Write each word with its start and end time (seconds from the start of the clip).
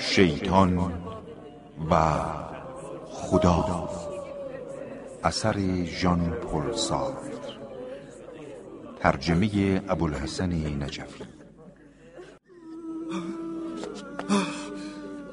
شیطان 0.00 0.92
و 1.90 1.94
خدا. 3.10 3.88
اثر 5.24 5.84
ژان 5.84 6.30
پل 6.30 6.72
سارتر 6.72 7.58
ترجمه 9.00 9.82
ابوالحسن 9.88 10.52
نجفی. 10.82 11.24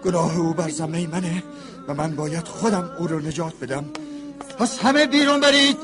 گناه 0.03 0.39
او 0.39 0.53
بر 0.53 0.69
زمه 0.69 1.07
منه 1.07 1.43
و 1.87 1.93
من 1.93 2.15
باید 2.15 2.47
خودم 2.47 2.91
او 2.99 3.07
رو 3.07 3.19
نجات 3.19 3.53
بدم. 3.61 3.85
پس 4.59 4.79
همه 4.79 5.05
بیرون 5.05 5.39
برید. 5.39 5.77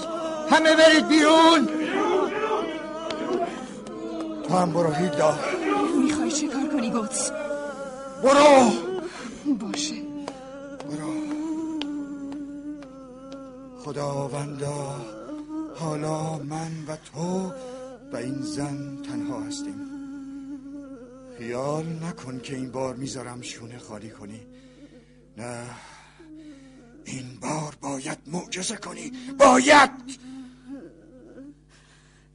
همه 0.49 0.75
برید 0.75 1.07
بیرون. 1.07 1.67
تو 4.47 4.53
هم 4.53 4.71
برو 4.73 4.91
هیدا 4.91 5.39
می‌خوای 6.03 6.31
چه 6.31 6.47
کار 6.47 6.67
کنی 6.73 6.89
گوت 6.89 7.31
برو. 8.23 8.71
باشه. 9.59 9.95
برو. 10.89 11.13
خداوندا 13.83 14.95
حالا 15.75 16.37
من 16.37 16.71
و 16.87 16.95
تو 16.95 17.53
و 18.13 18.15
این 18.15 18.41
زن 18.41 19.01
تنها 19.01 19.39
هستیم. 19.39 19.81
خیال 21.37 21.85
نکن 21.85 22.39
که 22.39 22.55
این 22.55 22.71
بار 22.71 22.95
می‌ذارم 22.95 23.41
شونه 23.41 23.77
خالی 23.77 24.09
کنی. 24.09 24.41
نه 25.37 25.65
این 27.05 27.39
بار 27.41 27.75
باید 27.81 28.17
معجزه 28.27 28.75
کنی. 28.75 29.11
باید! 29.39 29.91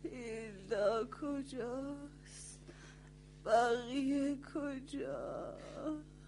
ایلدا 0.05 1.05
کجاست 1.05 2.02
بقیه 3.45 4.37
کجا؟ 4.55 5.55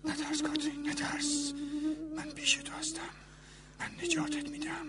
نترس 0.04 0.42
کاترین 0.42 0.88
نترس. 0.88 1.52
من 2.16 2.30
پیش 2.30 2.54
تو 2.54 2.72
هستم. 2.72 3.00
من 3.80 3.86
نجاتت 4.04 4.50
میدم. 4.50 4.86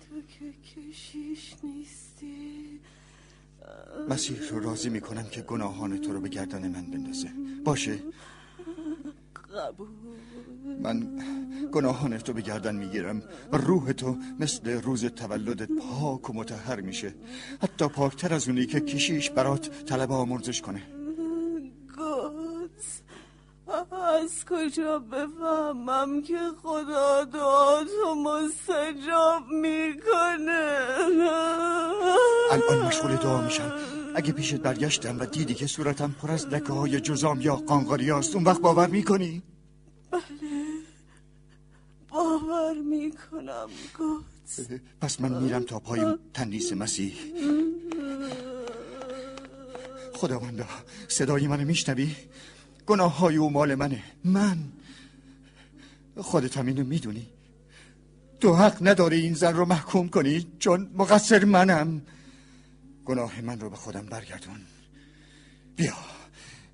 تو 0.00 0.22
که 0.22 0.52
کشیش 0.52 1.54
نیستی. 1.62 2.80
مسیح 4.08 4.48
رو 4.48 4.60
راضی 4.60 4.88
می‌کنم 4.88 5.28
که 5.28 5.40
گناهان 5.40 5.98
تو 5.98 6.12
رو 6.12 6.20
به 6.20 6.28
گردن 6.28 6.68
من 6.68 6.86
بندازه. 6.86 7.28
باشه؟ 7.64 7.98
قبول. 9.56 9.88
من 10.82 11.08
گناهان 11.72 12.18
تو 12.18 12.32
به 12.32 12.40
گردن 12.40 12.76
می‌گیرم 12.76 13.22
و 13.52 13.56
روح 13.56 13.92
تو 13.92 14.16
مثل 14.40 14.82
روز 14.82 15.04
تولدت 15.04 15.68
پاک 15.72 16.30
و 16.30 16.32
متحر 16.32 16.80
میشه. 16.80 17.14
حتی 17.62 17.88
پاکتر 17.88 18.34
از 18.34 18.48
اونی 18.48 18.66
که 18.66 18.80
کشیش 18.80 19.30
برات 19.30 19.84
طلب 19.84 20.12
آمرزش 20.12 20.60
کنه. 20.60 20.82
گوت 21.96 23.02
از 23.92 24.44
کجا 24.50 24.98
بفهمم 24.98 26.22
که 26.22 26.38
خدا 26.62 27.24
دعاتو 27.24 28.14
مستجاب 28.14 29.42
می‌کنه؟ 29.48 30.78
الان 32.52 32.86
مشغول 32.86 33.16
دعا 33.16 33.40
میشم. 33.40 33.72
اگه 34.18 34.32
پیشت 34.32 34.54
برگشتم 34.54 35.20
و 35.20 35.26
دیدی 35.26 35.54
که 35.54 35.66
صورتم 35.66 36.10
پر 36.10 36.30
از 36.30 36.46
لکه 36.46 36.72
های 36.72 37.00
جزام 37.00 37.40
یا 37.40 37.56
قانقاری 37.56 38.10
هست 38.10 38.34
اون 38.34 38.44
وقت 38.44 38.60
باور 38.60 38.86
می‌کنی؟ 38.86 39.42
باور 42.08 42.74
می‌کنم 42.74 43.68
گوت 43.98 44.80
پس 45.00 45.20
من 45.20 45.42
میرم 45.42 45.62
تا 45.62 45.78
پای 45.78 46.18
تندیس 46.34 46.72
مسیح. 46.72 47.14
خداوندا 50.14 50.66
صدای 51.08 51.46
منو 51.46 51.64
میشنوی؟ 51.64 52.16
گناه 52.86 53.18
های 53.18 53.36
او 53.36 53.50
مال 53.50 53.74
منه. 53.74 54.02
من 54.24 54.58
خودت 56.16 56.56
هم 56.56 56.66
اینو 56.66 56.84
می‌دونی. 56.84 57.26
تو 58.40 58.54
حق 58.54 58.78
نداری 58.80 59.20
این 59.20 59.34
زن 59.34 59.56
رو 59.56 59.64
محکوم 59.64 60.08
کنی 60.08 60.46
چون 60.58 60.90
مقصر 60.94 61.44
منم. 61.44 62.02
گناه 63.08 63.40
من 63.40 63.60
رو 63.60 63.70
به 63.70 63.76
خودم 63.76 64.06
برگردون. 64.06 64.60
بیا 65.76 65.96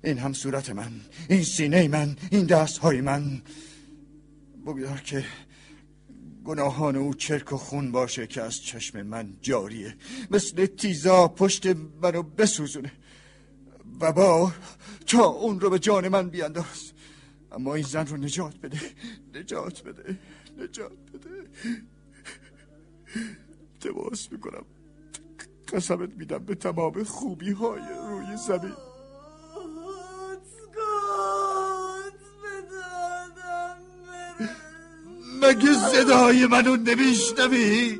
این 0.03 0.17
هم 0.17 0.33
صورت 0.33 0.69
من 0.69 0.91
این 1.29 1.43
سینه 1.43 1.87
من 1.87 2.15
این 2.31 2.45
دست 2.45 2.77
های 2.77 3.01
من. 3.01 3.41
بگذار 4.65 5.01
که 5.01 5.25
گناهان 6.43 6.95
او 6.95 7.13
چرک 7.13 7.53
و 7.53 7.57
خون 7.57 7.91
باشه 7.91 8.27
که 8.27 8.41
از 8.41 8.61
چشم 8.61 9.01
من 9.01 9.33
جاریه. 9.41 9.95
مثل 10.31 10.65
تیزا 10.65 11.27
پشت 11.27 11.65
منو 12.01 12.23
بسوزونه. 12.23 12.91
و 13.99 14.11
با 14.11 14.53
تا 15.07 15.25
اون 15.25 15.59
رو 15.59 15.69
به 15.69 15.79
جان 15.79 16.07
من 16.07 16.29
بیانداز. 16.29 16.91
اما 17.51 17.75
این 17.75 17.85
زن 17.85 18.07
رو 18.07 18.17
نجات 18.17 18.57
بده. 18.57 18.81
نجات 19.35 19.83
بده. 19.83 20.19
نجات 20.57 20.97
بده. 21.13 21.49
تماس 23.79 24.31
می‌کنم. 24.31 24.65
قسمت 25.73 26.09
میدم 26.17 26.37
به 26.37 26.55
تمام 26.55 27.03
خوبی 27.03 27.51
های 27.51 27.81
روی 28.09 28.37
زمین. 28.47 28.73
مگه 35.41 35.73
صدای 35.73 36.45
منو 36.45 36.75
نمیشنوی؟ 36.75 37.99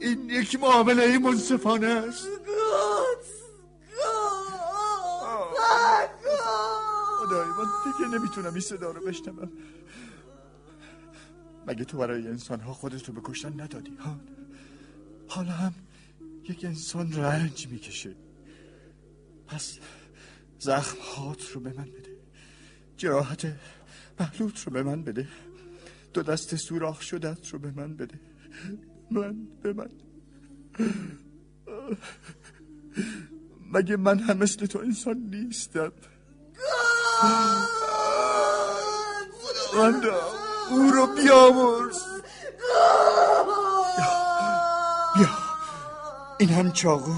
این 0.00 0.30
یک 0.30 0.60
معامله 0.60 1.18
منصفانه 1.18 1.86
است. 1.86 2.26
خدای 7.18 7.48
من 7.48 7.64
دیگه 7.84 8.18
نمی‌تونم 8.18 8.52
این 8.52 8.60
صدا 8.60 8.90
رو 8.90 9.00
بشنوم. 9.06 9.52
مگه 11.66 11.84
تو 11.84 11.98
برای 11.98 12.28
انسان 12.28 12.60
ها 12.60 12.72
خودت 12.72 13.08
رو 13.08 13.14
به 13.14 13.20
کشتن 13.24 13.60
ندادی؟ 13.60 13.96
ها؟ 13.96 14.16
حالا 15.28 15.50
هم 15.50 15.74
یک 16.48 16.64
انسان 16.64 17.12
رنج 17.12 17.68
می‌کشه. 17.68 18.16
پس 19.46 19.78
زخم 20.58 20.98
هات 21.16 21.50
رو 21.50 21.60
به 21.60 21.72
من 21.72 21.84
بده. 21.84 22.16
جراحت 22.96 23.46
محلوط 24.20 24.60
رو 24.60 24.72
به 24.72 24.82
من 24.82 25.02
بده. 25.04 25.28
دو 26.12 26.22
دست 26.22 26.56
سوراخ 26.56 27.02
شدت 27.02 27.48
رو 27.48 27.58
به 27.58 27.70
من 27.70 27.96
بده. 27.96 28.20
من 29.10 29.46
به 29.62 29.72
من. 29.72 29.90
مگه 33.72 33.96
من 33.96 34.18
هم 34.18 34.36
مثل 34.36 34.66
تو 34.66 34.78
انسان 34.78 35.16
نیستم؟ 35.16 35.92
خداوندا 39.32 40.32
او 40.70 40.90
رو 40.90 41.06
بیامرز. 41.06 42.02
بیا 43.96 44.14
بیا. 45.16 45.43
این 46.38 46.48
هم 46.48 46.72
چاقو. 46.72 47.14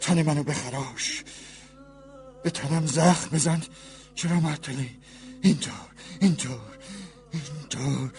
تن 0.00 0.22
منو 0.22 0.42
بخراش. 0.42 1.24
به 2.42 2.50
تنم 2.50 2.86
زخم 2.86 3.36
بزن. 3.36 3.62
چرا 4.14 4.40
معطلی 4.40 4.90
اینطور 5.42 5.74
اینطور 6.20 6.78
اینطور. 7.32 8.12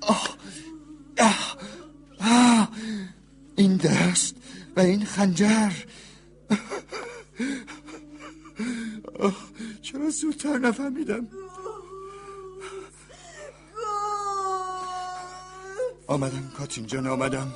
آه 0.00 0.36
آه 1.18 1.56
آه. 2.20 2.68
این 3.56 3.76
دست 3.76 4.36
و 4.76 4.80
این 4.80 5.04
خنجر. 5.04 5.72
چرا 9.82 10.10
زودتر 10.10 10.58
نفهمیدم؟ 10.58 11.28
آمدم 16.06 16.52
کاتین 16.58 16.86
جان 16.86 17.06
آمدم. 17.06 17.52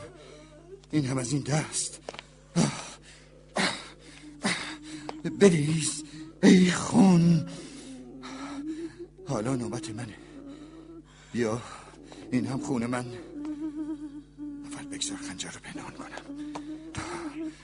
این 0.91 1.07
هم 1.07 1.19
از 1.19 1.33
این 1.33 1.43
دست. 1.43 2.01
بریز 5.41 6.05
ای 6.43 6.71
خون. 6.71 7.49
حالا 9.29 9.57
نوبت 9.57 9.91
منه. 9.91 10.15
بیا 11.33 11.63
این 12.33 12.47
هم 12.47 12.59
خون 12.59 12.87
من. 12.87 13.07
اول 14.65 14.87
بگذار 14.87 15.17
خنجر 15.17 15.51
رو 15.51 15.61
پنهان 15.61 15.93
کنم. 15.93 16.23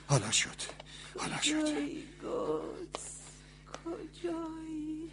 حالا 0.07 0.31
شد 0.31 0.63
حالا 1.19 1.41
شد. 1.43 1.69
کجایی؟ 3.85 5.11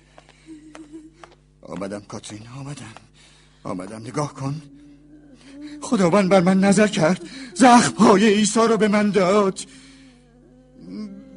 آمدم 1.61 1.99
کاترین 1.99 2.47
آمدم. 2.47 2.93
آمدم 3.63 4.01
نگاه 4.01 4.33
کن. 4.33 4.61
خداوند 5.81 6.29
بر 6.29 6.39
من 6.39 6.59
نظر 6.59 6.87
کرد. 6.87 7.21
زخم 7.53 7.95
های 7.95 8.29
عیسی 8.29 8.59
رو 8.59 8.77
به 8.77 8.87
من 8.87 9.09
داد. 9.09 9.59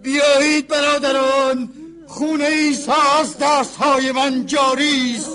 بیایید 0.03 0.69
برادران 0.69 1.69
خون 2.07 2.43
عیسی 2.43 2.93
از 3.21 3.39
دست 3.39 3.77
های 3.77 4.13
من 4.13 4.47
جاری 4.47 5.17
است. 5.19 5.31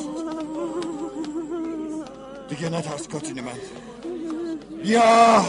دیگه 2.50 2.70
نترس 2.70 3.08
کاتین 3.08 3.42
من. 3.42 3.52
بیا 4.84 5.46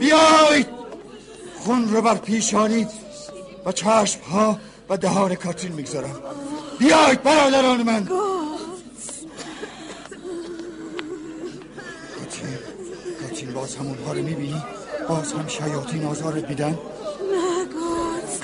بیایید. 0.00 0.66
خون 1.58 1.88
رو 1.88 2.02
بر 2.02 2.14
پیشانی 2.14 2.86
و 3.66 3.72
چشم 3.72 4.20
ها 4.30 4.58
و 4.88 4.96
دهان 4.96 5.34
کاترین 5.34 5.72
می‌گذارم. 5.72 6.16
بیاید 6.78 7.22
برادران 7.22 7.82
من. 7.82 8.08
باز 13.58 13.76
همونها 13.76 14.12
رو 14.12 14.22
می‌بینی؟ 14.22 14.62
باز 15.08 15.32
هم 15.32 15.48
شیاطین 15.48 16.04
آزارت 16.04 16.48
میدن؟ 16.48 16.70
نه 16.70 16.78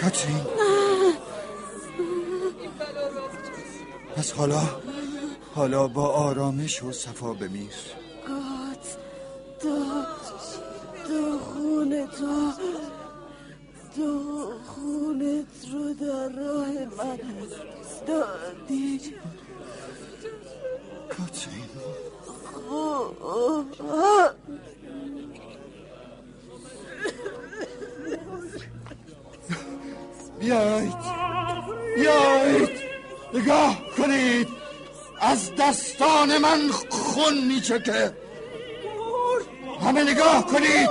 کاترین. 0.00 0.40
پس 4.16 4.32
حالا 4.32 4.60
حالا 5.54 5.88
با 5.88 6.06
آرامش 6.08 6.82
و 6.82 6.92
صفا 6.92 7.32
بمیر. 7.32 7.70
گوت 8.26 8.86
تو 9.60 10.02
تو 11.08 11.38
خونه 11.38 12.06
تو 12.06 12.52
تو 13.96 14.50
خونت 14.66 15.72
رو 15.72 15.94
در 15.94 16.28
راه 16.28 16.70
من 16.98 17.18
دادی. 18.06 19.00
کاترین. 21.08 21.64
بیایید. 30.44 30.94
بیایید. 31.96 32.70
نگاه 33.34 33.76
کنید. 33.96 34.48
از 35.20 35.50
دستان 35.58 36.38
من 36.38 36.70
خون 36.90 37.44
میچکه. 37.48 38.12
همه 39.84 40.02
نگاه 40.02 40.46
کنید. 40.46 40.90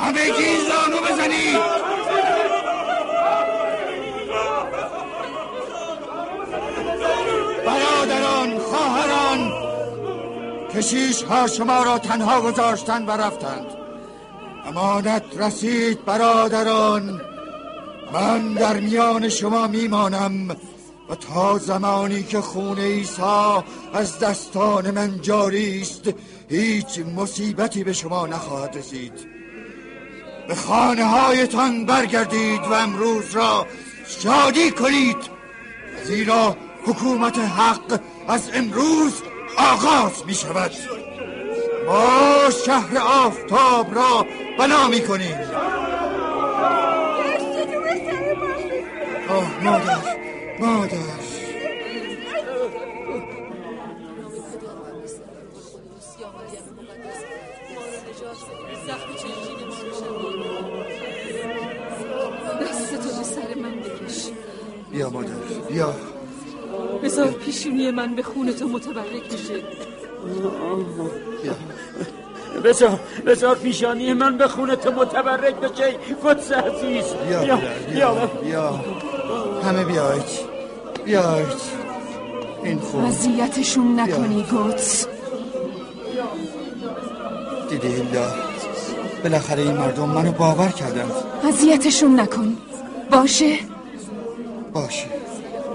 همه 0.00 0.32
زانو 0.68 1.00
بزنید. 1.00 1.60
برادران 7.66 8.58
خواهران 8.58 9.52
کشیش 10.74 11.22
ها 11.22 11.46
شما 11.46 11.82
را 11.82 11.98
تنها 11.98 12.40
گذاشتن 12.40 13.06
و 13.06 13.10
رفتند. 13.10 13.83
امانت 14.64 15.24
رسید 15.36 16.04
برادران. 16.04 17.20
من 18.12 18.54
در 18.54 18.80
میان 18.80 19.28
شما 19.28 19.66
میمانم 19.66 20.50
و 21.10 21.14
تا 21.14 21.58
زمانی 21.58 22.22
که 22.22 22.40
خون 22.40 22.78
عیسی 22.78 23.62
از 23.94 24.18
دستان 24.18 24.90
من 24.90 25.20
جاری 25.20 25.80
است 25.80 26.10
هیچ 26.48 26.98
مصیبتی 27.16 27.84
به 27.84 27.92
شما 27.92 28.26
نخواهد 28.26 28.76
رسید. 28.76 29.12
به 30.48 30.54
خانه 30.54 31.04
هایتان 31.04 31.86
برگردید 31.86 32.60
و 32.60 32.72
امروز 32.72 33.30
را 33.36 33.66
شادی 34.06 34.70
کنید. 34.70 35.16
زیرا 36.04 36.56
حکومت 36.86 37.38
حق 37.38 38.00
از 38.28 38.50
امروز 38.54 39.22
آغاز 39.58 40.26
می 40.26 40.34
شود 40.34 40.70
ما 41.86 42.50
شهر 42.66 42.98
آفتاب 42.98 43.94
را 43.94 44.26
بنا 44.58 44.88
می 44.88 45.00
کنیم 45.00 45.36
آه 49.28 49.64
مادر 49.64 49.98
مادر. 50.60 50.98
دستتو 62.60 63.18
به 63.18 63.24
سر 63.24 63.54
من 63.62 63.80
بکش. 63.80 64.30
بیا 64.92 65.10
مادر 65.10 65.28
بیا. 65.68 65.94
بذار 67.02 67.30
پیشونی 67.30 67.90
من 67.90 68.14
به 68.14 68.22
خون 68.22 68.52
تو 68.52 68.68
متبرک 68.68 69.32
بشه. 69.32 69.62
بیا 71.42 71.54
بذار 72.64 73.00
بذار 73.26 73.54
پیشانی 73.56 74.12
من 74.12 74.38
به 74.38 74.48
خون 74.48 74.74
تو 74.74 74.90
متبرک 74.92 75.54
بشه 75.54 75.96
قدس 76.24 76.52
عزیز 76.52 77.04
بیا 77.28 77.40
بیا 77.40 77.56
بیا 77.56 78.14
بیا. 78.14 78.30
بیا. 78.42 78.80
همه 79.64 79.84
بیاید 79.84 80.22
بیاید 81.04 81.46
این 82.64 82.78
خون 82.78 83.04
وضعیتشون 83.04 84.00
نکنی 84.00 84.42
گوتس. 84.50 85.06
دیدی 87.70 87.88
هیلدا 87.88 88.26
بالاخره 89.22 89.62
این 89.62 89.76
مردم 89.76 90.08
منو 90.08 90.32
باور 90.32 90.68
کردند 90.68 91.12
اذیتشون 91.48 92.20
نکن. 92.20 92.56
باشه؟ 93.10 93.58
باشه. 94.72 95.06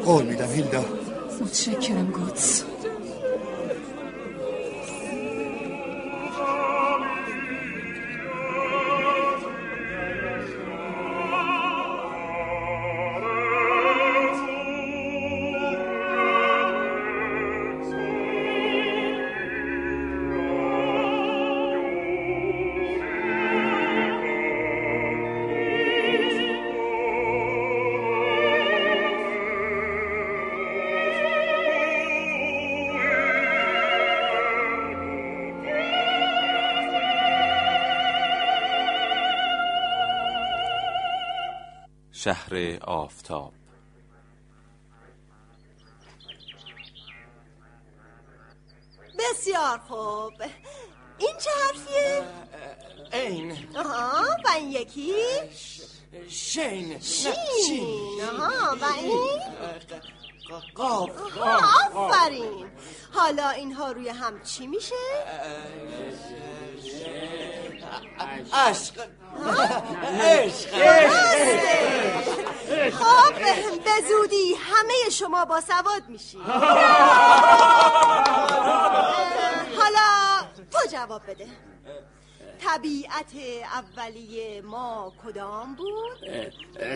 قول 0.05 0.23
میدم 0.25 0.45
هیلدا 0.47 0.85
متشکرم 1.41 2.05
گوتس. 2.11 2.63
شهر 42.23 42.79
آفتاب 42.81 43.53
بسیار 49.19 49.77
خوب 49.77 50.33
این 51.17 51.35
چه 51.39 51.49
حرفیه؟ 51.65 52.23
این 53.13 53.77
آها 53.77 54.37
و 54.45 54.49
این 54.57 54.71
یکی؟ 54.71 55.13
شین 56.29 56.99
شین 56.99 58.21
آها 58.21 58.75
و 58.81 58.85
این؟ 58.97 59.39
قاف 60.75 61.37
آها، 61.37 62.07
آفرین 62.07 62.71
حالا 63.13 63.49
اینها 63.49 63.91
روی 63.91 64.09
هم 64.09 64.43
چی 64.43 64.67
میشه؟ 64.67 64.95
عشق. 68.53 69.07
عشق. 70.21 70.69
خب 72.89 73.33
به 73.83 74.07
زودی 74.09 74.53
همه 74.53 75.09
شما 75.11 75.45
با 75.45 75.61
سواد 75.61 76.03
میشی. 76.07 76.37
حالا 79.77 80.47
تو 80.71 80.87
جواب 80.91 81.21
بده. 81.27 81.47
طبیعت 82.65 83.31
اولیه 83.73 84.61
ما 84.61 85.13
کدام 85.25 85.75
بود؟ 85.75 86.17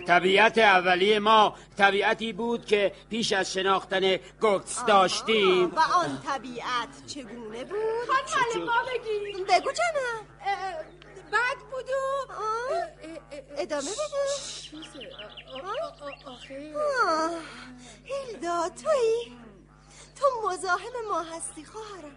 طبیعت 0.07 0.57
اولیه 0.57 1.19
ما 1.19 1.55
طبیعتی 1.77 2.33
بود 2.33 2.65
که 2.65 2.91
پیش 3.09 3.33
از 3.33 3.53
شناختن 3.53 4.17
گوتس 4.41 4.85
داشتیم. 4.85 5.71
و 5.75 5.79
آن 5.79 6.21
طبیعت 6.27 7.05
چگونه 7.07 7.63
بود؟ 7.63 7.79
خانم 8.27 8.65
ما 8.65 8.73
بگی 8.83 9.43
بگو 9.43 9.71
جانم 9.71 10.27
بد 11.31 11.59
بود 11.71 11.89
و 11.89 12.33
آه، 12.33 12.87
ادامه 13.63 13.91
بده. 13.91 14.23
هیلدا 18.03 18.69
تویی؟ 18.69 19.37
تو 20.15 20.25
مزاحم 20.49 20.95
ما 21.09 21.21
هستی 21.21 21.65
خواهرم. 21.65 22.15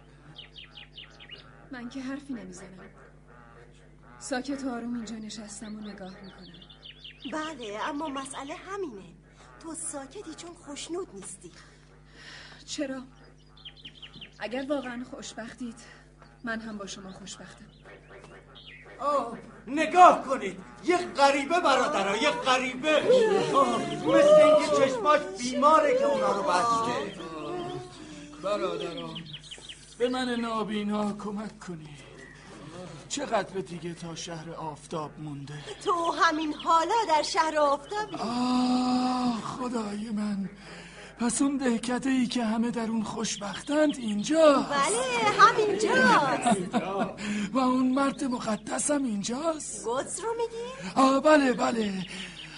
من 1.71 1.89
که 1.89 2.01
حرفی 2.01 2.33
نمی‌زنم. 2.33 2.89
ساکت 4.19 4.63
و 4.63 4.69
آروم 4.69 4.95
اینجا 4.95 5.15
نشستم 5.15 5.75
و 5.75 5.79
نگاه 5.79 6.13
می‌کنم. 6.21 6.61
بله 7.31 7.79
اما 7.89 8.07
مسئله 8.07 8.53
همینه. 8.53 9.15
تو 9.59 9.75
ساکتی 9.75 10.35
چون 10.35 10.53
خوشنود 10.53 11.07
نیستی. 11.13 11.51
چرا؟ 12.65 13.03
اگر 14.39 14.65
واقعا 14.69 15.03
خوشبختید 15.11 15.79
من 16.43 16.61
هم 16.61 16.77
با 16.77 16.85
شما 16.85 17.11
خوشبختم. 17.11 17.65
آه، 18.99 19.37
نگاه 19.67 20.23
کنید 20.23 20.59
یه 20.85 20.97
غریبه 20.97 21.59
برادرها 21.59 22.17
یه 22.17 22.29
غریبه. 22.29 23.01
مثل 24.07 24.41
اینکه 24.43 24.75
چشماش 24.77 25.19
بیماره 25.39 25.97
که 25.97 26.05
اونا 26.05 26.31
رو 26.31 26.43
بسته. 26.43 27.19
برادران 28.43 29.09
به 29.97 30.09
من 30.09 30.29
نابینا 30.29 31.13
کمک 31.13 31.59
کنید. 31.59 32.07
چقدر 33.09 33.59
دیگه 33.59 33.93
تا 33.93 34.15
شهر 34.15 34.51
آفتاب 34.51 35.11
مونده؟ 35.19 35.53
تو 35.85 36.11
همین 36.21 36.53
حالا 36.53 36.95
در 37.15 37.21
شهر 37.23 37.57
آفتابی. 37.57 38.15
آه 38.15 39.41
خدای 39.41 40.09
من. 40.09 40.49
پس 41.19 41.41
اون 41.41 41.57
دهکته 41.57 42.09
ای 42.09 42.27
که 42.27 42.43
همه 42.43 42.71
در 42.71 42.89
اون 42.89 43.03
خوشبختند 43.03 43.97
اینجا. 43.97 44.65
بله 44.69 45.31
همینجاست. 45.39 46.75
و 47.53 47.57
اون 47.59 47.87
مرد 47.87 48.23
مقدسم 48.23 49.03
اینجاست. 49.03 49.83
گوز 49.85 50.19
رو 50.19 50.29
میگی؟ 50.37 50.91
آه 50.95 51.21
بله 51.21 51.53
بله. 51.53 52.05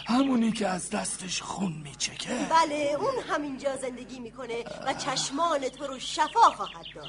همونی 0.10 0.52
که 0.52 0.68
از 0.68 0.90
دستش 0.90 1.42
خون 1.42 1.74
میچکه. 1.84 2.30
بله 2.30 2.98
اون 3.00 3.14
همینجا 3.30 3.76
زندگی 3.78 4.20
می‌کنه 4.20 4.64
و 4.88 4.94
چشمان 4.94 5.60
تو 5.60 5.88
رو 5.88 6.00
شفا 6.00 6.40
خواهد 6.40 6.86
داد. 6.96 7.06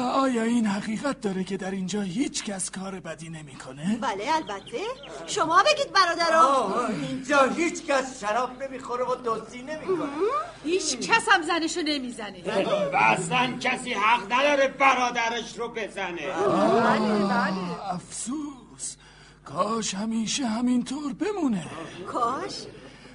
آیا 0.00 0.42
این 0.42 0.66
حقیقت 0.66 1.20
داره 1.20 1.44
که 1.44 1.56
در 1.56 1.70
اینجا 1.70 2.00
هیچ 2.00 2.44
کس 2.44 2.70
کار 2.70 3.00
بدی 3.00 3.28
نمی‌کنه؟ 3.28 3.98
بله 4.00 4.24
البته. 4.34 4.80
شما 5.26 5.62
بگید 5.62 5.92
برادران. 5.92 6.94
اینجا 7.08 7.44
هیچ 7.44 7.86
کس 7.86 8.20
شراب 8.20 8.62
نمی‌خوره 8.62 9.04
و 9.04 9.14
دزدی 9.24 9.62
نمی‌کنه. 9.62 10.08
هیچ 10.64 10.98
کس 10.98 11.28
هم 11.28 11.42
زنشو 11.42 11.80
نمی‌زنه. 11.80 12.64
و 12.92 12.96
اصلا 12.96 13.58
کسی 13.60 13.92
حق 13.92 14.32
نداره 14.32 14.68
برادرش 14.68 15.58
رو 15.58 15.68
بزنه. 15.68 16.34
افسوس. 17.92 18.67
کاش 19.48 19.94
همیشه 19.94 20.46
همینطور 20.46 21.12
بمونه. 21.12 21.64
کاش؟ 22.06 22.54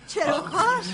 چرا 0.07 0.39
کاش؟ 0.39 0.85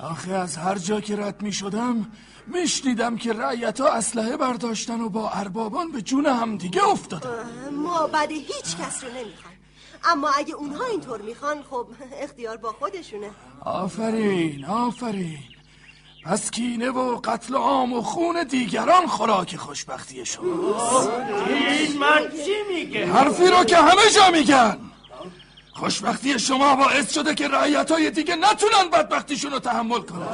آخه 0.00 0.32
از 0.32 0.56
هر 0.56 0.78
جا 0.78 1.00
که 1.00 1.16
رد 1.16 1.42
می 1.42 1.52
شدم 1.52 2.12
میشنیدم 2.46 3.16
که 3.16 3.32
رعیت 3.32 3.80
ها 3.80 3.88
اسلحه 3.88 4.36
برداشتن 4.36 5.00
و 5.00 5.08
با 5.08 5.30
اربابان 5.30 5.92
به 5.92 6.02
جون 6.02 6.26
همدیگه 6.26 6.88
افتادن. 6.88 7.74
ما 7.74 8.06
بعد 8.06 8.30
هیچ 8.30 8.76
کس 8.80 9.04
رو 9.04 9.10
نمی‌خوایم 9.10 9.58
اما 10.04 10.30
اگه 10.30 10.54
اونها 10.54 10.84
اینطور 10.84 11.22
می‌خوان 11.22 11.62
خب 11.62 11.86
اختیار 12.12 12.56
با 12.56 12.72
خودشونه. 12.72 13.30
آفرین 13.64 14.64
آفرین. 14.64 15.38
پس 16.26 16.50
کینه 16.50 16.90
و 16.90 17.20
قتل 17.24 17.54
عام 17.54 17.92
و 17.92 18.02
خون 18.02 18.42
دیگران 18.42 19.06
خوراک 19.06 19.56
خوشبختی 19.56 20.26
شماست 20.26 21.10
این 21.48 21.98
مرد 21.98 22.44
چی 22.44 22.54
میگه؟ 22.74 23.06
حرفی 23.06 23.46
رو 23.46 23.64
که 23.64 23.76
همه 23.76 24.10
جا 24.14 24.30
میگن. 24.30 24.78
خوشبختی 25.72 26.38
شما 26.38 26.76
باعث 26.76 27.14
شده 27.14 27.34
که 27.34 27.48
رعیت 27.48 27.90
های 27.90 28.10
دیگه 28.10 28.36
نتونن 28.36 28.90
بدبختیشون 28.92 29.52
رو 29.52 29.58
تحمل 29.58 30.00
کنن. 30.00 30.28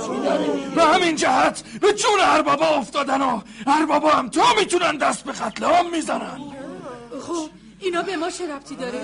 به 0.75 0.85
همین 0.85 1.17
جهت 1.17 1.63
به 1.81 1.93
جون 1.93 2.21
اربابا 2.21 2.67
افتادن 2.67 3.23
و 3.23 3.41
اربابا 3.67 4.11
هم 4.11 4.29
تا 4.29 4.55
می‌تونن 4.59 4.97
دست 4.97 5.25
به 5.25 5.33
قتل 5.33 5.65
عام 5.65 5.91
می‌زنن. 5.91 6.41
خب 7.27 7.49
اینا 7.81 8.03
به 8.03 8.17
ما 8.17 8.31
چه 8.31 8.55
ربطی 8.55 8.77
داره؟ 8.77 9.01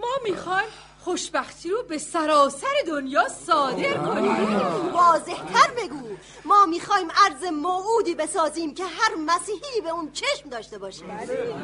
ما 0.00 0.30
می‌خوایم 0.30 0.68
خوشبختی 1.04 1.70
رو 1.70 1.82
به 1.82 1.98
سراسر 1.98 2.66
دنیا 2.86 3.28
صادر 3.46 3.94
کنیم. 3.94 4.92
واضحتر 4.92 5.70
بگو. 5.78 6.02
ما 6.44 6.66
می‌خوایم 6.66 7.08
عرض 7.10 7.44
موعودی 7.44 8.14
بسازیم 8.14 8.74
که 8.74 8.84
هر 8.84 9.14
مسیحی 9.26 9.80
به 9.84 9.90
اون 9.90 10.12
چشم 10.12 10.48
داشته 10.48 10.78
باشه. 10.78 11.04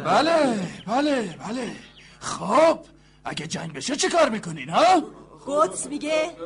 بله. 0.04 0.68
بله 0.86 1.38
بله. 1.48 1.76
خب 2.20 2.78
اگه 3.24 3.46
جنگ 3.46 3.72
بشه 3.72 3.96
چه 3.96 4.08
کار 4.08 4.28
می‌کنین 4.28 4.68
ها؟ 4.68 5.02
قدس 5.46 5.86
میگه 5.86 6.36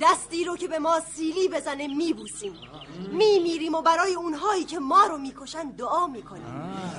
دستی 0.00 0.44
رو 0.44 0.56
که 0.56 0.68
به 0.68 0.78
ما 0.78 1.00
سیلی 1.16 1.48
بزنه 1.48 1.86
میبوسیم. 1.86 2.54
میمیریم 3.12 3.74
و 3.74 3.82
برای 3.82 4.14
اونهایی 4.14 4.64
که 4.64 4.78
ما 4.78 5.04
رو 5.04 5.18
می‌کشن 5.18 5.70
دعا 5.70 6.06
می‌کنیم. 6.06 6.44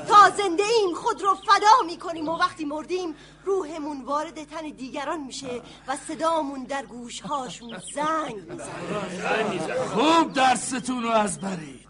تا 0.08 0.30
زنده 0.30 0.64
ایم 0.64 0.96
خود 0.96 1.22
رو 1.22 1.36
فدا 1.36 1.86
می‌کنیم 1.86 2.30
و 2.30 2.38
وقتی 2.38 2.66
مردیم 2.66 3.16
روحمون 3.46 4.02
وارد 4.02 4.44
تن 4.44 4.70
دیگران 4.70 5.20
میشه 5.20 5.62
و 5.88 5.98
صدامون 6.08 6.64
در 6.64 6.86
گوشهاشون 6.86 7.82
زنگ 7.96 8.36
می‌زنه. 8.36 9.86
خوب 9.94 10.34
درستون 10.34 11.04
رو 11.04 11.10
از 11.10 11.42
برید. 11.42 11.88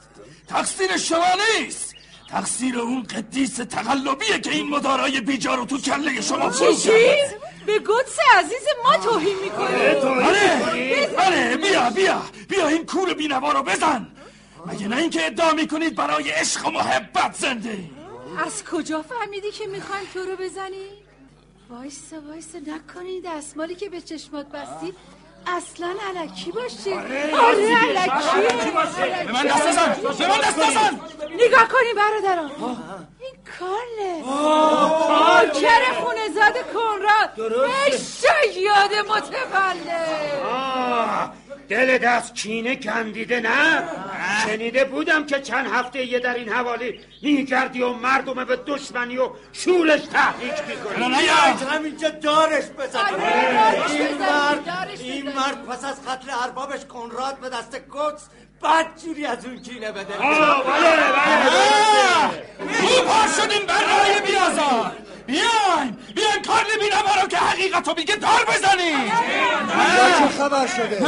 تقصیر 0.48 0.98
شما 0.98 1.26
نیست. 1.60 1.96
تقصیر 2.32 2.80
اون 2.80 3.04
قدیس 3.04 3.56
تقلبیه 3.56 4.40
که 4.40 4.52
این 4.52 4.70
مدارای 4.70 5.22
بیجا 5.22 5.56
رو 5.56 5.66
تو 5.66 5.78
کله 5.78 6.22
شما 6.22 6.52
چی؟ 6.52 6.92
به 7.66 7.80
قدس 7.80 8.18
عزیز 8.38 8.66
ما 8.84 8.98
توهین 8.98 9.38
می‌کنی. 9.44 9.76
بله 10.26 11.08
بله 11.18 11.58
بیا 11.58 11.90
بیا 11.90 12.22
بیا 12.50 12.68
این 12.68 12.86
کور 12.86 13.14
بینوا 13.14 13.52
رو 13.52 13.64
بزن. 13.64 14.08
مگه 14.66 14.88
نه 14.88 14.98
اینکه 14.98 15.26
ادعا 15.26 15.52
می‌کنید 15.52 15.96
برای 15.96 16.30
عشق 16.30 16.68
و 16.68 16.72
محبت 16.72 17.36
زنده. 17.36 17.78
از 18.46 18.64
کجا 18.72 19.02
فهمیدی 19.02 19.52
که 19.52 19.68
می‌خوایم 19.68 20.06
تو 20.14 20.20
رو 20.20 20.36
بزنی؟ 20.36 20.88
وایسا 21.70 22.22
وایسا 22.28 22.58
نکنی 22.58 23.22
دستمالی 23.22 23.76
که 23.76 23.90
به 23.90 24.02
چشمات 24.02 24.48
بستی. 24.48 24.94
اصلا 25.48 25.96
علکی 26.10 26.52
باشه 26.52 26.94
آره 27.40 27.78
علکی. 27.78 28.12
به 29.26 29.32
من 29.34 29.44
دست 29.48 29.68
نزن 29.68 29.96
به 30.20 30.28
من 30.28 30.38
دست 30.38 30.60
نزن 30.60 31.00
نگاه 31.36 31.68
کنی 31.68 31.94
برادران. 31.96 32.52
این 33.20 33.36
کارله. 33.60 34.24
کر 35.62 35.94
خونزاد 35.94 36.56
کنراد. 36.74 37.30
شیاد 37.98 38.94
متولد. 39.10 40.42
آه، 41.72 41.86
دل 41.86 41.98
دست 41.98 42.36
کینه 42.36 42.76
کندیده 42.76 43.40
نه؟ 43.40 43.84
شنیده 44.46 44.86
بودم 44.86 45.26
که 45.26 45.40
چند 45.40 45.68
هفته 45.74 46.06
یه 46.06 46.20
در 46.20 46.34
این 46.34 46.50
حوالی 46.50 47.00
میگردی 47.22 47.82
و 47.82 47.94
مردم 47.94 48.46
به 48.46 48.56
دشمنی 48.56 49.18
و 49.18 49.30
شورش 49.54 50.02
تحریک 50.02 50.54
می‌کنی. 50.68 51.08
بیایید 51.10 51.62
همینجا 51.72 52.10
دارش 52.10 52.64
بزن. 52.64 53.00
این 53.90 54.18
مرد 54.18 54.90
این. 55.00 55.26
مرد 55.26 55.66
پس 55.66 55.86
از 55.86 56.06
قتل 56.06 56.30
اربابش 56.44 56.86
کنراد 56.86 57.40
به 57.40 57.50
دست 57.50 57.76
قدس 57.76 58.22
بدجوری 58.64 59.26
از 59.26 59.46
اون 59.46 59.62
کینه 59.62 59.92
بده. 59.92 60.18
آه، 60.18 60.64
بله 60.64 60.96
بله 60.96 62.30
خوب 62.82 63.06
پار 63.08 63.28
شدین 63.28 63.66
برای 63.68 64.22
بیازار. 64.28 64.92
بیاین 65.28 65.98
بیاین 66.16 66.42
کار 66.48 66.64
بینوا 66.80 67.22
رو 67.22 67.28
که 67.28 67.38
حقیقت 67.38 67.88
رو 67.88 67.94
میگه 67.98 68.16
دار 68.16 68.46
بزنین 68.48 69.12
چه 70.20 70.28
خبر 70.38 70.68
شده؟ 70.68 71.08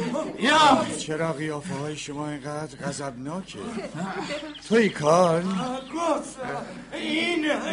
یا. 0.39 0.85
چرا 0.99 1.33
قیافه 1.33 1.75
های 1.75 1.97
شما 1.97 2.29
اینقدر 2.29 2.87
غضبناکه؟ 2.87 3.59
توی 4.69 4.89
کار. 4.89 5.43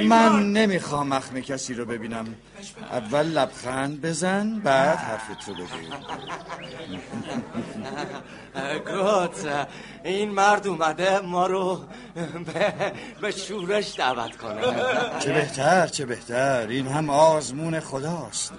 من 0.09 0.53
نمی‌خوام 0.53 1.09
مخم 1.09 1.41
کسی 1.41 1.75
رو 1.75 1.85
ببینم. 1.85 2.35
اول 2.93 3.27
لبخند 3.27 4.01
بزن 4.01 4.59
بعد 4.59 4.99
حرفت 4.99 5.49
رو 5.49 5.55
بگو. 5.55 5.65
قدس 8.99 9.45
این 10.05 10.31
مرد 10.31 10.67
اومده 10.67 11.21
ما 11.21 11.47
رو 11.47 11.85
به, 12.55 12.75
به 13.21 13.31
شورش 13.31 13.95
دعوت 13.99 14.37
کنه. 14.37 14.63
چه 15.19 15.33
بهتر 15.33 15.87
چه 15.87 16.07
بهتر. 16.07 16.67
این 16.69 16.87
هم 16.87 17.11
آزمون 17.11 17.81
خداست. 17.81 18.53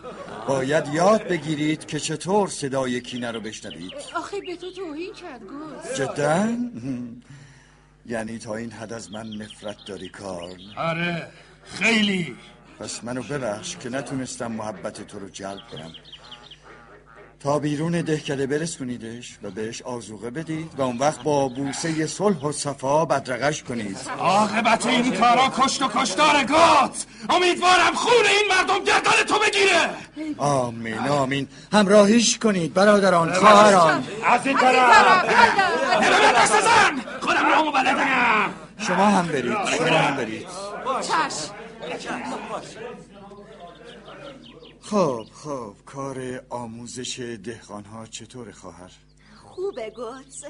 باید 0.48 0.88
یاد 0.94 1.24
بگیرید 1.28 1.86
که 1.86 2.00
چطور 2.00 2.48
صدای 2.48 3.02
کینه 3.02 3.32
رو 3.32 3.40
بشنوید. 3.40 3.69
آخه 4.16 4.42
به 4.42 4.56
تو 4.56 4.72
توهین 4.72 5.14
کرد 5.14 5.42
گفت. 5.44 5.96
جدا؟ 5.96 6.48
یعنی 8.06 8.38
تا 8.38 8.56
این 8.56 8.72
حد 8.72 8.94
از 8.94 9.12
من 9.12 9.28
نفرت 9.30 9.78
داری 9.86 10.10
کار 10.10 10.58
آره 10.78 11.28
خیلی. 11.64 12.38
پس 12.80 13.04
منو 13.04 13.24
ببخش 13.24 13.78
که 13.78 13.90
نتونستم 13.90 14.52
محبت 14.52 15.08
تو 15.08 15.20
رو 15.20 15.30
جلب 15.30 15.62
کنم. 15.72 15.92
تا 17.40 17.60
بیرون 17.60 18.02
دهکده 18.02 18.48
برسونیدش 18.48 19.38
و 19.44 19.52
بهش 19.52 19.82
آزوقه 19.82 20.30
بدید 20.30 20.72
و 20.78 20.82
اون 20.82 20.98
وقت 20.98 21.24
با 21.24 21.48
بوسه 21.48 22.08
صلح 22.08 22.38
و 22.38 22.52
صفا 22.52 23.06
بدرقش 23.06 23.64
کنید. 23.64 23.98
عاقبت 24.20 24.86
این 24.86 25.14
کارا 25.14 25.52
کشت 25.58 25.82
و 25.82 25.88
کشتار 25.88 26.44
گات. 26.44 27.06
امیدوارم 27.30 27.94
خون 27.96 28.26
این 28.26 28.48
مردم 28.50 28.84
گردن 28.84 29.24
تو 29.28 29.40
بگیره. 29.40 29.90
آمین 30.38 31.00
آمین. 31.00 31.48
همراهیش 31.74 32.40
کنید 32.40 32.74
برادران 32.74 33.34
خواهران. 33.34 34.04
از 34.26 34.48
این 34.48 34.58
طرف. 34.58 35.26
دست 36.36 36.56
نزن 36.56 37.02
خودم 37.22 37.50
رامو 37.52 37.72
بلدم. 37.72 38.54
شما 38.88 39.06
هم 39.06 39.28
برید 39.28 39.58
شما 39.78 39.98
هم 39.98 40.16
برید. 40.16 40.48
چشم. 41.02 41.54
خب 44.90 45.26
خب 45.34 45.76
کار 45.86 46.46
آموزش 46.50 47.20
دهقانها 47.20 48.06
چطور 48.06 48.52
خواهر؟ 48.52 48.92
خوبه 49.44 49.90
گوز 49.90 50.44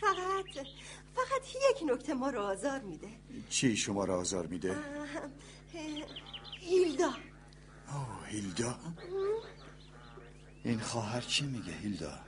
فقط 0.00 0.66
فقط 1.14 1.42
یک 1.70 1.90
نکته 1.92 2.14
ما 2.14 2.30
رو 2.30 2.40
آزار 2.40 2.80
میده. 2.80 3.08
چی 3.50 3.76
شما 3.76 4.04
را 4.04 4.20
آزار 4.20 4.46
میده؟ 4.46 4.76
هیلدا. 6.60 7.06
اوه 7.88 8.28
هیلدا؟ 8.28 8.74
این 10.64 10.80
خواهر 10.80 11.20
چی 11.20 11.46
میگه 11.46 11.72
هیلدا؟ 11.72 12.18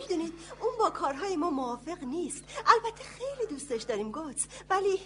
می‌دونید 0.00 0.32
اون 0.60 0.72
با 0.78 0.90
کارهای 0.90 1.36
ما 1.36 1.50
موافق 1.50 2.04
نیست. 2.04 2.44
البته 2.66 3.04
خیلی 3.04 3.50
دوستش 3.50 3.82
داریم 3.82 4.12
گوز 4.12 4.46
ولی 4.70 4.98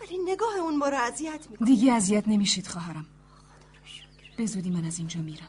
ولی 0.00 0.18
نگاه 0.18 0.56
اون 0.56 0.76
ما 0.76 0.88
رو 0.88 0.96
اذیت 0.96 1.50
می‌کنه. 1.50 1.68
دیگه 1.68 1.92
اذیت 1.92 2.28
نمیشید 2.28 2.66
خواهرم. 2.66 3.06
به 4.36 4.46
زودی 4.46 4.70
من 4.70 4.84
از 4.84 4.98
اینجا 4.98 5.20
میرم. 5.20 5.48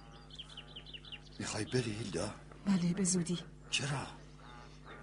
می‌خوای 1.40 1.66
بری 1.66 1.92
هیلدا؟ 1.92 2.34
بله 2.66 2.94
به 2.94 3.04
زودی. 3.04 3.40
چرا؟ 3.72 4.08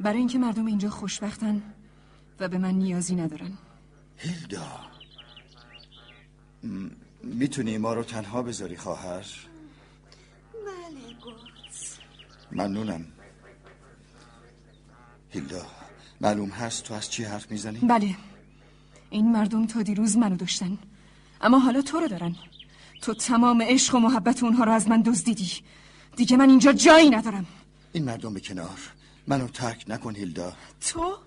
برای 0.00 0.18
اینکه 0.18 0.38
مردم 0.38 0.66
اینجا 0.66 0.90
خوشبختن 0.90 1.62
و 2.40 2.48
به 2.48 2.58
من 2.58 2.74
نیازی 2.74 3.14
ندارن. 3.14 3.52
هیلدا 4.16 4.80
م- 6.64 6.88
می‌تونی 7.22 7.78
ما 7.78 7.94
رو 7.94 8.02
تنها 8.02 8.42
بذاری 8.42 8.76
خواهر؟ 8.76 9.26
بله 10.52 11.14
گوز. 11.24 11.98
ممنونم. 12.52 13.06
هیلدا 15.30 15.66
معلوم 16.20 16.50
هست 16.50 16.84
تو 16.84 16.94
از 16.94 17.10
چی 17.10 17.24
حرف 17.24 17.50
می‌زنی؟ 17.50 17.78
بله. 17.78 18.16
این 19.10 19.32
مردم 19.32 19.66
تا 19.66 19.82
دیروز 19.82 20.16
منو 20.16 20.36
داشتن. 20.36 20.78
اما 21.40 21.58
حالا 21.58 21.82
تو 21.82 22.00
رو 22.00 22.08
دارن. 22.08 22.36
تو 23.02 23.14
تمام 23.14 23.62
عشق 23.62 23.94
و 23.94 23.98
محبت 23.98 24.42
اونها 24.42 24.64
رو 24.64 24.72
از 24.72 24.88
من 24.88 25.02
دزدیدی. 25.02 25.50
دیگه 26.16 26.36
من 26.36 26.48
اینجا 26.48 26.72
جایی 26.72 27.10
ندارم. 27.10 27.46
این 27.92 28.04
مردم 28.04 28.34
به 28.34 28.40
کنار. 28.40 28.78
منو 29.26 29.48
ترک 29.48 29.84
نکن 29.88 30.16
هیلدا. 30.16 30.52
تو؟ 30.80 31.18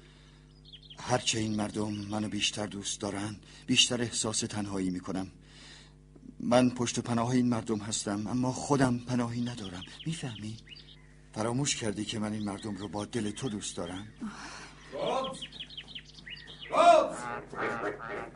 هرچه 1.00 1.40
این 1.40 1.56
مردم 1.56 1.92
منو 1.92 2.30
بیشتر 2.30 2.66
دوست 2.66 3.02
دارن 3.02 3.36
بیشتر 3.66 4.02
احساس 4.02 4.40
تنهایی 4.40 4.90
می‌کنم. 4.90 5.28
من 6.40 6.70
پشت 6.70 6.98
و 6.98 7.02
پناه 7.02 7.30
این 7.30 7.50
مردم 7.50 7.80
هستم 7.80 8.28
اما 8.28 8.52
خودم 8.52 8.98
پناهی 8.98 9.42
ندارم. 9.42 9.84
می‌فهمی؟ 10.06 10.58
فراموش 11.34 11.76
کردی 11.76 12.06
که 12.06 12.20
من 12.20 12.34
این 12.34 12.44
مردم 12.44 12.76
رو 12.76 12.88
با 12.88 13.06
دل 13.06 13.32
تو 13.32 13.50
دوست 13.50 13.78
دارم؟ 13.78 14.08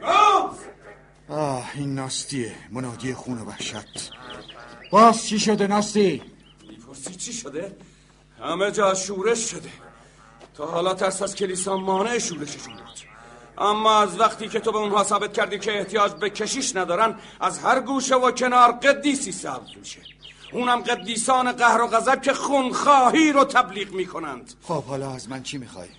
آه 0.04 0.58
این 1.30 1.96
ناستیه 1.96 2.56
منادی 2.72 3.14
خون 3.14 3.38
و 3.38 3.46
وحشت 3.46 4.12
باز 4.92 5.26
چی 5.28 5.40
شده 5.40 5.68
ناستی؟ 5.68 6.22
می‌پرسی 6.70 7.16
چی 7.16 7.34
شده؟ 7.34 7.76
همه 8.44 8.72
جا 8.72 8.94
شورش 8.94 9.52
شده 9.52 9.70
تا 10.58 10.66
حالا 10.66 10.94
ترس 10.94 11.22
از 11.22 11.36
کلیسا 11.36 11.78
مانع 11.78 12.18
شورششون 12.18 12.74
بود 12.74 13.00
اما 13.58 14.02
از 14.02 14.20
وقتی 14.20 14.48
که 14.48 14.60
تو 14.60 14.72
به 14.72 14.78
اونها 14.78 15.04
ثابت 15.04 15.34
کردی 15.34 15.60
که 15.60 15.78
احتیاج 15.78 16.12
به 16.12 16.30
کشیش 16.30 16.76
ندارن 16.76 17.16
از 17.40 17.60
هر 17.60 17.80
گوشه 17.80 18.16
و 18.16 18.32
کنار 18.32 18.72
قدیسی 18.72 19.32
سبز 19.32 19.70
میشه 19.80 20.00
اونم 20.54 20.82
قدیسان 20.82 21.52
قهر 21.52 21.82
و 21.82 21.88
غضب 21.88 22.22
که 22.22 22.34
خونخواهی 22.34 23.32
رو 23.32 23.44
تبلیغ 23.44 23.92
می‌کنند 23.92 24.54
خب 24.64 24.84
حالا 24.84 25.12
از 25.12 25.30
من 25.30 25.44
چی 25.44 25.58
می‌خوای؟ 25.58 25.90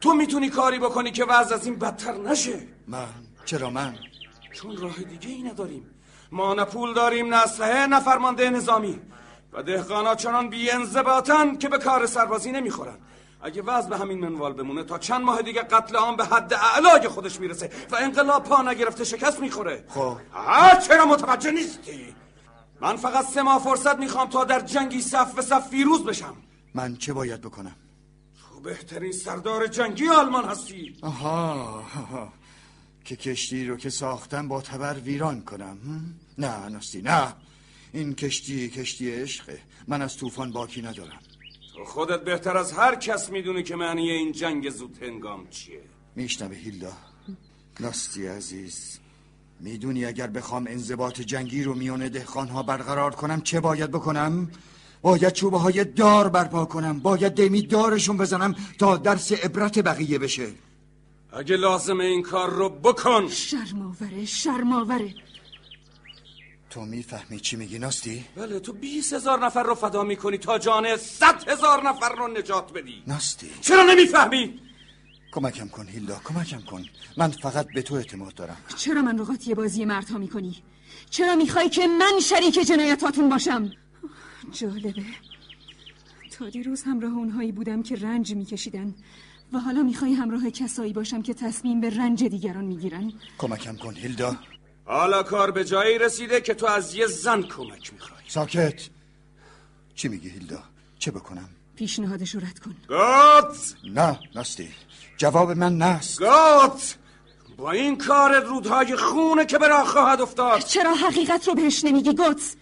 تو 0.00 0.14
می‌تونی 0.14 0.50
کاری 0.50 0.78
بکنی 0.78 1.10
که 1.10 1.24
وضع 1.24 1.54
از 1.54 1.66
این 1.66 1.78
بدتر 1.78 2.12
نشه 2.12 2.58
من 2.86 3.08
چرا 3.44 3.70
من؟ 3.70 3.94
چون 4.56 4.76
راه 4.76 5.02
دیگه 5.02 5.28
ای 5.28 5.42
نداریم. 5.42 5.94
ما 6.32 6.54
نه 6.54 6.64
پول 6.64 6.94
داریم 6.94 7.34
نه 7.34 7.36
اسلحه 7.36 7.86
نه 7.86 8.00
فرمانده 8.00 8.50
نظامی. 8.50 9.00
و 9.52 9.62
دهقانا 9.62 10.14
چنان 10.14 10.50
بی 10.50 10.70
انضباطن 10.70 11.56
که 11.56 11.68
به 11.68 11.78
کار 11.78 12.06
سربازی 12.06 12.52
نمی‌خورن. 12.52 12.96
اگه 13.42 13.62
وضع 13.62 13.88
به 13.88 13.98
همین 13.98 14.28
منوال 14.28 14.52
بمونه 14.52 14.84
تا 14.84 14.98
چند 14.98 15.22
ماه 15.22 15.42
دیگه 15.42 15.62
قتل 15.62 15.96
عام 15.96 16.16
به 16.16 16.24
حد 16.24 16.54
اعلای 16.54 17.08
خودش 17.08 17.40
می‌رسه 17.40 17.70
و 17.90 17.96
انقلاب 17.96 18.44
پا 18.44 18.62
نگرفته 18.62 19.04
شکست 19.04 19.40
می‌خوره. 19.40 19.84
خب. 19.88 20.16
چرا 20.88 21.06
متوجه 21.06 21.50
نیستی؟ 21.50 22.14
من 22.80 22.96
فقط 22.96 23.24
سه 23.24 23.42
ماه 23.42 23.62
فرصت 23.62 23.98
می‌خوام 23.98 24.28
تا 24.28 24.44
در 24.44 24.60
جنگی 24.60 25.00
صف 25.00 25.34
به 25.34 25.42
صف 25.42 25.68
فیروز 25.68 26.04
بشم. 26.04 26.36
من 26.74 26.96
چه 26.96 27.12
باید 27.12 27.40
بکنم؟ 27.40 27.76
تو 28.40 28.60
بهترین 28.60 29.12
سردار 29.12 29.66
جنگی 29.66 30.08
آلمان 30.08 30.44
هستی. 30.44 30.96
آها, 31.02 31.52
آها. 31.96 32.32
که 33.06 33.16
کشتی 33.16 33.64
رو 33.66 33.76
که 33.76 33.90
ساختم 33.90 34.48
با 34.48 34.62
تبر 34.62 34.94
ویران 34.94 35.40
کنم؟ 35.40 35.78
نه 36.38 36.68
ناستی 36.68 37.02
نه. 37.02 37.34
این 37.92 38.14
کشتی 38.14 38.68
کشتی 38.68 39.10
عشقه. 39.10 39.58
من 39.88 40.02
از 40.02 40.16
طوفان 40.16 40.52
باکی 40.52 40.82
ندارم. 40.82 41.20
تو 41.76 41.84
خودت 41.84 42.24
بهتر 42.24 42.56
از 42.56 42.72
هر 42.72 42.94
کس 42.94 43.30
می‌دونی 43.30 43.62
که 43.62 43.76
معنی 43.76 44.10
این 44.10 44.32
جنگ 44.32 44.70
زود 44.70 44.98
هنگام 45.02 45.48
چیه. 45.50 45.80
میشنوه 46.16 46.56
هیلدا. 46.56 46.92
ناستی 47.80 48.26
عزیز 48.26 48.98
می‌دونی 49.60 50.04
اگر 50.04 50.26
بخوام 50.26 50.66
انضباط 50.66 51.20
جنگی 51.20 51.62
رو 51.62 51.74
میونه 51.74 52.08
دهخانها 52.08 52.62
برقرار 52.62 53.14
کنم 53.14 53.40
چه 53.40 53.60
باید 53.60 53.90
بکنم؟ 53.90 54.50
باید 55.02 55.32
چوبه 55.32 55.58
های 55.58 55.84
دار 55.84 56.28
برپا 56.28 56.64
کنم. 56.64 57.00
باید 57.00 57.32
دمی 57.32 57.62
دارشون 57.62 58.16
بزنم 58.16 58.54
تا 58.78 58.96
درس 58.96 59.32
عبرت 59.32 59.78
بقیه 59.78 60.18
بشه. 60.18 60.65
اگه 61.36 61.56
لازمه 61.56 62.04
این 62.04 62.22
کار 62.22 62.50
رو 62.50 62.68
بکن 62.68 63.28
شرماوره 63.28 64.24
شرماوره 64.24 65.14
تو 66.70 66.80
می‌فهمی 66.80 67.40
چی 67.40 67.56
میگی 67.56 67.78
ناستی؟ 67.78 68.24
بله 68.36 68.60
تو 68.60 68.72
بیس 68.72 69.12
هزار 69.12 69.46
نفر 69.46 69.62
رو 69.62 69.74
فدا 69.74 70.02
می‌کنی 70.02 70.38
تا 70.38 70.58
جان 70.58 70.96
صد 70.96 71.48
هزار 71.48 71.88
نفر 71.88 72.14
رو 72.14 72.28
نجات 72.28 72.72
بدی 72.72 73.02
ناستی 73.06 73.50
چرا 73.60 73.82
نمی‌فهمی؟ 73.82 74.60
کمکم 75.32 75.68
کن 75.68 75.86
هیلدا 75.88 76.20
کمکم 76.24 76.60
کن 76.60 76.84
من 77.16 77.30
فقط 77.30 77.66
به 77.74 77.82
تو 77.82 77.94
اعتماد 77.94 78.34
دارم 78.34 78.56
چرا 78.76 79.02
من 79.02 79.18
رو 79.18 79.24
قاطی 79.24 79.54
بازی 79.54 79.84
مردها 79.84 80.18
می‌کنی؟ 80.18 80.62
چرا 81.10 81.34
می‌خوای 81.34 81.68
که 81.68 81.86
من 81.86 82.20
شریک 82.22 82.54
جنایتاتون 82.54 83.28
باشم؟ 83.28 83.70
جالبه 84.52 85.04
تا 86.38 86.48
دیروز 86.48 86.82
همراه 86.82 87.12
اونهایی 87.12 87.52
بودم 87.52 87.82
که 87.82 87.96
رنج 87.96 88.34
میکشیدن 88.34 88.94
و 89.52 89.58
حالا 89.58 89.82
می‌خوای 89.82 90.12
همراه 90.12 90.50
کسایی 90.50 90.92
باشم 90.92 91.22
که 91.22 91.34
تصمیم 91.34 91.80
به 91.80 91.90
رنج 91.90 92.24
دیگران 92.24 92.64
می‌گیرن؟ 92.64 93.12
کمکم 93.38 93.76
کن 93.76 93.94
هیلدا. 93.94 94.36
حالا 94.84 95.22
کار 95.22 95.50
به 95.50 95.64
جایی 95.64 95.98
رسیده 95.98 96.40
که 96.40 96.54
تو 96.54 96.66
از 96.66 96.94
یه 96.94 97.06
زن 97.06 97.42
کمک 97.42 97.92
می‌خوای. 97.92 98.20
ساکت. 98.28 98.88
چی 99.94 100.08
میگی 100.08 100.28
هیلدا؟ 100.28 100.62
چه 100.98 101.10
بکنم؟ 101.10 101.48
پیشنهادش 101.76 102.34
رو 102.34 102.40
رد 102.40 102.58
کن. 102.58 102.76
گات 102.88 103.74
نه 103.84 104.18
ناستی. 104.34 104.68
جواب 105.16 105.50
من 105.50 105.78
نست. 105.78 106.20
گات 106.20 106.96
با 107.56 107.70
این 107.70 107.98
کار 107.98 108.40
رودهای 108.40 108.96
خونه 108.96 109.46
که 109.46 109.58
به 109.58 109.68
راه 109.68 109.86
خواهد 109.86 110.20
افتاد. 110.20 110.60
چرا 110.60 110.94
حقیقت 110.94 111.48
رو 111.48 111.54
بهش 111.54 111.84
نمیگی 111.84 112.14
گوت؟ 112.14 112.56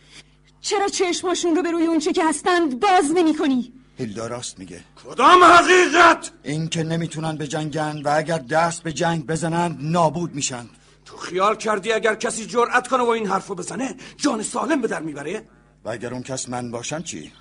چرا 0.61 0.89
چشماشون 0.89 1.57
رو 1.57 1.63
به 1.63 1.71
روی 1.71 1.87
اونچه 1.87 2.13
که 2.13 2.25
هستند 2.25 2.81
باز 2.81 3.11
نمی 3.15 3.37
کنی؟ 3.37 3.73
هیلدا 3.99 4.27
راست 4.27 4.59
میگه. 4.59 4.85
کدام 5.05 5.45
حقیقت 5.45 6.31
این 6.43 6.69
که 6.69 6.83
نمی‌تونن 6.83 7.37
به 7.37 7.47
جنگن 7.47 8.03
و 8.03 8.09
اگر 8.17 8.39
دست 8.39 8.83
به 8.83 8.93
جنگ 8.93 9.27
بزنن 9.27 9.77
نابود 9.81 10.35
میشن. 10.35 10.67
تو 11.05 11.17
خیال 11.17 11.57
کردی 11.57 11.93
اگر 11.93 12.15
کسی 12.15 12.47
جرأت 12.47 12.89
کنه 12.89 13.03
و 13.03 13.09
این 13.09 13.27
حرفو 13.27 13.55
بزنه 13.55 13.97
جان 14.17 14.43
سالم 14.43 14.81
به 14.81 14.89
در 14.89 15.03
می‌بره؟ 15.03 15.49
و 15.85 15.89
اگر 15.89 16.15
اون 16.15 16.23
کس 16.23 16.49
من 16.49 16.71
باشم 16.71 17.03
چی؟ 17.03 17.33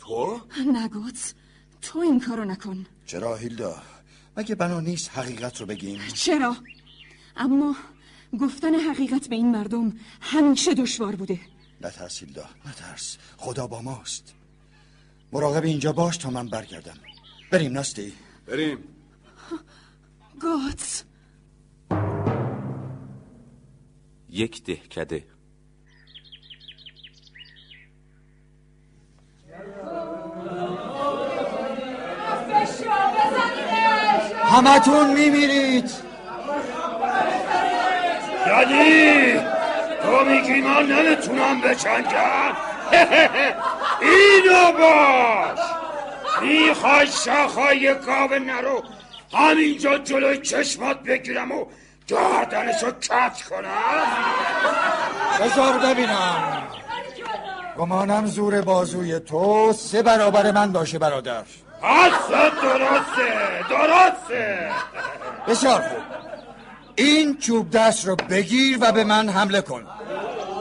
تو؟ 0.00 0.40
نگوت 0.72 1.34
تو 1.82 1.98
این 1.98 2.20
کارو 2.20 2.44
نکن. 2.44 2.86
چرا 3.06 3.36
هیلدا؟ 3.36 3.82
مگه 4.36 4.54
بنا 4.54 4.80
نیست 4.80 5.10
حقیقت 5.18 5.60
رو 5.60 5.66
بگیم؟ 5.66 6.00
چرا؟ 6.14 6.56
اما 7.36 7.76
گفتن 8.40 8.74
حقیقت 8.74 9.28
به 9.28 9.36
این 9.36 9.50
مردم 9.50 9.92
همیشه 10.20 10.74
دشوار 10.74 11.16
بوده. 11.16 11.40
نترس 11.80 12.18
هیلدا 12.18 12.44
نترس. 12.66 13.16
خدا 13.36 13.66
با 13.66 13.82
ماست. 13.82 14.34
مراقب 15.34 15.64
اینجا 15.64 15.92
باش 15.92 16.16
تا 16.16 16.30
من 16.30 16.48
برگردم. 16.48 16.96
بریم 17.50 17.72
ناستی. 17.72 18.12
بریم. 18.46 18.78
گوت 20.40 21.04
یک 24.28 24.64
دهکده. 24.64 25.24
همتون 34.44 35.12
میمیرید. 35.14 35.90
یعنی 38.46 39.32
تو 40.02 40.24
میگی 40.24 40.60
من 40.60 40.86
نمی‌تونم 40.86 41.60
بچنگم؟ 41.60 42.73
اینو 44.10 44.72
باش. 44.72 45.58
می‌خوای 46.42 47.06
شاخهای 47.06 47.94
گاو 47.94 48.34
نرو. 48.34 48.82
همینجا 49.32 49.98
جلوی 49.98 50.38
چشمات 50.38 51.00
بگیرم 51.00 51.52
و 51.52 51.66
گردنشو 52.08 52.90
کج 52.90 53.42
کنم. 53.50 54.04
بذار 55.40 55.78
ببینم. 55.78 56.62
گمانم 57.78 58.26
زور 58.26 58.60
بازوی 58.60 59.20
تو 59.20 59.72
سه 59.72 60.02
برابر 60.02 60.50
من 60.50 60.72
باشه 60.72 60.98
برادر. 60.98 61.42
اصلا 61.82 62.48
درسته 62.48 63.64
درسته. 63.70 64.70
بسیار 65.48 65.80
خوب. 65.80 66.02
این 66.94 67.38
چوب 67.38 67.70
دست 67.70 68.06
رو 68.06 68.16
بگیر 68.16 68.78
و 68.80 68.92
به 68.92 69.04
من 69.04 69.28
حمله 69.28 69.60
کن. 69.60 69.86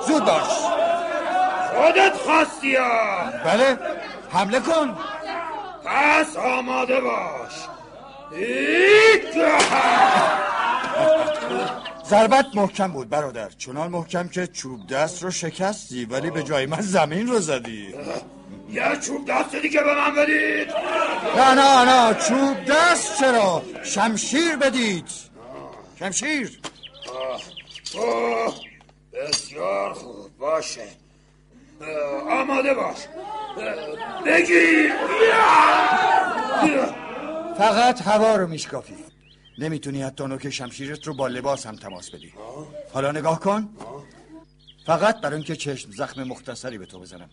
زود 0.07 0.25
باش. 0.25 0.82
خودت 1.75 2.13
خواستی 2.13 2.75
ها. 2.75 3.23
بله 3.45 3.77
حمله 4.31 4.59
کن. 4.59 4.97
پس 5.85 6.37
آماده 6.37 7.01
باش! 7.01 7.53
ضربت 12.05 12.45
محکم 12.53 12.87
بود 12.91 13.09
برادر. 13.09 13.49
چنان 13.49 13.91
محکم 13.91 14.27
که 14.27 14.47
چوب 14.47 14.87
دست 14.87 15.23
رو 15.23 15.31
شکستی 15.31 16.05
ولی 16.05 16.31
به 16.31 16.43
جای 16.43 16.65
من 16.65 16.81
زمین 16.81 17.27
رو 17.27 17.39
زدی. 17.39 17.93
یه 18.69 18.83
چوب 19.07 19.25
دست 19.31 19.55
دیگه 19.55 19.83
به 19.83 19.95
من 19.95 20.15
بدید؟ 20.15 20.67
نه 21.37 21.53
نه 21.53 21.83
نه. 21.85 22.13
چوب 22.13 22.65
دست 22.65 23.19
چرا؟ 23.19 23.61
شمشیر 23.83 24.55
بدید. 24.55 25.05
شمشیر 25.99 26.59
اوه 27.95 28.53
بسیار 29.13 29.93
خوب 29.93 30.37
باشه 30.37 30.87
اه، 32.79 32.95
بگیر 34.25 34.91
فقط 37.57 38.01
هوا 38.01 38.35
رو 38.35 38.47
میشکافی. 38.47 38.95
نمی‌تونی 39.57 40.01
حتی 40.01 40.23
نوک 40.23 40.49
شمشیرت 40.49 41.07
رو 41.07 41.13
با 41.13 41.27
لباس 41.27 41.65
هم 41.65 41.75
تماس 41.75 42.09
بدی. 42.09 42.33
حالا 42.93 43.11
نگاه 43.11 43.39
کن. 43.39 43.69
فقط 44.85 45.21
برای 45.21 45.35
اینکه 45.35 45.55
چشم 45.55 45.91
زخم 45.91 46.23
مختصری 46.23 46.77
به 46.77 46.85
تو 46.85 46.99
بزنم. 46.99 47.29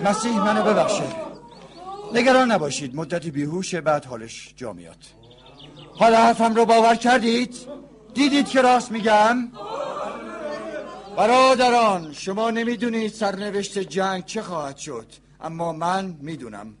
مسیح 0.00 0.38
منو 0.38 0.62
ببخشه 0.62 1.04
نگران 2.12 2.52
نباشید. 2.52 2.96
مدتی 2.96 3.30
بیهوشه 3.30 3.80
بعد 3.80 4.04
حالش 4.04 4.54
جا 4.56 4.72
میاد. 4.72 5.21
حالا 5.98 6.16
حرفم 6.16 6.54
رو 6.54 6.64
باور 6.64 6.94
کردید؟ 6.94 7.56
دیدید 8.14 8.48
که 8.48 8.60
راست 8.60 8.92
میگم؟ 8.92 9.52
برادران 11.16 12.12
شما 12.12 12.50
نمی‌دونید 12.50 13.12
سرنوشت 13.12 13.78
جنگ 13.78 14.24
چه 14.24 14.42
خواهد 14.42 14.76
شد 14.76 15.06
اما 15.40 15.72
من 15.72 16.16
می‌دونم. 16.20 16.74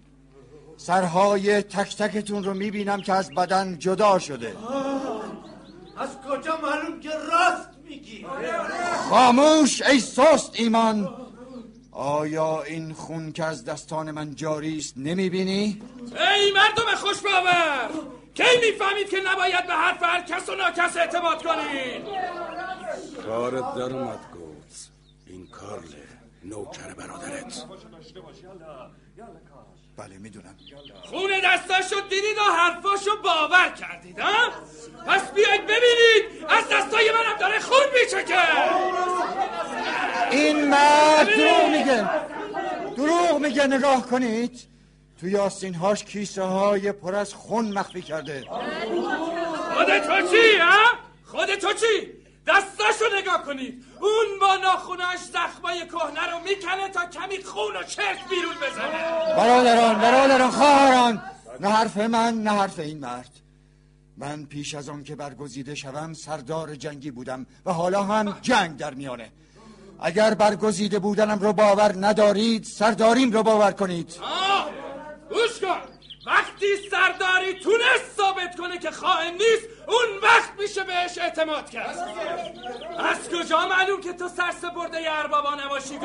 سرهای 0.76 1.62
تک 1.62 1.96
تکتون 1.96 2.44
رو 2.44 2.54
می‌بینم 2.54 3.00
که 3.02 3.12
از 3.12 3.30
بدن 3.30 3.78
جدا 3.78 4.18
شده. 4.18 4.56
از 5.98 6.08
کجا 6.28 6.56
معلوم 6.62 7.00
که 7.00 7.10
راست 7.10 7.68
میگی؟ 7.88 8.26
خاموش 9.10 9.82
ای 9.82 10.00
سست 10.00 10.50
ایمان. 10.54 11.14
آیا 11.92 12.62
این 12.62 12.92
خون 12.92 13.32
که 13.32 13.44
از 13.44 13.64
دستان 13.64 14.10
من 14.10 14.34
جاری 14.34 14.78
است 14.78 14.94
نمی‌بینی؟ 14.96 15.82
ای 16.36 16.52
مردم 16.52 16.96
خوش 16.96 17.20
باور 17.20 17.90
کی 18.34 18.58
می‌فهمید 18.60 19.10
که 19.10 19.20
نباید 19.26 19.66
به 19.66 19.72
حرف 19.74 20.02
هر 20.02 20.22
کس 20.22 20.48
و 20.48 20.54
ناکس 20.54 20.96
اعتماد 20.96 21.42
کنید 21.42 22.04
کارت 23.26 23.74
در 23.74 23.96
اومد 23.96 24.20
گوز 24.32 24.88
این 25.26 25.46
کارله 25.46 26.08
نوکر 26.44 26.94
برادرت. 26.94 27.64
بله 29.96 30.18
می‌دونم. 30.18 30.56
خون 31.04 31.30
دستاشو 31.44 32.00
دیدید 32.00 32.38
و 32.38 32.52
حرفاشو 32.52 33.10
باور 33.22 33.68
کردید 33.68 34.18
ها؟ 34.18 34.50
پس 35.06 35.30
بیاید 35.30 35.62
ببینید 35.62 36.46
از 36.48 36.64
دستای 36.72 37.10
منم 37.10 37.38
داره 37.40 37.60
خون 37.60 37.86
میچکه. 37.94 38.38
این 40.30 40.68
مرد 40.68 41.26
دروغ 41.26 41.68
میگه. 41.70 42.10
دروغ 42.96 43.38
میگه 43.38 43.66
نگاه 43.66 44.06
کنید. 44.06 44.71
توی 45.22 45.36
آستینهاش 45.36 46.04
کیسه 46.04 46.42
های 46.42 46.92
پر 46.92 47.14
از 47.14 47.34
خون 47.34 47.72
مخفی 47.72 48.02
کرده. 48.02 48.44
خود 49.74 49.98
تو 49.98 50.28
چی 50.28 50.58
ها؟ 50.58 50.86
خود 51.24 51.54
تو 51.54 51.72
چی؟ 51.72 52.12
دستاشو 52.46 53.04
نگاه 53.18 53.42
کنید. 53.46 53.84
اون 54.00 54.38
با 54.40 54.56
ناخوناش 54.56 55.18
زخمای 55.18 55.86
کهنه 55.86 56.30
رو 56.30 56.38
می‌کنه 56.38 56.88
تا 56.88 57.06
کمی 57.06 57.44
خون 57.44 57.76
و 57.76 57.82
چرک 57.82 58.28
بیرون 58.30 58.54
بزنه. 58.54 59.36
برادران 59.36 59.98
برادران 60.00 60.50
خواهران 60.50 61.22
نه 61.60 61.68
حرف 61.68 61.96
من 61.96 62.34
نه 62.34 62.50
حرف 62.50 62.78
این 62.78 62.98
مرد. 62.98 63.30
من 64.16 64.44
پیش 64.44 64.74
از 64.74 64.88
آن 64.88 65.04
که 65.04 65.16
برگزیده 65.16 65.74
شوم 65.74 66.12
سردار 66.12 66.74
جنگی 66.74 67.10
بودم 67.10 67.46
و 67.66 67.72
حالا 67.72 68.02
هم 68.02 68.38
جنگ 68.42 68.76
در 68.76 68.94
میانه. 68.94 69.32
اگر 70.00 70.34
برگزیده 70.34 70.98
بودنم 70.98 71.38
رو 71.38 71.52
باور 71.52 71.94
ندارید 72.06 72.64
سرداریم 72.64 73.32
رو 73.32 73.42
باور 73.42 73.72
کنید. 73.72 74.18
آه! 74.22 74.81
گوش 75.32 75.60
کن. 75.60 75.82
وقتی 76.26 76.66
سرداری 76.90 77.54
تونست 77.54 78.16
ثابت 78.16 78.56
کنه 78.56 78.78
که 78.78 78.90
خائن 78.90 79.32
نیست 79.32 79.68
اون 79.86 80.18
وقت 80.22 80.50
میشه 80.58 80.84
بهش 80.84 81.18
اعتماد 81.18 81.70
کرد. 81.70 81.98
از 82.98 83.28
کجا 83.28 83.68
معلوم 83.68 84.00
که 84.00 84.12
تو 84.12 84.28
سرسپرده 84.28 84.98
اربابا 85.18 85.54
نباشی؟ 85.54 85.98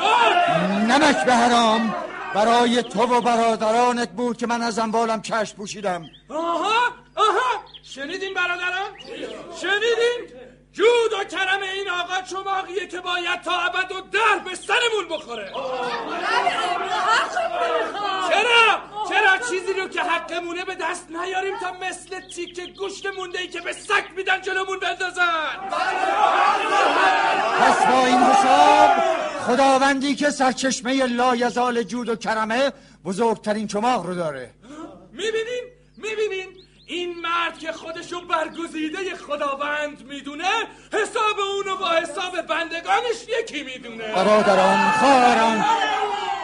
نمک 0.88 1.26
به 1.26 1.34
حرام 1.34 1.96
برای 2.36 2.84
تو 2.84 3.02
و 3.02 3.22
برادرانت 3.22 4.10
بود 4.10 4.38
که 4.38 4.48
من 4.48 4.62
از 4.62 4.80
اموالم 4.80 5.22
کشت 5.22 5.56
پوشیدم. 5.56 6.06
آها 6.30 6.94
آها. 7.16 7.64
شنیدین 7.84 8.34
برادران؟ 8.34 8.92
شنیدین؟ 9.62 10.47
جود 10.78 11.14
و 11.20 11.24
کرم 11.24 11.62
این 11.62 11.90
آقا 11.90 12.22
چماقیه 12.22 12.88
که 12.88 13.00
باید 13.00 13.42
تا 13.42 13.52
ابد 13.52 13.92
و 13.92 14.02
در 14.02 14.40
به 14.46 14.56
سرمون 14.56 15.08
بخوره. 15.10 15.52
چرا؟ 18.30 18.82
چرا 19.10 19.38
چیزی 19.50 19.74
رو 19.74 19.88
که 19.88 20.02
حقمونه 20.02 20.66
به 20.66 20.76
دست 20.76 21.08
نیاریم 21.10 21.60
تا 21.60 21.72
مثل 21.88 22.20
تیک 22.36 22.78
گوشت 22.78 23.06
مونده 23.18 23.40
ای 23.40 23.48
که 23.48 23.62
به 23.62 23.74
سگ 23.74 24.04
میدن 24.16 24.42
جلومون 24.42 24.80
بندازن؟ 24.80 25.56
پس 27.60 27.86
با 27.86 28.06
این 28.06 28.18
حساب 28.18 28.90
خداوندی 29.48 30.16
که 30.16 30.30
سرچشمه 30.30 31.06
لایزال 31.06 31.84
جود 31.84 32.10
و 32.10 32.16
کرمه 32.16 32.72
بزرگترین 33.06 33.68
چماق 33.68 34.06
رو 34.06 34.16
داره. 34.16 34.54
می‌بینین؟ 35.12 35.64
می‌بینین؟ 35.98 36.67
این 36.90 37.22
مرد 37.22 37.60
که 37.60 37.72
خودشو 37.72 38.22
برگزیده 38.22 39.16
خداوند 39.16 40.06
می‌دونه 40.06 40.50
حساب 40.94 41.40
اونو 41.40 41.78
با 41.78 41.90
حساب 41.90 42.42
بندگانش 42.42 43.24
یکی 43.42 43.64
می‌دونه. 43.64 44.14
برادران 44.16 44.92
خواهران 44.92 45.66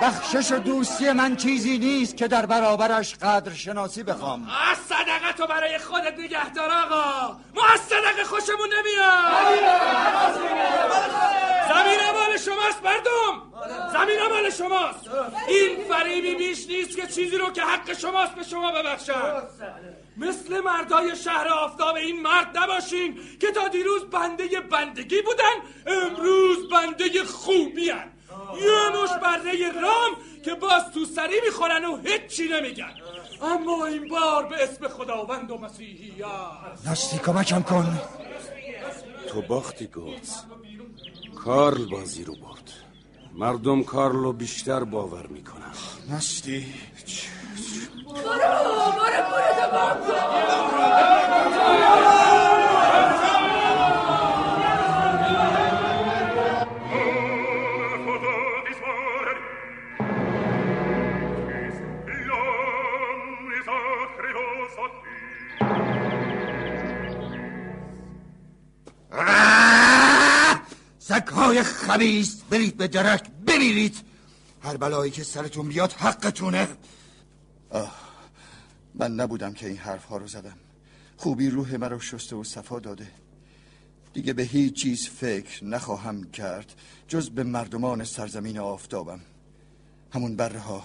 بخشش 0.02 0.52
و 0.52 0.60
دوستی 0.60 1.12
من 1.12 1.36
چیزی 1.36 1.78
نیست 1.78 2.18
که 2.18 2.28
در 2.28 2.46
برابرش 2.46 3.16
قدر 3.16 3.54
شناسی 3.54 4.04
بخوام. 4.04 4.50
از 4.72 4.78
صدقه 4.78 5.32
تو 5.38 5.48
برای 5.48 5.78
خودت 5.78 6.20
نگهدار 6.20 6.72
آقا. 6.72 7.36
ما 7.56 7.66
از 7.74 7.80
صدقه 7.80 8.24
خوشمون 8.24 8.70
نمیاد. 8.80 9.60
زمین 11.70 12.00
مال 12.14 12.38
شماست 12.38 12.84
مردم. 12.84 13.42
زمین 13.94 14.20
مال 14.30 14.50
شماست. 14.50 15.10
این 15.48 15.84
فریبی 15.90 16.36
بیش 16.36 16.68
نیست 16.68 16.98
که 16.98 17.08
چیزی 17.08 17.38
رو 17.38 17.52
که 17.52 17.62
حق 17.62 17.94
شماست 17.94 18.36
به 18.36 18.44
شما 18.44 18.72
ببخشن. 18.72 19.42
مثل 20.18 20.60
مردای 20.60 21.16
شهر 21.16 21.48
آفتاب 21.48 21.96
این 21.96 22.22
مرد 22.22 22.58
نباشین 22.58 23.20
که 23.40 23.52
تا 23.52 23.68
دیروز 23.68 24.04
بنده 24.04 24.60
بندگی 24.60 25.22
بودن 25.22 25.56
امروز 25.88 26.70
بنده 26.70 27.24
خوبی 27.24 27.90
هن. 27.90 28.10
یه 28.62 28.90
مش 29.04 29.10
بره 29.10 29.82
رام 29.82 30.12
که 30.46 30.54
باز 30.54 30.92
تو 30.94 31.06
سری 31.06 31.42
می‌خورن 31.46 31.86
و 31.86 31.98
هیچی 31.98 32.48
نمیگن. 32.48 32.94
اما 33.42 33.86
این 33.86 34.08
بار 34.08 34.46
به 34.46 34.64
اسم 34.64 34.88
خداوند 34.88 35.52
و 35.52 35.58
مسیحیت 35.58 36.26
نستی 36.92 37.18
کمکم 37.18 37.62
کن. 37.62 38.02
تو 39.30 39.42
باختی 39.42 39.88
گوز 39.88 40.36
کارل 41.46 41.86
بازی 41.86 42.24
رو 42.24 42.36
برد. 42.36 42.72
مردم 43.34 43.84
کارلو 43.84 44.34
بیشتر 44.34 44.84
باور 44.84 45.28
می‌کنن. 45.28 45.74
نستی. 46.10 46.66
برو 48.06 48.24
برو 48.24 49.24
برو. 49.32 49.43
سگهای 71.00 71.64
خبیست 71.64 72.46
برید 72.50 72.78
به 72.78 72.88
درک 72.88 73.24
بمیرید. 73.48 73.96
هر 74.64 74.78
بلایی 74.78 75.12
که 75.12 75.24
سرتون 75.24 75.68
بیاد 75.68 75.92
حقتونه. 75.92 76.68
آه. 77.70 78.03
من 78.96 79.12
نبودم 79.16 79.54
که 79.54 79.68
این 79.68 79.78
حرف 79.78 80.06
ها 80.06 80.18
رو 80.18 80.28
زدم. 80.28 80.58
خوبی 81.18 81.50
روح 81.50 81.76
مرا 81.76 82.00
شسته 82.00 82.36
و 82.36 82.44
صفا 82.44 82.80
داده. 82.80 83.08
دیگه 84.14 84.34
به 84.34 84.44
هیچ 84.44 84.74
چیز 84.74 85.08
فکر 85.08 85.66
نخواهم 85.66 86.24
کرد 86.24 86.74
جز 87.08 87.30
به 87.30 87.44
مردمان 87.44 88.04
سرزمین 88.04 88.60
آفتابم. 88.60 89.20
همون 90.12 90.36
بره 90.36 90.60
ها 90.60 90.84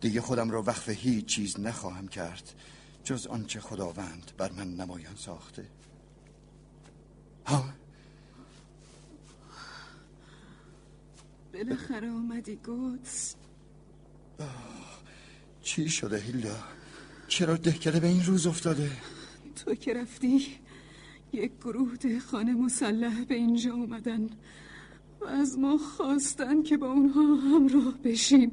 دیگه 0.00 0.20
خودم 0.20 0.50
رو 0.50 0.62
وقف 0.62 0.88
هیچ 0.88 1.26
چیز 1.26 1.60
نخواهم 1.60 2.08
کرد 2.08 2.54
جز 3.04 3.26
آنچه 3.26 3.60
خداوند 3.60 4.32
بر 4.36 4.52
من 4.52 4.74
نمایان 4.74 5.16
ساخته. 5.16 5.64
ها؟ 7.46 7.64
بالاخره 11.52 12.06
اومدی 12.06 12.56
گوتس. 12.56 13.34
چی 15.68 15.88
شده 15.88 16.18
هیلدا؟ 16.18 16.56
چرا 17.28 17.56
دهکده 17.56 18.00
به 18.00 18.06
این 18.06 18.24
روز 18.24 18.46
افتاده؟ 18.46 18.90
تو 19.56 19.74
که 19.74 19.94
رفتی 19.94 20.46
یک 21.32 21.52
گروه 21.60 21.96
دهخانه 21.96 22.54
مسلح 22.54 23.24
به 23.24 23.34
اینجا 23.34 23.74
اومدن 23.74 24.30
و 25.20 25.24
از 25.24 25.58
ما 25.58 25.78
خواستن 25.78 26.62
که 26.62 26.76
با 26.76 26.92
اونها 26.92 27.34
همراه 27.34 27.98
بشیم. 28.04 28.52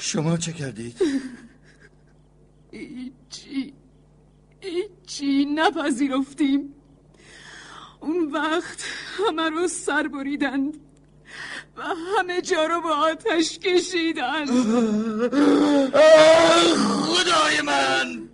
شما 0.00 0.36
چه 0.36 0.52
کردید؟ 0.52 0.96
ایچی 2.70 3.74
ایچی 4.60 5.44
نپذیرفتیم. 5.44 6.74
اون 8.00 8.32
وقت 8.32 8.84
همه 9.18 9.50
رو 9.50 9.68
سر 9.68 10.08
بریدند. 10.08 10.78
و 11.76 11.82
همه 12.18 12.40
جا 12.40 12.66
رو 12.66 12.80
به 12.80 12.88
آتش 12.88 13.58
کشیدن. 13.58 14.46
خدای 17.06 17.60
من! 17.64 18.28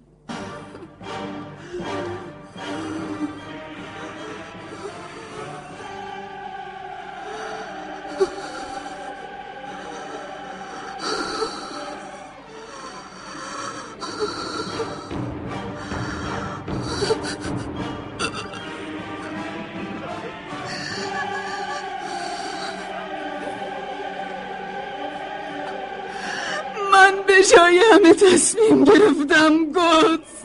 جای 27.56 27.80
همه 27.92 28.14
تصمیم 28.14 28.84
گرفتم 28.84 29.72
گفت 29.72 30.38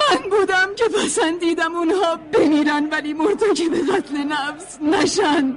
من 0.00 0.30
بودم 0.30 0.74
که 0.76 0.84
پسندیدم 0.84 1.76
اونها 1.76 2.16
بمیرن 2.16 2.88
ولی 2.90 3.12
مرتکب 3.12 3.96
قتل 3.96 4.16
نفس 4.16 4.78
نشن. 4.82 5.56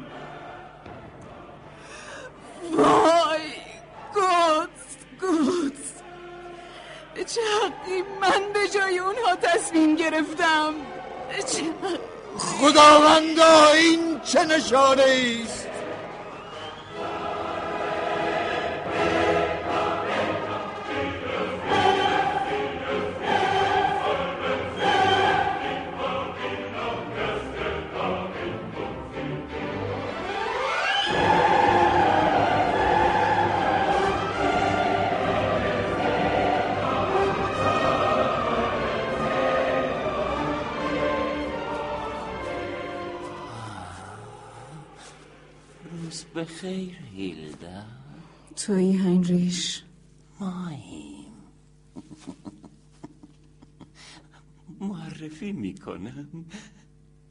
وای 2.72 3.41
گوت 4.13 4.70
به 7.15 7.24
چه 7.24 7.41
حقی 7.41 8.02
من 8.22 8.54
به 8.54 8.67
جای 8.67 9.00
اونها 9.00 9.36
تصمیم 9.36 9.96
گرفتم؟ 9.96 10.74
چه؟ 11.32 11.63
خداوندا 12.38 13.67
این 13.74 14.20
چه 14.20 14.46
نشانه 14.46 15.04
است 15.46 15.70
بخیر 46.62 46.95
هیلدا. 46.95 47.84
توی 48.56 48.97
هنریش 48.97 49.84
ماییم 50.39 51.34
معرفی 54.80 55.52
می‌کنم. 55.52 56.45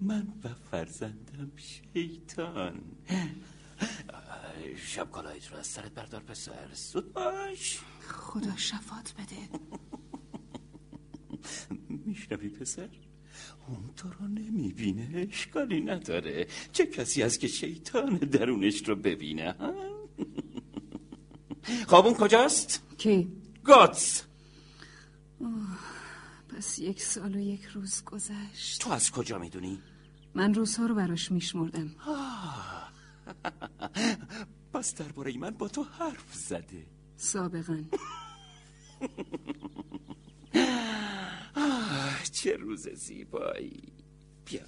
من 0.00 0.28
و 0.44 0.48
فرزندم 0.70 1.50
شیطان. 1.56 2.82
شب 4.76 5.10
کلایت 5.10 5.52
رو 5.52 5.56
از 5.58 5.66
سرت 5.66 5.92
بردار 5.92 6.22
پسر. 6.22 6.68
زود 6.74 7.12
باش. 7.12 7.80
خدا 8.08 8.56
شفات 8.56 9.14
بده. 9.18 9.60
میشنوی 12.06 12.48
پسر؟ 12.48 12.88
اون 13.70 13.90
تو 13.96 14.08
رو 14.08 14.28
نمی‌بینه 14.28 15.08
اشکالی 15.14 15.80
نداره 15.80 16.46
چه 16.72 16.86
کسی 16.86 17.22
از 17.22 17.38
که 17.38 17.48
شیطان 17.48 18.16
درونش 18.16 18.88
رو 18.88 18.96
ببینه 18.96 19.52
ها؟ 19.52 19.74
خب 21.90 22.06
اون 22.06 22.14
کجاست؟ 22.14 22.82
کی؟ 22.98 23.28
گاتس 23.64 24.24
پس 26.48 26.78
یک 26.78 27.02
سال 27.02 27.34
و 27.34 27.38
یک 27.38 27.64
روز 27.64 28.04
گذشت 28.04 28.80
تو 28.80 28.90
از 28.90 29.10
کجا 29.10 29.38
می‌دونی؟ 29.38 29.78
من 30.34 30.54
روزها 30.54 30.86
رو 30.86 30.94
براش 30.94 31.32
میشمردم 31.32 31.90
پس 34.72 34.94
درباره 34.94 35.38
من 35.38 35.50
با 35.50 35.68
تو 35.68 35.82
حرف 35.82 36.34
زده 36.34 36.86
سابقا 37.16 37.78
چه 42.32 42.56
روز 42.56 42.88
زیبایی. 42.88 43.82
بیا 44.44 44.64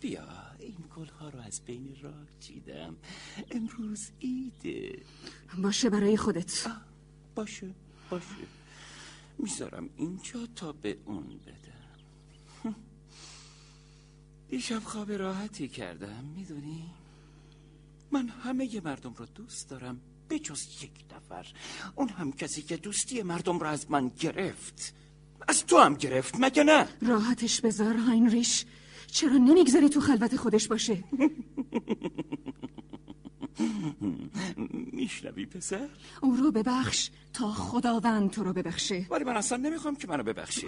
بیا. 0.00 0.28
این 0.58 0.76
گلها 0.96 1.28
رو 1.28 1.40
از 1.40 1.64
بین 1.64 1.96
راه 2.02 2.26
چیدم. 2.40 2.96
امروز 3.50 4.10
ایده 4.18 5.02
باشه 5.58 5.90
برای 5.90 6.16
خودت. 6.16 6.66
باشه 7.34 7.74
باشه. 8.10 8.46
می‌ذارم 9.38 9.90
اینجا 9.96 10.46
تا 10.56 10.72
به 10.72 10.98
اون 11.04 11.40
بدم. 11.46 12.74
دیشب 14.50 14.78
خواب 14.78 15.12
راحتی 15.12 15.68
کردم 15.68 16.24
می‌دونی؟ 16.36 16.90
من 18.10 18.28
همه 18.28 18.80
مردم 18.84 19.14
رو 19.14 19.26
دوست 19.26 19.68
دارم 19.70 20.00
به 20.28 20.38
جز 20.38 20.82
یک 20.82 21.04
نفر. 21.14 21.46
اون 21.96 22.08
هم 22.08 22.32
کسی 22.32 22.62
که 22.62 22.76
دوستی 22.76 23.22
مردم 23.22 23.58
رو 23.58 23.66
از 23.66 23.90
من 23.90 24.08
گرفت. 24.08 24.94
از 25.48 25.66
تو 25.66 25.78
هم 25.78 25.94
گرفت 25.94 26.34
مگه 26.38 26.64
نه؟ 26.64 26.88
راحتش 27.02 27.60
بذار 27.60 27.96
هاینریش. 27.96 28.64
چرا 29.06 29.32
نمی‌گذاری 29.32 29.88
تو 29.88 30.00
خلوت 30.00 30.36
خودش 30.36 30.68
باشه؟ 30.68 31.04
میشنوی 34.92 35.46
پسر؟ 35.46 35.88
او 36.20 36.36
رو 36.36 36.52
ببخش 36.52 37.10
تا 37.32 37.52
خداوند 37.52 38.30
تو 38.30 38.44
رو 38.44 38.52
ببخشه. 38.52 39.06
ولی 39.10 39.24
من 39.24 39.36
اصلا 39.36 39.58
نمی‌خوام 39.58 39.96
که 39.96 40.08
منو 40.08 40.22
ببخشی. 40.22 40.66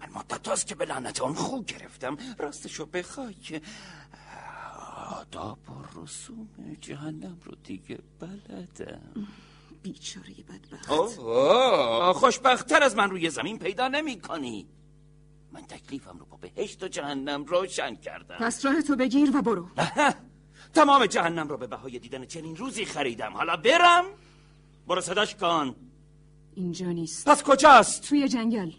من 0.00 0.08
مدت 0.14 0.48
هاست 0.48 0.66
که 0.66 0.74
به 0.74 0.84
لعنت 0.84 1.20
اون 1.20 1.34
خو 1.34 1.62
گرفتم. 1.62 2.16
راستشو 2.38 2.86
بخوای 2.86 3.34
که 3.34 3.62
آداب 5.20 5.58
و 5.70 6.00
رسوم 6.00 6.48
جهنم 6.80 7.38
رو 7.44 7.54
دیگه 7.64 7.98
بلدم. 8.20 9.26
بیچاره 9.92 10.34
بدبخت. 10.48 10.90
اوه 10.90 11.18
اوه، 11.18 12.12
خوشبختتر 12.12 12.82
از 12.82 12.96
من 12.96 13.10
روی 13.10 13.30
زمین 13.30 13.58
پیدا 13.58 13.88
نمی 13.88 14.20
کنی 14.20 14.66
من 15.52 15.62
تکلیفم 15.62 16.18
رو 16.18 16.26
با 16.26 16.36
بهشت 16.36 16.82
و 16.82 16.88
جهنم 16.88 17.44
روشن 17.44 17.94
کردم. 17.94 18.36
پس 18.36 18.64
راه 18.64 18.82
تو 18.82 18.96
بگیر 18.96 19.36
و 19.36 19.42
برو. 19.42 19.68
تمام 20.74 21.06
جهنم 21.06 21.48
رو 21.48 21.56
به 21.56 21.66
بهای 21.66 21.98
دیدن 21.98 22.24
چنین 22.24 22.56
روزی 22.56 22.84
خریدم. 22.84 23.32
حالا 23.32 23.56
برم. 23.56 24.04
برو 24.86 25.00
صداش 25.00 25.34
کن. 25.34 25.76
اینجا 26.54 26.86
نیست. 26.86 27.28
پس 27.28 27.42
کجاست؟ 27.42 28.02
توی 28.08 28.28
جنگل. 28.28 28.70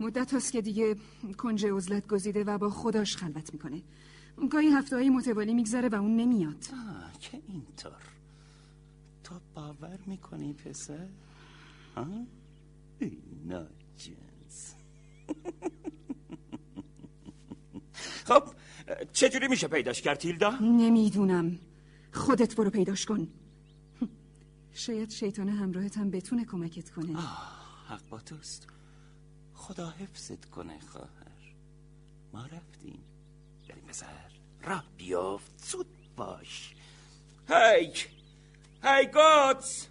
مدت 0.00 0.34
هست 0.34 0.52
که 0.52 0.60
دیگه 0.60 0.96
کنج 1.38 1.66
عزلت 1.66 2.06
گزیده 2.06 2.44
و 2.44 2.58
با 2.58 2.70
خداش 2.70 3.16
خلوت 3.16 3.52
می‌کنه. 3.52 3.82
گاهی 4.50 4.68
هفته 4.68 4.96
های 4.96 5.10
متوالی 5.10 5.54
میگذره 5.54 5.88
و 5.88 5.94
اون 5.94 6.16
نمیاد. 6.16 6.66
آه 6.72 7.20
که 7.20 7.40
اینطور. 7.48 8.17
تو 9.28 9.40
باور 9.54 9.98
می‌کنی 10.06 10.52
پسر؟ 10.52 11.08
ها؟ 11.96 12.06
ای 12.98 13.18
ناجنس 13.44 14.74
خب 18.28 18.42
چجوری 19.12 19.48
میشه 19.48 19.68
پیداش 19.68 20.02
کرد 20.02 20.18
تیلدا؟ 20.18 20.58
نمی‌دونم. 20.60 21.58
خودت 22.12 22.56
برو 22.56 22.70
پیداش 22.70 23.06
کن. 23.06 23.28
شاید 24.72 25.10
شیطان 25.10 25.48
همراهت 25.48 25.98
هم 25.98 26.10
بتونه 26.10 26.44
کمکت 26.44 26.90
کنه. 26.90 27.18
حق 27.88 28.08
با 28.08 28.20
توست. 28.20 28.66
خدا 29.54 29.90
حفظت 29.90 30.44
کنه 30.44 30.80
خواهر. 30.80 31.54
ما 32.32 32.46
رفتیم. 32.46 33.00
بریم 33.68 33.84
پسر 33.84 34.32
راه 34.62 34.84
بیافت. 34.96 35.64
زود 35.64 35.86
باش. 36.16 36.74
هی! 37.48 37.92
هی 38.84 39.06
گوتس 39.06 39.86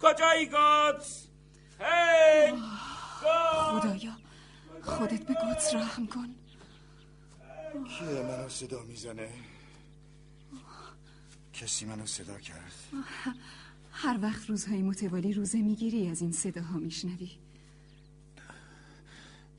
کجایی 0.00 0.46
گوتس 0.46 1.28
هی 1.80 2.52
خدایا 3.20 4.16
خودت 4.82 5.26
به 5.26 5.34
گوتس 5.34 5.74
رحم 5.74 6.06
کن. 6.06 6.34
کیه 7.84 8.22
منو 8.22 8.48
صدا 8.48 8.82
می‌زنه؟ 8.82 9.28
کسی 11.52 11.84
منو 11.84 12.06
صدا 12.06 12.38
کرد. 12.38 12.72
هر 13.92 14.18
وقت 14.22 14.50
روزهای 14.50 14.82
متوالی 14.82 15.32
روزه 15.32 15.62
می‌گیری 15.62 16.08
از 16.08 16.20
این 16.22 16.32
صداها 16.32 16.78
میشنوی. 16.78 17.30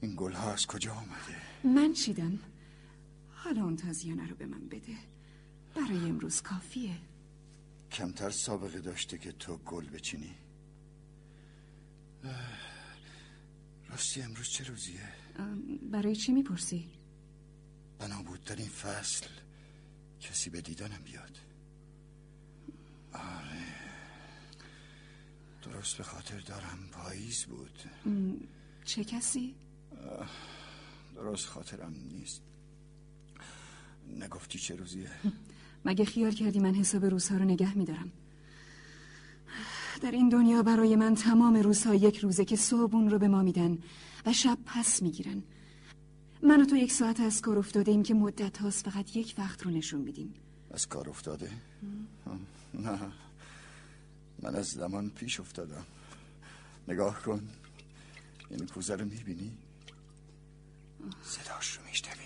این 0.01 0.15
گل 0.15 0.31
ها 0.31 0.53
از 0.53 0.67
کجا 0.67 0.93
آمده؟ 0.93 1.41
من 1.63 1.93
چیدم؟ 1.93 2.39
حالا 3.36 3.63
اون 3.63 3.75
تازیانه 3.75 4.27
رو 4.27 4.36
به 4.36 4.45
من 4.45 4.67
بده. 4.67 4.95
برای 5.75 5.97
امروز 5.97 6.41
کافیه. 6.41 6.97
کمتر 7.95 8.29
سابقه 8.29 8.79
داشته 8.79 9.17
که 9.17 9.31
تو 9.31 9.58
گل 9.58 9.89
بچینی 9.89 10.36
راستی 13.89 14.21
امروز 14.21 14.49
چه 14.49 14.63
روزیه؟ 14.63 15.10
برای 15.91 16.15
چی 16.15 16.31
می‌پرسی؟ 16.31 16.89
بنا 17.99 18.23
بود 18.23 18.43
در 18.43 18.55
این 18.55 18.69
فصل 18.69 19.27
کسی 20.21 20.49
به 20.49 20.62
دیدنم 20.62 21.01
بیاد 21.03 21.38
آره 23.13 23.65
درست 25.62 25.97
به 25.97 26.03
خاطر 26.03 26.39
دارم 26.39 26.89
پاییز 26.91 27.45
بود 27.45 27.84
چه 28.86 29.03
کسی؟ 29.03 29.55
درست 31.15 31.45
خاطرم 31.45 31.93
نیست 31.93 32.41
نگفتی 34.08 34.60
چه 34.60 34.75
روزیه؟ 34.75 35.12
مگه 35.86 36.06
خیال 36.06 36.32
کردی 36.32 36.60
من 36.60 36.76
حساب 36.76 37.06
روزها 37.06 37.38
رو 37.38 37.43
نگه 37.43 37.78
میدارم؟ 37.78 38.12
در 40.02 40.12
این 40.12 40.30
دنیا 40.30 40.63
برای 40.63 40.95
من 40.95 41.15
تمام 41.15 41.56
روزها 41.56 41.95
یک 41.95 42.17
روزه 42.17 42.45
که 42.45 42.56
صبحون 42.56 43.10
رو 43.10 43.19
به 43.19 43.28
ما 43.28 43.43
میدن 43.43 43.78
و 44.26 44.34
شب 44.34 44.58
پس 44.65 45.02
می‌گیرن. 45.02 45.43
من 46.43 46.62
و 46.62 46.65
تو 46.65 46.76
یک 46.76 46.91
ساعت 46.91 47.19
از 47.19 47.41
کار 47.41 47.60
افتاده 47.60 47.91
ایم 47.91 48.04
که 48.04 48.13
مدت 48.13 48.58
هاست 48.58 48.89
فقط 48.89 49.15
یک 49.15 49.36
وقت 49.38 49.63
رو 49.63 49.71
نشون 49.71 50.02
میدیم. 50.02 50.34
از 50.71 50.88
کار 50.88 51.10
افتاده؟ 51.10 51.52
نه. 52.74 53.00
من 54.41 54.56
از 54.56 54.67
زمان 54.67 55.10
پیش 55.10 55.39
افتادم. 55.39 55.86
نگاه 56.88 57.21
کن. 57.21 57.48
این 58.50 58.67
کوزه 58.67 58.95
رو 58.95 59.06
می‌بینی؟ 59.06 59.52
صداش 61.24 61.78
رو 61.78 61.84
میشنوی. 61.89 62.25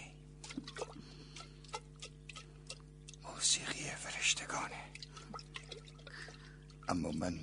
اما 6.90 7.12
من 7.12 7.40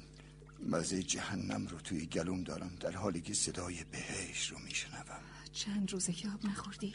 مزه 0.69 1.03
جهنم 1.03 1.67
رو 1.67 1.79
توی 1.79 2.07
گلوم 2.07 2.43
دارم 2.43 2.77
در 2.81 2.97
حالی 2.97 3.21
که 3.21 3.35
صدای 3.35 3.85
بهش 3.85 4.49
رو 4.49 4.59
میشنوم. 4.59 5.21
چند 5.53 5.93
روزه 5.93 6.13
که 6.13 6.29
آب 6.29 6.47
نخوردی؟ 6.47 6.95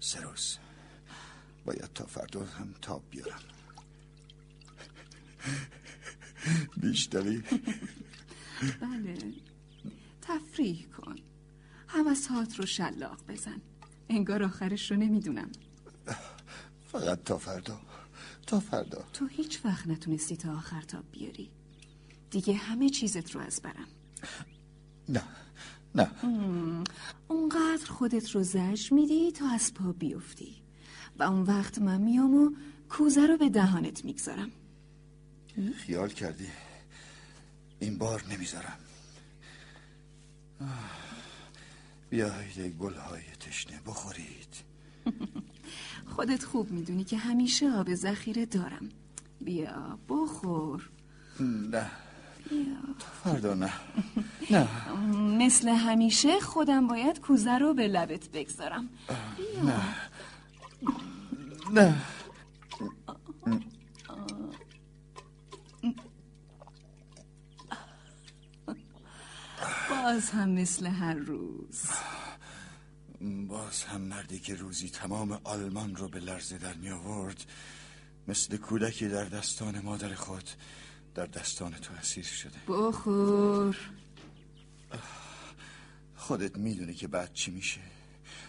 سه 0.00 0.20
روز. 0.20 0.58
باید 1.64 1.92
تا 1.94 2.06
فردا 2.06 2.44
هم 2.44 2.74
تاب 2.82 3.02
بیارم. 3.10 3.40
بیشتری. 6.76 7.42
بله. 8.80 9.18
تفریح 10.22 10.86
کن. 10.86 11.16
حواسات 11.86 12.56
رو 12.56 12.66
شلاق 12.66 13.26
بزن. 13.28 13.60
انگار 14.08 14.42
آخرش 14.42 14.90
رو 14.90 14.96
نمی‌دونم. 14.96 15.52
فقط 16.92 17.24
تا 17.24 17.38
فردا. 17.38 17.80
تا 18.48 18.60
فردا. 18.60 19.04
تو 19.12 19.26
هیچ 19.26 19.60
وقت 19.64 19.86
نتونستی 19.86 20.36
تا 20.36 20.56
آخر 20.56 20.82
تاب 20.82 21.04
بیاری. 21.12 21.50
دیگه 22.30 22.54
همه 22.54 22.88
چیزت 22.88 23.30
رو 23.30 23.40
از 23.40 23.60
برم. 23.62 23.88
نه 25.08 25.22
نه. 25.94 26.10
اونقدر 27.28 27.86
خودت 27.88 28.30
رو 28.30 28.42
زج 28.42 28.92
میدی 28.92 29.32
تا 29.32 29.48
از 29.48 29.74
پا 29.74 29.92
بیفتی. 29.92 30.62
و 31.18 31.22
اون 31.22 31.42
وقت 31.42 31.78
من 31.78 32.00
میام 32.00 32.34
و 32.34 32.50
کوزه 32.88 33.26
رو 33.26 33.36
به 33.36 33.48
دهانت 33.48 34.04
می‌گذارم. 34.04 34.50
خیال 35.76 36.08
کردی. 36.08 36.48
این 37.80 37.98
بار 37.98 38.24
نمی‌ذارم. 38.30 38.78
بیایید 42.10 42.76
گلهای 42.78 43.22
تشنه 43.40 43.80
بخورید. 43.86 44.54
خودت 46.08 46.44
خوب 46.44 46.70
می‌دونی 46.70 47.04
که 47.04 47.16
همیشه 47.16 47.70
آب 47.70 47.94
ذخیره 47.94 48.46
دارم. 48.46 48.88
بیا 49.40 49.98
بخور. 50.08 50.90
نه. 51.40 51.90
بیا. 52.50 52.76
فردا 53.24 53.54
نه. 53.54 53.72
نه. 54.50 54.68
مثل 55.44 55.68
همیشه 55.68 56.40
خودم 56.40 56.86
باید 56.86 57.20
کوزه 57.20 57.58
رو 57.58 57.74
به 57.74 57.88
لبت 57.88 58.28
بگذارم. 58.28 58.88
بیا. 59.36 59.62
نه. 59.64 59.80
نه. 61.72 61.94
باز 69.90 70.30
هم 70.30 70.48
مثل 70.48 70.86
هر 70.86 71.14
روز. 71.14 71.82
باز 73.20 73.82
هم 73.82 74.00
مردی 74.00 74.38
که 74.38 74.54
روزی 74.54 74.88
تمام 74.88 75.40
آلمان 75.44 75.96
رو 75.96 76.08
به 76.08 76.20
لرزه 76.20 76.58
در 76.58 76.74
می 76.74 76.90
آورد 76.90 77.44
مثل 78.28 78.56
کودکی 78.56 79.08
در 79.08 79.24
دستان 79.24 79.80
مادر 79.80 80.14
خود 80.14 80.50
در 81.14 81.26
دستان 81.26 81.72
تو 81.72 81.94
اسیر 81.94 82.24
شده. 82.24 82.58
بخور. 82.68 83.76
خودت 86.16 86.56
می‌دونی 86.56 86.94
که 86.94 87.08
بعد 87.08 87.32
چی 87.32 87.50
میشه. 87.50 87.80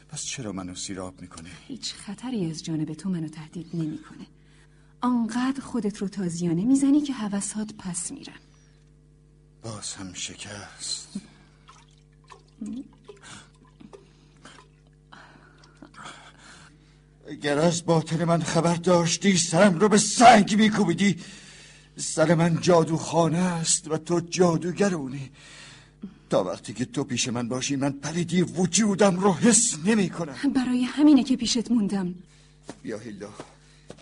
پس 0.10 0.23
چرا 0.23 0.51
منو 0.51 0.75
سیراب 0.75 1.21
می‌کنه 1.21 1.49
هیچ 1.67 1.93
خطری 1.93 2.51
از 2.51 2.63
جانب 2.63 2.93
تو 2.93 3.10
منو 3.10 3.27
تهدید 3.27 3.69
نمی‌کنه. 3.73 4.27
آنقدر 5.01 5.62
خودت 5.62 5.97
رو 5.97 6.08
تازیانه 6.08 6.65
می‌زنی 6.65 7.01
که 7.01 7.13
حوثات 7.13 7.73
پس 7.77 8.12
میرن. 8.12 8.39
باز 9.63 9.93
هم 9.93 10.13
شکست. 10.13 11.10
اگر 17.30 17.60
از 17.60 17.86
باطن 17.86 18.24
من 18.24 18.42
خبر 18.42 18.76
داشتی 18.76 19.38
سرم 19.38 19.80
رو 19.80 19.89
به 19.89 19.98
سنگ 19.98 20.56
میکوبیدی. 20.56 21.18
سر 21.98 22.36
من 22.36 22.62
جادوخانه 22.62 23.38
است 23.38 23.92
و 23.92 23.98
تو 23.98 24.20
جادوگرونی 24.20 25.32
تا 26.30 26.44
وقتی 26.44 26.74
که 26.74 26.86
تو 26.86 27.04
پیش 27.04 27.28
من 27.28 27.50
باشی 27.50 27.76
من 27.76 27.92
پریدی 27.92 28.42
وجودم 28.42 29.20
رو 29.20 29.34
حس 29.34 29.76
نمی 29.86 30.10
کنم 30.10 30.36
برای 30.56 30.84
همینه 30.84 31.24
که 31.24 31.38
پیشت 31.38 31.72
موندم. 31.72 32.15
بیا 32.84 32.98
هیلدا 32.98 33.30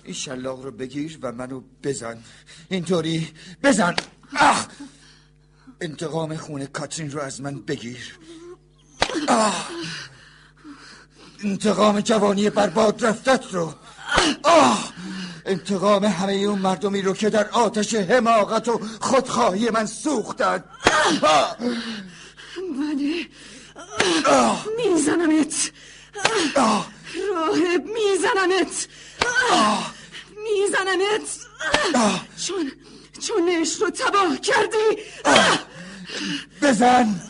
این 0.04 0.14
شلاق 0.14 0.66
رو 0.66 0.72
بگیر 0.72 1.20
و 1.22 1.32
منو 1.32 1.62
بزن. 1.84 2.18
اینطوری 2.70 3.28
بزن. 3.64 3.96
آه! 4.40 4.68
انتقام 5.82 6.38
خون 6.38 6.66
کاترین 6.66 7.12
رو 7.12 7.20
از 7.20 7.42
من 7.42 7.62
بگیر. 7.62 8.20
آه! 9.28 9.70
انتقام 11.44 12.00
جوانی 12.00 12.50
برباد 12.50 13.06
رفتت 13.06 13.44
رو. 13.52 13.74
آه! 14.44 14.94
انتقام 15.46 16.06
همه 16.06 16.34
اون 16.34 16.60
مردمی 16.60 17.02
رو 17.02 17.14
که 17.14 17.30
در 17.30 17.50
آتش 17.50 17.96
حماقت 17.96 18.68
و 18.68 18.82
خودخواهی 19.02 19.70
من 19.70 19.86
سوختن. 19.86 20.64
بله 21.22 21.70
میزنمت. 24.78 25.72
راهب 27.34 27.86
میزنمت. 27.86 28.88
میزنمت. 30.44 31.28
چون 32.46 32.72
چون 33.20 33.50
عشق 33.50 33.84
رو 33.84 33.90
تباه 33.90 34.38
کردی. 34.38 35.02
بزن. 36.62 37.22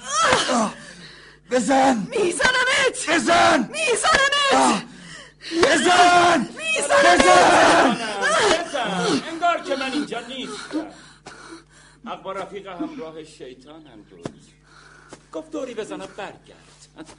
بزن. 1.51 2.07
میزنمت. 2.09 3.09
بزن. 3.09 3.69
میزنمت. 3.71 4.83
بزن. 5.63 6.47
بزن. 8.63 9.21
انگار 9.31 9.61
که 9.67 9.75
من 9.75 9.91
اینجا 9.91 10.19
نیستم. 10.27 10.87
حق 12.05 12.23
با 12.23 12.31
رفیق 12.31 12.67
همراه 12.67 13.23
شیطانم 13.23 14.01
بود 14.09 14.29
گفت 15.33 15.51
دوری 15.51 15.73
بزن 15.73 16.01
و 16.01 16.07
برگرد. 16.17 17.15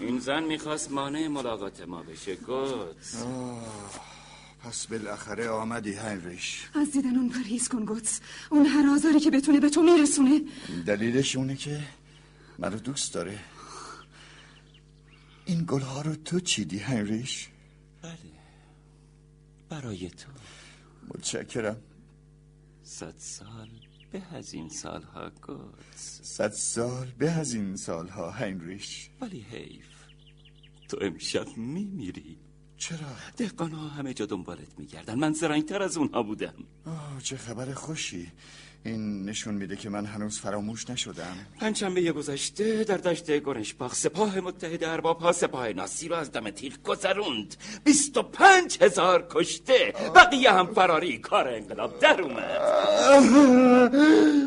این 0.00 0.18
زن 0.18 0.42
می‌خواست 0.42 0.90
مانع 0.90 1.28
ملاقات 1.28 1.80
ما 1.80 2.02
بشه 2.02 2.36
گفت 2.36 3.16
پس 4.64 4.86
بالاخره 4.86 5.48
آمدی 5.48 5.94
هنریش. 5.94 6.68
از 6.74 6.92
دیدن 6.92 7.16
اون 7.16 7.28
پرهیز 7.28 7.68
کن 7.68 7.84
گوتس. 7.84 8.20
اون 8.50 8.66
هر 8.66 8.86
آزاری 8.94 9.20
که 9.20 9.30
بتونه 9.30 9.60
به 9.60 9.70
تو 9.70 9.82
میرسونه. 9.82 10.40
دلیلش 10.86 11.36
اونه 11.36 11.56
که 11.56 11.80
منو 12.62 12.78
دوست 12.78 13.14
داره. 13.14 13.38
این 15.44 15.64
گلها 15.68 16.02
رو 16.02 16.14
تو 16.14 16.40
چیدی 16.40 16.78
هنریش؟ 16.78 17.48
بله. 18.02 18.16
برای 19.68 20.10
تو. 20.10 20.28
متشکرم. 21.08 21.82
صد 22.82 23.14
سال 23.18 23.70
به 24.12 24.22
از 24.32 24.52
این 24.54 24.68
سالها 24.68 25.30
گوتس 25.30 26.20
صد 26.22 26.52
سال 26.52 27.06
به 27.18 27.30
از 27.30 27.54
این 27.54 27.76
سالها 27.76 28.30
هنریش. 28.30 29.10
ولی 29.20 29.40
حیف. 29.40 29.88
تو 30.88 30.98
امشب 31.00 31.56
میمیری. 31.56 32.38
چرا؟ 32.76 32.98
دهقان 33.36 33.72
ها 33.72 33.88
همه 33.88 34.14
جا 34.14 34.26
دنبالت 34.26 34.78
میگردن. 34.78 35.14
من 35.14 35.32
زرنگتر 35.32 35.82
از 35.82 35.96
اونها 35.96 36.22
بودم. 36.22 36.54
آه 36.86 37.22
چه 37.22 37.36
خبر 37.36 37.74
خوشی. 37.74 38.32
این 38.84 39.24
نشون 39.24 39.54
میده 39.54 39.76
که 39.76 39.90
من 39.90 40.06
هنوز 40.06 40.38
فراموش 40.38 40.90
نشدم. 40.90 41.36
پنجشنبه 41.60 42.12
گذشته 42.12 42.84
در 42.84 42.96
دشت 42.96 43.30
گرنشباخ 43.30 43.94
سپاه 43.94 44.40
متحد 44.40 44.84
ارباب 44.84 45.20
ها 45.20 45.32
سپاه 45.32 45.72
ناسی 45.72 46.08
رو 46.08 46.16
از 46.16 46.32
دم 46.32 46.50
تیغ 46.50 46.82
گذروند. 46.82 47.56
بیست 47.84 48.16
و 48.16 48.22
پنج 48.22 48.78
هزار 48.80 49.26
کشته. 49.30 49.94
بقیه 50.14 50.52
هم 50.52 50.74
فراری 50.74 51.18
کار 51.18 51.48
انقلاب 51.48 51.98
در 51.98 52.22
اومد. 52.22 52.60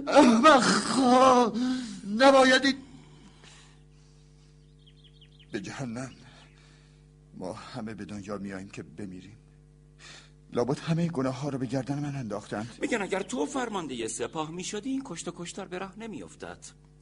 احمق 0.08 1.54
نباید 2.18 2.78
به 5.52 5.60
جهنم. 5.60 6.12
ما 7.38 7.54
همه 7.54 7.94
به 7.94 8.06
دنیا 8.06 8.38
میاییم 8.38 8.70
که 8.70 8.84
بمیریم. 8.84 9.38
لابد 10.56 10.80
همه 10.80 11.08
گناه 11.08 11.42
ها 11.42 11.50
رو 11.50 11.58
به 11.58 11.66
گردن 11.66 12.00
من 12.00 12.16
انداختند. 12.16 12.78
میگن 12.82 13.02
اگر 13.02 13.22
تو 13.22 13.46
فرمانده 13.46 14.08
سپاه 14.08 14.52
می‌شدی 14.52 14.90
این 14.90 15.02
کشت 15.06 15.28
و 15.28 15.32
کشتار 15.36 15.68
به 15.68 15.78
راه 15.78 16.00
نمیافتد 16.00 16.58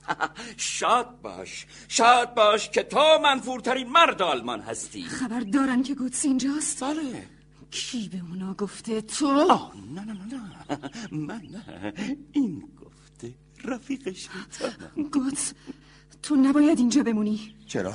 شاد 0.57 1.21
باش 1.21 1.65
شاد 1.87 2.33
باش 2.33 2.69
که 2.69 2.83
تو 2.83 3.19
منفورترین 3.23 3.87
مرد 3.89 4.21
آلمان 4.21 4.59
هستی. 4.61 5.03
خبر 5.03 5.39
دارن 5.39 5.83
که 5.83 5.95
گوتس 5.95 6.25
اینجاست. 6.25 6.83
بله. 6.83 7.27
کی 7.71 8.09
به 8.09 8.21
اونا 8.29 8.53
گفته؟ 8.53 9.01
تو؟ 9.01 9.27
آه 9.51 9.73
نه 9.95 10.01
نه 10.01 10.13
نه 10.13 10.25
نه. 10.25 10.79
من 11.11 11.41
نه. 11.51 11.93
این 12.31 12.63
گفته 12.81 13.33
رفیق 13.65 14.11
شیطانم. 14.13 15.09
گوتس 15.13 15.53
تو 16.23 16.35
نباید 16.35 16.79
اینجا 16.79 17.03
بمونی. 17.03 17.55
چرا؟ 17.67 17.93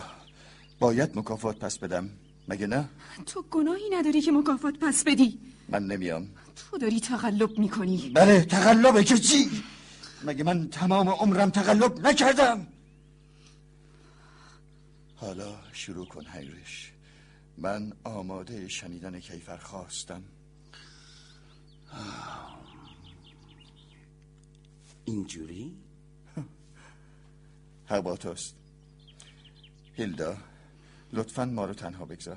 باید 0.78 1.18
مکافات 1.18 1.58
پس 1.58 1.78
بدم. 1.78 2.10
مگه 2.48 2.66
نه؟ 2.66 2.88
تو 3.26 3.42
گناهی 3.50 3.90
نداری 3.90 4.20
که 4.20 4.32
مکافات 4.32 4.74
پس 4.80 5.04
بدی. 5.04 5.38
من 5.68 5.86
نمیام. 5.86 6.28
تو 6.56 6.78
داری 6.78 7.00
تقلب 7.00 7.58
می‌کنی. 7.58 8.10
بله 8.14 8.44
تقلبه 8.44 9.04
که 9.04 9.18
چی؟ 9.18 9.50
مگه 10.24 10.44
من 10.44 10.68
تمام 10.68 11.08
عمرم 11.08 11.50
تقلب 11.50 12.06
نکردم؟ 12.06 12.66
حالا 15.16 15.56
شروع 15.72 16.06
کن 16.06 16.24
هیرش. 16.32 16.92
من 17.58 17.92
آماده 18.04 18.68
شنیدن 18.68 19.20
کیفر 19.20 19.56
خواستم. 19.56 20.22
اینجوری؟ 25.04 25.76
با 28.04 28.16
توست. 28.16 28.54
هیلدا. 29.94 30.36
لطفا 31.12 31.44
ما 31.44 31.64
رو 31.64 31.74
تنها 31.74 32.04
بگذار. 32.04 32.36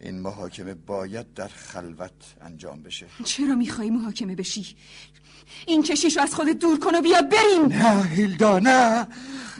این 0.00 0.20
محاکمه 0.20 0.74
باید 0.74 1.34
در 1.34 1.48
خلوت 1.48 2.10
انجام 2.40 2.82
بشه. 2.82 3.06
چرا 3.24 3.54
می‌خوای 3.54 3.90
محاکمه 3.90 4.34
بشی؟ 4.34 4.76
این 5.66 5.82
کشیش 5.82 6.16
رو 6.16 6.22
از 6.22 6.34
خودت 6.34 6.58
دور 6.58 6.78
کن 6.78 6.94
و 6.94 7.00
بیا 7.00 7.22
بریم! 7.22 7.82
نه 7.82 8.02
هیلدا 8.02 8.58
نه. 8.58 9.06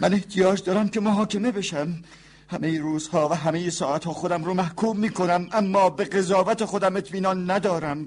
من 0.01 0.15
احتیاج 0.15 0.63
دارم 0.63 0.89
که 0.89 1.01
محاکمه 1.01 1.51
بشم. 1.53 2.03
همه 2.49 2.79
روزها 2.79 3.29
و 3.29 3.33
همه 3.33 3.71
ساعتها 3.71 4.13
خودم 4.13 4.45
رو 4.45 4.55
محکوم 4.55 4.99
می‌کنم 4.99 5.49
اما 5.53 5.91
به 5.91 6.05
قضاوت 6.05 6.65
خودم 6.65 6.97
اطمینان 6.97 7.51
ندارم. 7.51 8.07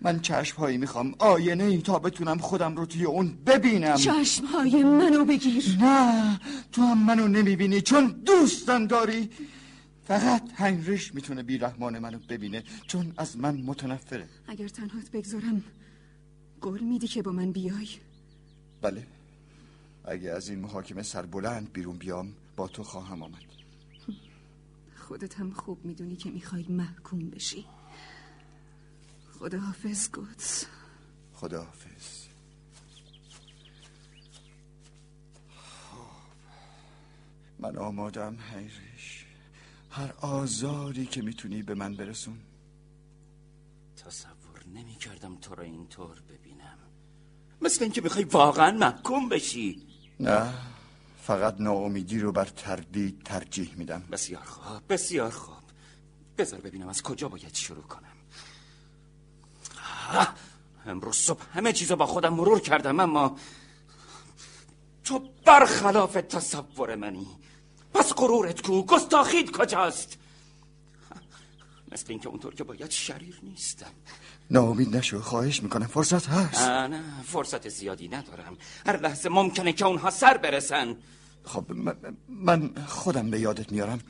من 0.00 0.20
چشمهایی 0.20 0.78
می‌خوام. 0.78 1.14
آینه 1.18 1.64
ای 1.64 1.78
تا 1.78 1.98
بتونم 1.98 2.38
خودم 2.38 2.76
رو 2.76 2.86
توی 2.86 3.04
اون 3.04 3.38
ببینم. 3.46 3.96
چشمهای 3.96 4.82
منو 4.82 5.24
بگیر. 5.24 5.76
نه 5.80 6.40
تو 6.72 6.82
هم 6.82 7.06
منو 7.06 7.28
نمی‌بینی 7.28 7.80
چون 7.80 8.06
دوستم 8.26 8.86
داری. 8.86 9.30
فقط 10.04 10.42
هنریش 10.54 11.14
می‌تونه 11.14 11.42
بیرحمان 11.42 11.98
منو 11.98 12.18
ببینه 12.28 12.64
چون 12.86 13.12
از 13.16 13.36
من 13.36 13.56
متنفره. 13.56 14.28
اگر 14.48 14.68
تنهات 14.68 15.10
بگذارم 15.10 15.62
قول 16.60 16.80
میدی 16.80 17.06
که 17.06 17.22
با 17.22 17.32
من 17.32 17.52
بیای؟ 17.52 17.88
بله. 18.82 19.06
اگه 20.04 20.30
از 20.30 20.48
این 20.48 20.58
محاکمه 20.58 21.02
سربلند 21.02 21.72
بیرون 21.72 21.96
بیام 21.96 22.32
با 22.56 22.68
تو 22.68 22.82
خواهم 22.82 23.22
آمد. 23.22 23.42
خودت 24.96 25.40
هم 25.40 25.50
خوب 25.50 25.84
می‌دونی 25.84 26.16
که 26.16 26.30
می‌خوای 26.30 26.66
محکوم 26.68 27.30
بشی. 27.30 27.64
خداحافظ 29.38 30.10
گوتس. 30.10 30.64
خداحافظ. 31.34 32.26
من 37.58 37.76
آمادم 37.76 38.36
هیرش 38.54 39.26
هر 39.90 40.12
آزاری 40.20 41.06
که 41.06 41.22
می‌تونی 41.22 41.62
به 41.62 41.74
من 41.74 41.96
برسون. 41.96 42.38
تصور 43.96 44.64
نمی 44.74 44.94
کردم 44.94 45.36
تو 45.36 45.54
را 45.54 45.64
اینطور 45.64 46.22
ببینم. 46.28 46.78
مثل 47.60 47.82
اینکه 47.82 48.00
می‌خوای 48.00 48.24
واقعا 48.24 48.70
محکوم 48.70 49.28
بشی. 49.28 49.86
نه 50.20 50.54
فقط 51.22 51.60
ناامیدی 51.60 52.18
رو 52.18 52.32
بر 52.32 52.44
تردید 52.44 53.22
ترجیح 53.22 53.74
میدم. 53.74 54.02
بسیار 54.12 54.44
خوب 54.44 54.82
بسیار 54.88 55.30
خوب. 55.30 55.64
بذار 56.38 56.60
ببینم 56.60 56.88
از 56.88 57.02
کجا 57.02 57.28
باید 57.28 57.54
شروع 57.54 57.82
کنم. 57.82 58.07
امروز 60.86 61.16
صبح 61.16 61.42
همه 61.54 61.72
چیزو 61.72 61.96
با 61.96 62.06
خودم 62.06 62.34
مرور 62.34 62.60
کردم 62.60 63.00
اما 63.00 63.36
تو 65.04 65.30
برخلاف 65.44 66.12
تصور 66.12 66.94
منی. 66.94 67.26
پس 67.94 68.12
غرورت 68.12 68.62
کو 68.62 68.82
گستاخید 68.82 69.50
کجاست؟ 69.50 70.18
مثل 71.92 72.04
اینکه 72.08 72.28
اونطور 72.28 72.54
که 72.54 72.64
باید 72.64 72.90
شریر 72.90 73.40
نیستم. 73.42 73.86
ناامید 74.50 74.96
نشو 74.96 75.20
خواهش 75.20 75.62
می‌کنم 75.62 75.86
فرصت 75.86 76.26
هست. 76.26 76.60
نه 76.68 77.02
فرصت 77.26 77.68
زیادی 77.68 78.08
ندارم. 78.08 78.56
هر 78.86 79.00
لحظه 79.00 79.28
ممکنه 79.28 79.72
که 79.72 79.86
اونها 79.86 80.10
سر 80.10 80.36
برسن. 80.36 80.96
خب 81.44 81.66
من 82.28 82.70
خودم 82.86 83.30
به 83.30 83.40
یادت 83.40 83.72
میارم. 83.72 84.00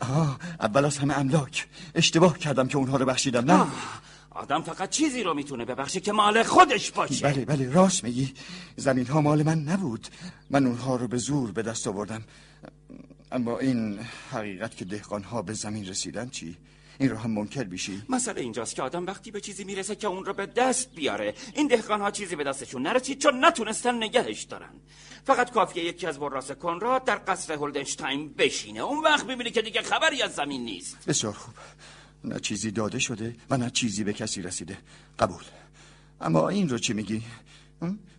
آه 0.00 0.38
اول 0.60 0.84
از 0.84 0.98
همه 0.98 1.18
املاک. 1.18 1.68
اشتباه 1.94 2.38
کردم 2.38 2.68
که 2.68 2.76
اونها 2.76 2.96
رو 2.96 3.06
بخشیدم 3.06 3.44
نه؟ 3.44 3.60
آه، 3.60 3.72
آدم 4.38 4.62
فقط 4.62 4.90
چیزی 4.90 5.22
رو 5.22 5.34
می‌تونه 5.34 5.64
ببخشه 5.64 6.00
که 6.00 6.12
مال 6.12 6.42
خودش 6.42 6.90
باشه. 6.90 7.26
بله 7.26 7.44
بله 7.44 7.72
راست 7.72 8.04
میگی. 8.04 8.34
زمین 8.76 9.06
ها 9.06 9.20
مال 9.20 9.42
من 9.42 9.58
نبود. 9.58 10.08
من 10.50 10.66
اونها 10.66 10.96
رو 10.96 11.08
به 11.08 11.16
زور 11.16 11.52
به 11.52 11.62
دست 11.62 11.86
آوردم. 11.86 12.24
اما 13.32 13.58
این 13.58 13.98
حقیقت 14.30 14.76
که 14.76 14.84
دهقان 14.84 15.22
ها 15.22 15.42
به 15.42 15.52
زمین 15.52 15.86
رسیدن 15.86 16.28
چی؟ 16.28 16.56
این 16.98 17.10
رو 17.10 17.16
هم 17.16 17.30
منکر 17.30 17.64
بیشی؟ 17.64 18.02
مسئله 18.08 18.40
اینجاست 18.40 18.74
که 18.74 18.82
آدم 18.82 19.06
وقتی 19.06 19.30
به 19.30 19.40
چیزی 19.40 19.64
می‌رسه 19.64 19.94
که 19.94 20.06
اون 20.06 20.24
رو 20.24 20.32
به 20.32 20.46
دست 20.46 20.94
بیاره. 20.94 21.34
این 21.54 21.66
دهقان 21.66 22.00
ها 22.00 22.10
چیزی 22.10 22.36
به 22.36 22.44
دستشون 22.44 22.82
نرسید 22.82 23.18
چون 23.18 23.44
نتونستن 23.44 23.94
نگهش 23.94 24.42
دارن. 24.42 24.70
فقط 25.24 25.50
کافیه 25.50 25.84
یکی 25.84 26.06
از 26.06 26.18
وراث 26.18 26.50
کنراد 26.50 27.04
در 27.04 27.20
قصر 27.26 27.52
هولدنشتاین 27.52 28.34
بشینه. 28.38 28.80
اون 28.80 29.04
وقت 29.04 29.26
می‌بینی 29.26 29.50
که 29.50 29.62
دیگه 29.62 29.82
خبری 29.82 30.22
از 30.22 30.34
زمین 30.34 30.64
نیست. 30.64 30.96
بسیار 31.06 31.32
خوب. 31.32 31.54
نه 32.24 32.40
چیزی 32.40 32.70
داده 32.70 32.98
شده 32.98 33.36
و 33.50 33.56
نه 33.56 33.70
چیزی 33.70 34.04
به 34.04 34.12
کسی 34.12 34.42
رسیده. 34.42 34.78
قبول. 35.18 35.42
اما 36.20 36.48
این 36.48 36.68
رو 36.68 36.78
چی 36.78 36.92
میگی؟ 36.92 37.22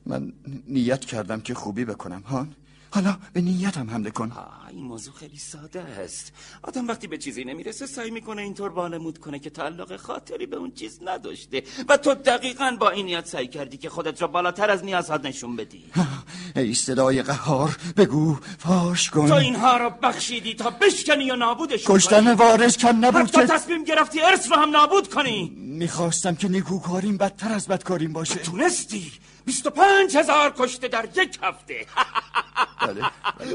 من 0.05 0.33
نیت 0.67 1.05
کردم 1.05 1.41
که 1.41 1.53
خوبی 1.53 1.85
بکنم 1.85 2.21
هان؟ 2.21 2.55
حالا 2.91 3.17
به 3.33 3.41
نیتم 3.41 3.89
حمله 3.89 4.11
کن. 4.11 4.31
این 4.69 4.85
موضوع 4.85 5.13
خیلی 5.13 5.37
ساده 5.37 5.81
است. 5.81 6.33
آدم 6.63 6.87
وقتی 6.87 7.07
به 7.07 7.17
چیزی 7.17 7.43
نمی‌رسه 7.43 7.85
سعی 7.87 8.11
می‌کنه 8.11 8.41
اینطور 8.41 8.71
وانمود 8.71 9.17
کنه 9.17 9.39
که 9.39 9.49
تعلق 9.49 9.95
خاطری 9.95 10.45
به 10.45 10.57
اون 10.57 10.71
چیز 10.71 10.99
نداشته. 11.05 11.63
و 11.89 11.97
تو 11.97 12.13
دقیقا 12.13 12.77
با 12.79 12.89
این 12.89 13.05
نیت 13.05 13.27
سعی 13.27 13.47
کردی 13.47 13.77
که 13.77 13.89
خودت 13.89 14.21
را 14.21 14.27
بالاتر 14.27 14.69
از 14.69 14.83
نیازات 14.83 15.25
نشون 15.25 15.55
بدی. 15.55 15.83
ای 16.55 16.73
صدای 16.73 17.21
قهار 17.23 17.77
بگو 17.97 18.37
فاش 18.57 19.09
کن. 19.09 19.27
تو 19.27 19.33
اینها 19.33 19.77
را 19.77 19.89
بخشیدی 19.89 20.53
تا 20.53 20.69
بشکنی 20.69 21.31
و 21.31 21.35
نابودش 21.35 21.83
کشتن 21.85 22.33
وارث 22.33 22.77
کم 22.77 23.05
نبود 23.05 23.31
که 23.31 23.45
تصمیم 23.45 23.83
گرفتی 23.83 24.21
ارث 24.21 24.51
رو 24.51 24.55
هم 24.57 24.69
نابود 24.69 25.09
کنی. 25.09 25.53
می‌خواستم 25.55 26.35
که 26.35 26.47
نیکوکاریم 26.47 27.17
بدتر 27.17 27.51
از 27.51 27.67
بدکاریم 27.67 28.13
باشه. 28.13 28.35
تونستی. 28.35 29.11
بیست 29.49 29.67
و 29.67 29.69
پنج 29.69 30.17
هزار 30.17 30.53
کشته 30.57 30.87
در 30.87 31.09
یک 31.15 31.39
هفته. 31.43 31.85
بله 32.81 33.01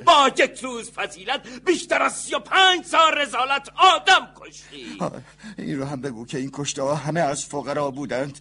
با 0.01 0.31
یک 0.39 0.61
روز 0.61 0.91
فضیلت 0.91 1.65
بیشتر 1.65 2.03
از 2.03 2.17
سی 2.17 2.35
و 2.35 2.39
پنج 2.39 2.85
سال 2.85 3.19
رزالت 3.19 3.69
آدم 3.77 4.29
کشتی. 4.37 4.99
این 5.59 5.79
رو 5.79 5.85
هم 5.85 6.01
بگو 6.01 6.27
که 6.27 6.39
این 6.39 6.51
کشته 6.53 6.83
ها 6.83 6.95
همه 6.95 7.21
از 7.21 7.45
فقرا 7.45 7.91
بودند. 7.91 8.39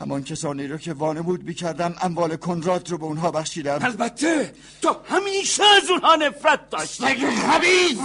همان 0.00 0.24
کسانی 0.24 0.66
رو 0.66 0.78
که 0.78 0.92
وانمود 0.92 1.42
می‌کردم 1.42 1.94
اموال 2.00 2.36
کنراد 2.36 2.90
رو 2.90 2.98
به 2.98 3.04
اونها 3.04 3.30
بخشیدم. 3.30 3.78
البته 3.82 4.54
تو 4.82 4.96
همیشه 5.08 5.64
از 5.64 5.90
اونها 5.90 6.14
نفرت 6.14 6.70
داشتی. 6.70 7.26
خبیث 7.26 7.98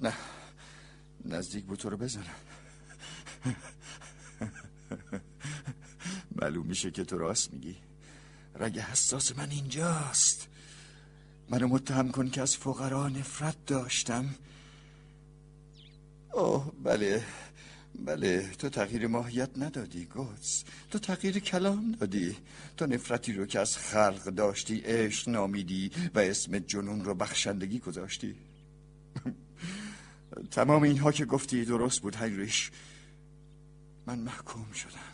نه 0.00 0.12
نزدیک 1.24 1.64
بود 1.64 1.78
تو 1.78 1.90
رو 1.90 1.96
بزنم. 1.96 2.24
معلوم 6.42 6.66
میشه 6.66 6.90
که 6.90 7.04
تو 7.04 7.18
راست 7.18 7.52
میگی. 7.52 7.76
رگ 8.54 8.78
حساس 8.78 9.38
من 9.38 9.50
اینجاست. 9.50 10.48
منو 11.50 11.68
متهم 11.68 12.10
کن 12.10 12.30
که 12.30 12.42
از 12.42 12.56
فقرا 12.56 13.08
نفرت 13.08 13.66
داشتم. 13.66 14.34
اوه 16.32 16.72
بله 16.82 17.24
بله. 18.04 18.50
تو 18.58 18.68
تغییر 18.68 19.06
ماهیت 19.06 19.50
ندادی 19.56 20.04
گوز. 20.04 20.64
تو 20.90 20.98
تغییر 20.98 21.38
کلام 21.38 21.92
دادی. 21.92 22.36
تو 22.76 22.86
نفرتی 22.86 23.32
رو 23.32 23.46
که 23.46 23.60
از 23.60 23.78
خلق 23.78 24.24
داشتی 24.24 24.80
عشق 24.80 25.28
نامیدی 25.28 25.90
و 26.14 26.18
اسم 26.18 26.58
جنون 26.58 27.04
رو 27.04 27.14
بخشندگی 27.14 27.78
گذاشتی. 27.78 28.36
تمام 30.50 30.82
اینها 30.82 31.12
که 31.12 31.24
گفتی 31.24 31.64
درست 31.64 32.00
بود 32.00 32.16
هیریش 32.16 32.70
من 34.06 34.18
محکوم 34.18 34.72
شدم. 34.72 35.05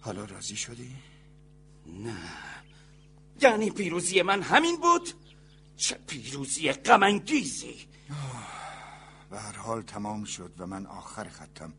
حالا 0.00 0.24
راضی 0.24 0.56
شدی؟ 0.56 0.96
نه. 1.86 2.16
یعنی 3.40 3.70
پیروزی 3.70 4.22
من 4.22 4.42
همین 4.42 4.76
بود؟ 4.76 5.08
چه 5.76 5.98
پیروزی 6.06 6.72
غمانگیزی. 6.72 7.74
به 9.30 9.40
هر 9.40 9.56
حال 9.56 9.82
تمام 9.82 10.24
شد 10.24 10.52
و 10.58 10.66
من 10.66 10.86
آخر 10.86 11.28
خطم. 11.28 11.72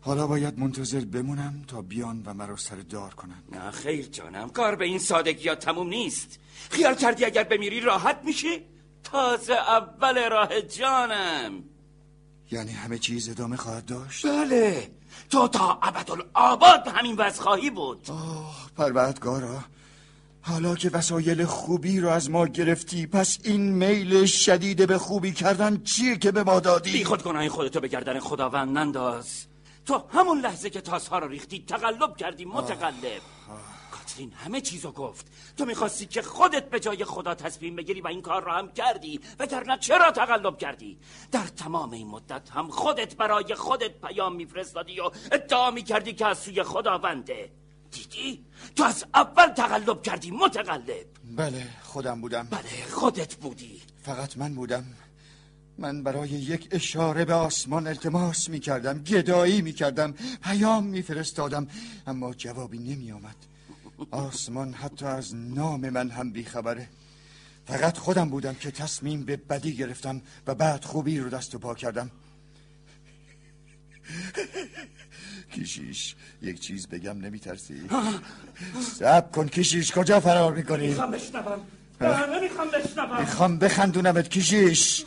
حالا 0.00 0.26
باید 0.26 0.58
منتظر 0.58 1.04
بمونم 1.04 1.64
تا 1.68 1.82
بیان 1.82 2.22
و 2.26 2.34
مرا 2.34 2.56
سر 2.56 2.76
دار 2.76 3.14
کنن 3.14 3.42
نه 3.52 3.70
خیر 3.70 4.06
جانم 4.06 4.48
کار 4.48 4.76
به 4.76 4.84
این 4.84 4.98
سادگی 4.98 5.48
ها 5.48 5.54
تموم 5.54 5.88
نیست. 5.88 6.38
خیال 6.70 6.94
کردی 6.94 7.24
اگر 7.24 7.44
بمیری 7.44 7.80
راحت 7.80 8.20
میشه 8.24 8.62
تازه 9.04 9.54
اول 9.54 10.30
راه 10.30 10.60
جانم. 10.60 11.64
یعنی 12.50 12.72
همه 12.72 12.98
چیز 12.98 13.28
ادامه 13.28 13.56
خواهد 13.56 13.84
داشت؟ 13.84 14.26
بله. 14.26 14.90
تو 15.30 15.48
تا 15.48 15.78
ابدالآباد 15.82 16.88
همین 16.88 17.16
وضع 17.16 17.42
خواهی 17.42 17.70
بود. 17.70 18.10
آه 18.10 18.70
پروردگارا 18.76 19.58
حالا 20.42 20.74
که 20.74 20.90
وسایل 20.90 21.44
خوبی 21.44 22.00
رو 22.00 22.08
از 22.08 22.30
ما 22.30 22.46
گرفتی 22.46 23.06
پس 23.06 23.38
این 23.44 23.60
میل 23.60 24.24
شدید 24.26 24.86
به 24.86 24.98
خوبی 24.98 25.32
کردن 25.32 25.82
چیه 25.82 26.16
که 26.16 26.32
به 26.32 26.44
ما 26.44 26.60
دادی؟ 26.60 26.92
بی 26.92 27.04
خود 27.04 27.22
گناه 27.22 27.48
خودتو 27.48 27.80
به 27.80 27.88
گردن 27.88 28.20
خداوند 28.20 28.78
ننداز. 28.78 29.46
تو 29.86 30.02
همون 30.12 30.40
لحظه 30.40 30.70
که 30.70 30.80
تاسها 30.80 31.18
رو 31.18 31.28
ریختی 31.28 31.64
تقلب 31.68 32.16
کردی 32.16 32.44
متقلب. 32.44 33.22
کاترین 34.16 34.32
همه 34.32 34.60
چیزو 34.60 34.90
گفت. 34.90 35.26
تو 35.56 35.64
می‌خواستی 35.64 36.06
که 36.06 36.22
خودت 36.22 36.70
به 36.70 36.80
جای 36.80 37.04
خدا 37.04 37.34
تصمیم 37.34 37.76
بگیری 37.76 38.00
و 38.00 38.06
این 38.06 38.22
کار 38.22 38.44
رو 38.44 38.50
هم 38.50 38.72
کردی 38.72 39.20
وگرنه 39.38 39.78
چرا 39.78 40.10
تقلب 40.10 40.58
کردی؟ 40.58 40.98
در 41.32 41.46
تمام 41.46 41.90
این 41.90 42.06
مدت 42.06 42.50
هم 42.50 42.68
خودت 42.68 43.16
برای 43.16 43.54
خودت 43.54 44.00
پیام 44.00 44.36
میفرستادی 44.36 45.00
و 45.00 45.10
ادعا 45.32 45.70
می‌کردی 45.70 46.12
که 46.12 46.26
از 46.26 46.38
سوی 46.38 46.62
خداونده. 46.62 47.50
دیدی؟ 47.90 48.44
تو 48.76 48.84
از 48.84 49.04
اول 49.14 49.48
تقلب 49.48 50.02
کردی 50.02 50.30
متقلب. 50.30 51.06
بله 51.36 51.66
خودم 51.82 52.20
بودم. 52.20 52.48
بله 52.50 52.86
خودت 52.90 53.34
بودی. 53.34 53.82
فقط 54.02 54.38
من 54.38 54.54
بودم. 54.54 54.84
من 55.78 56.02
برای 56.02 56.28
یک 56.28 56.68
اشاره 56.70 57.24
به 57.24 57.34
آسمان 57.34 57.86
التماس 57.86 58.48
می 58.48 58.60
کردم 58.60 58.98
گدایی 58.98 59.62
می 59.62 59.72
کردم 59.72 60.14
پیام 60.42 60.84
می 60.84 61.02
فرستادم 61.02 61.66
اما 62.06 62.34
جوابی 62.34 62.78
نمی 62.78 63.12
آمد 63.12 63.36
آسمان 64.10 64.72
حتی 64.72 65.06
از 65.06 65.34
نام 65.34 65.90
من 65.90 66.10
هم 66.10 66.32
بیخبره. 66.32 66.88
فقط 67.66 67.98
خودم 67.98 68.28
بودم 68.28 68.54
که 68.54 68.70
تصمیم 68.70 69.24
به 69.24 69.36
بدی 69.36 69.76
گرفتم 69.76 70.22
و 70.46 70.54
بعد 70.54 70.84
خوبی 70.84 71.18
رو 71.18 71.30
دست 71.30 71.54
و 71.54 71.58
پا 71.58 71.74
کردم. 71.74 72.10
کشیش 75.52 76.14
یک 76.42 76.60
چیز 76.60 76.88
بگم 76.88 77.18
نمیترسی؟ 77.18 77.88
سب 78.98 79.32
کن 79.32 79.48
کشیش 79.48 79.92
کجا 79.92 80.20
فرار 80.20 80.54
می‌کنی؟ 80.54 80.88
می‌خوام 80.88 81.10
بشنوم. 81.10 81.60
نمی‌خوام 82.00 82.68
بشنوم. 82.68 83.20
می‌خوام 83.20 83.58
بخندونمت 83.58 84.28
کشیش 84.28 85.04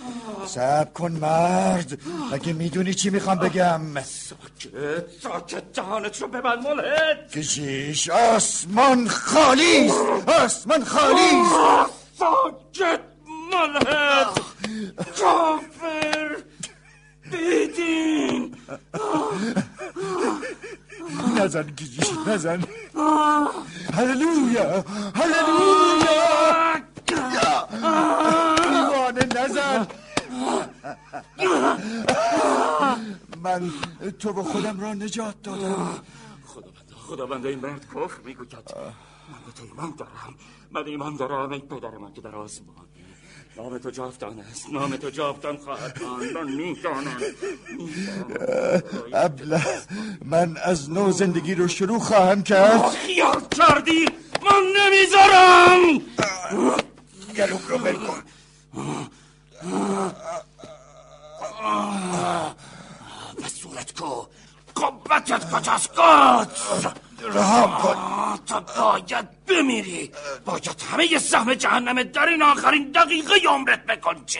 سب 0.48 0.94
کن 0.94 1.12
مرد. 1.12 2.00
مگه 2.32 2.54
می‌دونی 2.54 2.94
چی 2.94 3.10
می‌خوام 3.10 3.38
بگم؟ 3.38 3.82
ساکت 4.02 5.06
ساکت 5.24 5.64
جهانت 5.74 6.22
رو 6.22 6.28
ببند 6.28 6.68
ملحد. 6.68 7.32
کشیش 7.32 8.10
آسمان 8.10 9.08
خالی 9.08 9.92
آسمان 10.28 10.84
خالی 10.86 11.32
ساکت 12.20 13.00
ملحد. 13.52 14.28
کافر. 15.22 16.36
بیدین. 17.32 18.56
نزن 21.38 21.76
کشیش 21.76 22.10
نزن. 22.28 22.64
هللویا 23.94 24.86
هللویا. 25.16 26.69
دیوانه 28.58 29.26
نزن 29.36 29.88
من 33.44 33.72
تو 34.20 34.34
به 34.34 34.44
خودم 34.44 34.80
را 34.80 34.94
نجات 34.94 35.42
دادم. 35.44 36.02
خداوند 36.46 36.92
خداوند 37.08 37.46
این 37.46 37.60
مرد 37.60 37.86
کفر 37.86 38.22
می‌گوید. 38.26 38.54
من 38.54 39.40
به 39.46 39.52
تو 39.56 39.64
ایمان 39.64 39.94
دارم. 39.98 40.36
من 40.72 40.86
ایمان 40.86 41.16
دارم 41.16 41.52
ای 41.52 41.60
پدر 41.60 41.98
من 41.98 42.14
که 42.14 42.22
در 42.22 42.36
آسمان. 42.36 42.76
نام 43.58 43.78
تو 43.78 43.90
جاودان 43.90 44.40
است. 44.40 44.70
نام 44.74 44.96
تو 44.96 45.10
جاودان 45.10 45.58
خواهد 45.58 46.02
ماند. 46.04 46.38
من 46.38 46.52
می‌دانم. 46.52 47.18
ابله 49.14 49.66
من 50.26 50.58
از 50.64 50.90
نو 50.92 51.12
زندگی 51.12 51.56
رو 51.56 51.68
شروع 51.68 52.00
خواهم 52.00 52.44
کرد. 52.44 52.82
خیال 52.82 53.42
کردی؟ 53.52 54.06
من 54.42 54.64
نمی‌ذارم. 54.78 56.02
گلوم 57.40 57.62
رو 57.68 57.78
بل 57.78 57.96
کن 57.96 58.24
به 63.42 63.48
صورت 63.48 63.94
کو 64.00 64.28
قبتت 64.76 65.56
کجاست 65.56 65.96
گات 65.96 66.60
رهام 67.22 67.82
کن 67.82 68.40
تو 68.46 68.82
باید 68.82 69.46
بمیری 69.46 70.12
باید 70.46 70.84
همه 70.92 71.20
سهم 71.20 71.54
جهنم 71.54 72.04
در 72.04 72.28
این 72.28 72.42
آخرین 72.42 72.92
دقیقه 72.92 73.34
عمرت 73.50 73.86
بکن 73.86 74.26
چه 74.26 74.40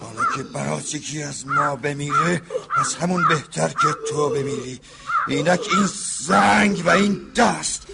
حالا 0.00 0.24
که 0.36 0.42
برات 0.42 0.94
یکی 0.94 1.22
از 1.22 1.46
ما 1.46 1.76
بمیره 1.76 2.42
پس 2.76 2.94
همون 2.94 3.28
بهتر 3.28 3.68
که 3.68 3.88
تو 4.10 4.30
بمیری. 4.30 4.80
اینک 5.28 5.60
این 5.72 5.88
زنگ 6.20 6.82
و 6.86 6.90
این 6.90 7.32
دست. 7.36 7.86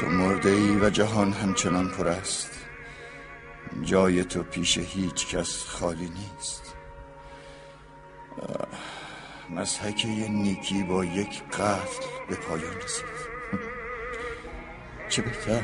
تو 0.00 0.06
مرده 0.06 0.50
ای 0.50 0.76
و 0.76 0.90
جهان 0.90 1.32
همچنان 1.32 1.88
پر 1.88 2.08
است. 2.08 2.57
جای 3.82 4.24
تو 4.24 4.42
پیش 4.42 4.78
هیچ 4.78 5.26
کس 5.26 5.64
خالی 5.64 6.08
نیست. 6.08 6.74
مسحکه 9.50 10.08
نیکی 10.08 10.82
با 10.82 11.04
یک 11.04 11.42
قتل 11.42 12.06
به 12.28 12.36
پایان 12.36 12.76
رسید. 12.84 13.04
چه 15.08 15.22
بهتر؟ 15.22 15.62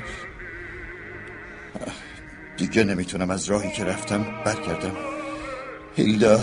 دیگه 2.56 2.84
نمی‌تونم 2.84 3.30
از 3.30 3.44
راهی 3.44 3.72
که 3.72 3.84
رفتم 3.84 4.22
برگردم. 4.44 4.96
هیلدا 5.96 6.40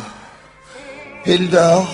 هیلدا! 1.23 1.87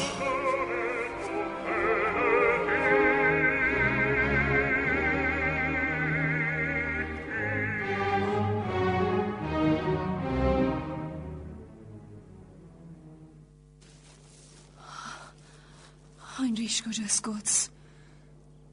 کجاست 16.88 17.26
گوتس 17.26 17.70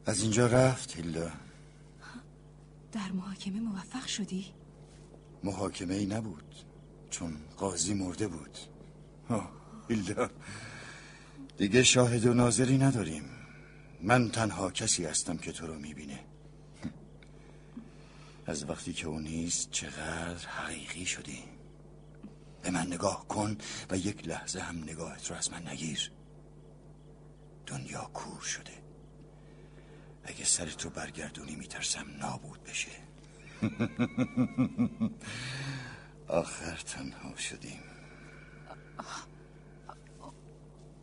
از 0.07 0.23
اینجا 0.23 0.47
رفت 0.47 0.97
هیلدا. 0.97 1.31
در 2.93 3.13
محاکمه 3.13 3.61
موفق 3.61 4.07
شدی؟ 4.07 4.47
محاکمه 5.45 5.95
ای 5.95 6.07
نبود 6.07 6.55
چون 7.11 7.37
قاضی 7.57 7.95
مرده 7.95 8.29
بود. 8.29 8.59
آه، 9.29 9.51
هیلدا. 9.89 10.31
دیگه 11.57 11.83
شاهد 11.83 12.27
و 12.27 12.35
ناظری 12.35 12.79
نداریم. 12.79 13.25
من 14.03 14.31
تنها 14.31 14.71
کسی 14.71 15.05
هستم 15.05 15.37
که 15.37 15.53
تو 15.53 15.67
رو 15.67 15.75
می‌بینه. 15.75 16.21
از 18.47 18.69
وقتی 18.71 18.93
که 18.93 19.07
اون 19.07 19.23
نیست 19.23 19.71
چقدر 19.71 20.47
حقیقی 20.47 21.07
شدی. 21.07 21.43
به 22.63 22.71
من 22.71 22.87
نگاه 22.87 23.29
کن 23.29 23.57
و 23.91 23.97
یک 23.97 24.29
لحظه 24.29 24.61
هم 24.61 24.83
نگاهت 24.83 25.31
رو 25.31 25.37
از 25.37 25.53
من 25.53 25.69
نگیر. 25.69 26.11
دنیا 27.67 28.11
کور 28.15 28.41
شده. 28.41 28.73
اگه 30.25 30.45
سر 30.45 30.67
تو 30.67 30.91
برگردونی 30.91 31.57
میترسم 31.57 32.07
نابود 32.19 32.65
بشه. 32.65 32.91
آخر 36.29 36.77
تنها 36.77 37.37
شدیم. 37.37 37.81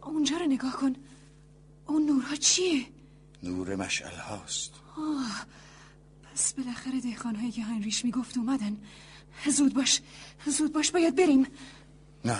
اونجا 0.03 0.37
رو 0.37 0.45
نگاه 0.45 0.77
کن. 0.77 0.95
اون 1.87 2.05
نورها 2.05 2.35
چیه؟ 2.35 2.85
نور 3.43 3.75
مشعل 3.75 4.15
هاست 4.15 4.71
آه. 4.97 5.45
پس 6.23 6.53
بالاخره 6.53 7.01
دهخانهایی 7.01 7.51
که 7.51 7.63
هنریش 7.63 8.05
می‌گفت 8.05 8.37
اومدن. 8.37 8.77
زود 9.49 9.73
باش 9.73 10.01
زود 10.45 10.73
باش 10.73 10.91
باید 10.91 11.15
بریم. 11.15 11.47
نه 12.25 12.37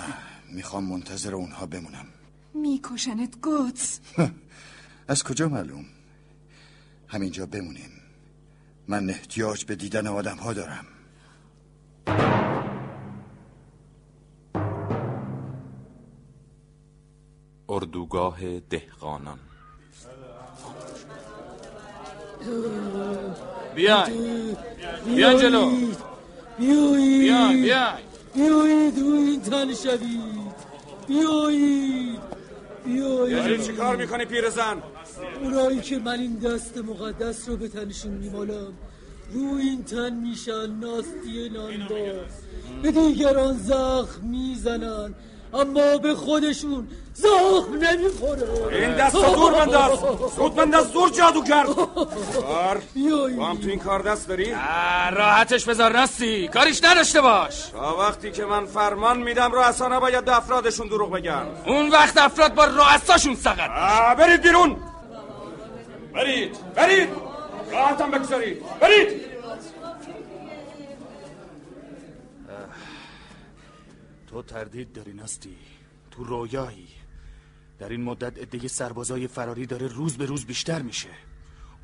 می‌خوام 0.52 0.84
منتظر 0.84 1.34
اونها 1.34 1.66
بمونم. 1.66 2.06
میکشنت 2.54 3.40
گوتس. 3.42 4.00
از 5.08 5.22
کجا 5.22 5.48
معلوم؟ 5.48 5.84
همینجا 7.08 7.46
بمونیم. 7.46 7.90
من 8.88 9.10
احتیاج 9.10 9.64
به 9.64 9.76
دیدن 9.76 10.06
آدم 10.06 10.36
ها 10.36 10.52
دارم. 10.52 10.86
اردوگاه 17.68 18.60
دهقانان. 18.60 19.38
بیاین. 23.74 24.56
بیاین 25.04 25.38
جلو. 25.38 25.70
بیایید 26.58 27.22
بیاین. 27.22 27.62
بیاین. 27.62 27.94
بیایید 28.34 28.98
روی 28.98 29.18
این 29.18 29.40
تن 29.40 29.74
شوید. 29.74 30.52
بیایید 31.08 32.41
بیایید 32.84 33.62
چی 33.62 33.72
کار 33.72 33.96
می‌کنی 33.96 34.24
پیرزن؟ 34.24 34.82
اونایی 35.42 35.80
که 35.80 35.98
من 35.98 36.20
این 36.20 36.36
دست 36.36 36.78
مقدس 36.78 37.48
رو 37.48 37.56
به 37.56 37.68
تنشون 37.68 38.12
میمالم 38.12 38.72
روی 39.32 39.62
این 39.62 39.84
تن 39.84 40.14
میشن 40.14 40.70
ناستی 40.70 41.48
نانبا 41.48 42.24
به 42.82 42.90
دیگران 42.90 43.58
زخم 43.58 44.26
می‌زنن. 44.26 45.14
اما 45.54 45.98
به 45.98 46.14
خودشون 46.14 46.88
زخم 47.14 47.74
نمی‌خوره. 47.80 48.48
این 48.70 48.96
دست 48.96 49.14
رو 49.14 49.34
دور 49.34 49.52
بنداز. 49.52 49.98
زود 50.36 50.54
بنداز 50.54 50.92
دور 50.92 51.10
جادوگر 51.10 51.64
کار 51.64 52.82
با 53.38 53.44
هم 53.44 53.56
تو 53.56 53.68
این 53.68 53.78
کار 53.78 54.02
دست 54.02 54.28
داری؟ 54.28 54.54
راحتش 55.12 55.64
بذار 55.64 55.92
راستی. 55.92 56.48
کاریش 56.48 56.84
نداشته 56.84 57.20
باش. 57.20 57.66
تا 57.66 57.96
وقتی 57.96 58.30
که 58.30 58.44
من 58.44 58.66
فرمان 58.66 59.18
میدم 59.22 59.52
رؤسا 59.52 59.88
نباید 59.88 60.24
به 60.24 60.36
افرادشون 60.36 60.88
دروغ 60.88 61.10
بگن. 61.10 61.46
اون 61.66 61.88
وقت 61.88 62.18
افراد 62.18 62.54
با 62.54 62.64
رؤساشون 62.64 63.34
سقط 63.34 64.16
برید 64.16 64.42
بیرون. 64.42 64.76
برید 66.14 66.56
برید. 66.74 67.08
راحتم 67.72 68.10
بگذارید. 68.10 68.62
برید. 68.80 69.31
تو 74.32 74.42
تردید 74.42 74.92
داری 74.92 75.12
نستی 75.12 75.56
تو 76.10 76.24
رویایی؟ 76.24 76.88
در 77.78 77.88
این 77.88 78.02
مدت 78.02 78.38
عده 78.38 78.68
سربازای 78.68 79.26
فراری 79.26 79.66
داره 79.66 79.86
روز 79.86 80.16
به 80.16 80.26
روز 80.26 80.44
بیشتر 80.44 80.82
میشه. 80.82 81.08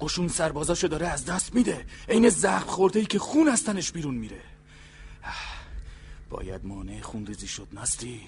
قشون 0.01 0.29
سربازاشو 0.29 0.87
داره 0.87 1.09
از 1.09 1.25
دست 1.25 1.55
میده. 1.55 1.87
عین 2.09 2.29
زخم 2.29 2.67
خورده 2.67 3.01
ای 3.01 3.07
که 3.07 3.19
خون 3.19 3.49
از 3.49 3.65
تنش 3.65 3.93
بیرون 3.93 4.15
میره. 4.15 4.41
باید 6.31 6.65
مانع 6.65 7.01
خون 7.01 7.27
ریزی 7.27 7.47
شد 7.47 7.69
نستی؟ 7.73 8.21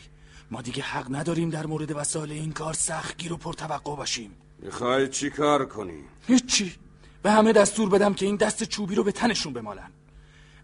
ما 0.50 0.62
دیگه 0.62 0.82
حق 0.82 1.06
نداریم 1.14 1.50
در 1.50 1.66
مورد 1.66 1.96
وسایل 1.96 2.32
این 2.32 2.52
کار 2.52 2.74
سختگیر 2.74 3.32
و 3.32 3.36
پرتوقع 3.36 3.96
باشیم. 3.96 4.30
می‌خوای 4.58 5.08
چی 5.08 5.30
کار 5.30 5.66
کنی؟ 5.66 6.04
هیچی. 6.26 6.74
به 7.22 7.30
همه 7.30 7.52
دستور 7.52 7.88
بدم 7.88 8.14
که 8.14 8.26
این 8.26 8.36
دست 8.36 8.64
چوبی 8.64 8.94
رو 8.94 9.04
به 9.04 9.12
تنشون 9.12 9.52
بمالن. 9.52 9.90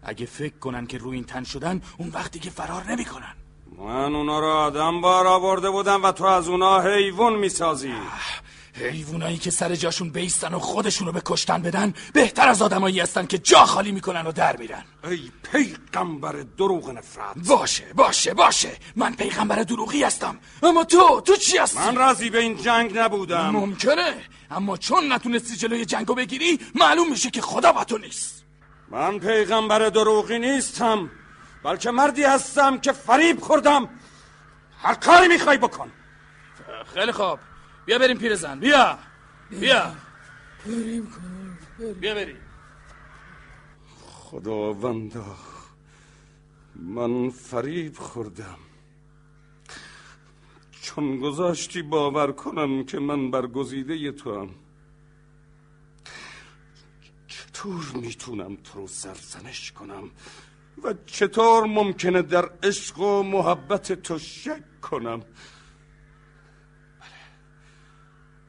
اگه 0.03 0.25
فکر 0.25 0.57
کنن 0.57 0.87
که 0.87 0.97
روی 0.97 1.15
این 1.15 1.25
تن 1.25 1.43
شدن 1.43 1.81
اون 1.97 2.09
وقتی 2.09 2.39
که 2.39 2.49
فرار 2.49 2.91
نمی‌کنن. 2.91 3.35
من 3.77 4.15
اونا 4.15 4.39
رو 4.39 4.47
آدم 4.47 5.01
بار 5.01 5.27
آورده 5.27 5.69
بودم 5.69 6.03
و 6.03 6.11
تو 6.11 6.23
از 6.23 6.47
اونا 6.47 6.81
حیوان 6.81 7.35
می‌سازی. 7.35 7.93
حیوانایی 8.73 9.37
که 9.37 9.51
سر 9.51 9.75
جاشون 9.75 10.09
بیستن 10.09 10.53
و 10.53 10.59
خودشونو 10.59 11.11
به 11.11 11.21
کشتن 11.25 11.61
بدن 11.61 11.93
بهتر 12.13 12.49
از 12.49 12.61
آدمایی 12.61 12.99
هستن 12.99 13.25
که 13.25 13.37
جا 13.37 13.65
خالی 13.65 13.91
می‌کنن 13.91 14.27
و 14.27 14.31
در 14.31 14.57
میرن. 14.57 14.83
ای 15.03 15.31
پیغمبر 15.51 16.45
دروغ 16.57 16.89
نفرت. 16.89 17.47
باشه 17.47 17.93
باشه 17.95 18.33
باشه. 18.33 18.71
من 18.95 19.13
پیغمبر 19.13 19.63
دروغی 19.63 20.03
هستم. 20.03 20.39
اما 20.63 20.83
تو 20.83 21.21
تو 21.21 21.35
چی 21.35 21.57
هستی؟ 21.57 21.79
من 21.79 21.95
راضی 21.95 22.29
به 22.29 22.39
این 22.39 22.57
جنگ 22.57 22.97
نبودم. 22.97 23.49
ممکنه. 23.49 24.13
اما 24.51 24.77
چون 24.77 25.13
نتونستی 25.13 25.55
جلوی 25.55 25.85
جنگو 25.85 26.13
بگیری 26.13 26.59
معلوم 26.75 27.09
میشه 27.09 27.29
که 27.29 27.41
خدا 27.41 27.71
با 27.71 27.83
تو 27.83 27.97
نیست. 27.97 28.43
من 28.91 29.19
پیغمبر 29.19 29.89
دروغی 29.89 30.39
نیستم. 30.39 31.11
بلکه 31.63 31.91
مردی 31.91 32.23
هستم 32.23 32.77
که 32.79 32.91
فریب 32.91 33.39
خوردم. 33.39 33.89
هر 34.77 34.93
کاری 34.93 35.27
می‌خوای 35.27 35.57
بکن. 35.57 35.91
خیلی 36.93 37.11
خوب. 37.11 37.39
بیا 37.85 37.99
بریم 37.99 38.17
پیرزن 38.17 38.59
بیا. 38.59 38.99
بیا. 39.49 39.95
بریم 40.65 41.07
بیا 41.99 42.15
بریم. 42.15 42.37
خداوندا 44.07 45.35
من 46.75 47.29
فریب 47.29 47.97
خوردم. 47.97 48.57
چون 50.81 51.19
گذاشتی 51.19 51.81
باور 51.81 52.31
کنم 52.31 52.83
که 52.83 52.99
من 52.99 53.31
برگزیده 53.31 54.11
تو 54.11 54.41
هم 54.41 54.49
چطور 57.27 57.91
می‌تونم 57.95 58.55
تو 58.55 58.79
رو 58.79 58.87
سرزنش 58.87 59.71
کنم؟ 59.71 60.11
و 60.83 60.93
چطور 61.05 61.65
ممکنه 61.65 62.21
در 62.21 62.49
عشق 62.63 62.99
و 62.99 63.23
محبت 63.23 63.93
تو 63.93 64.19
شک 64.19 64.81
کنم؟ 64.81 65.21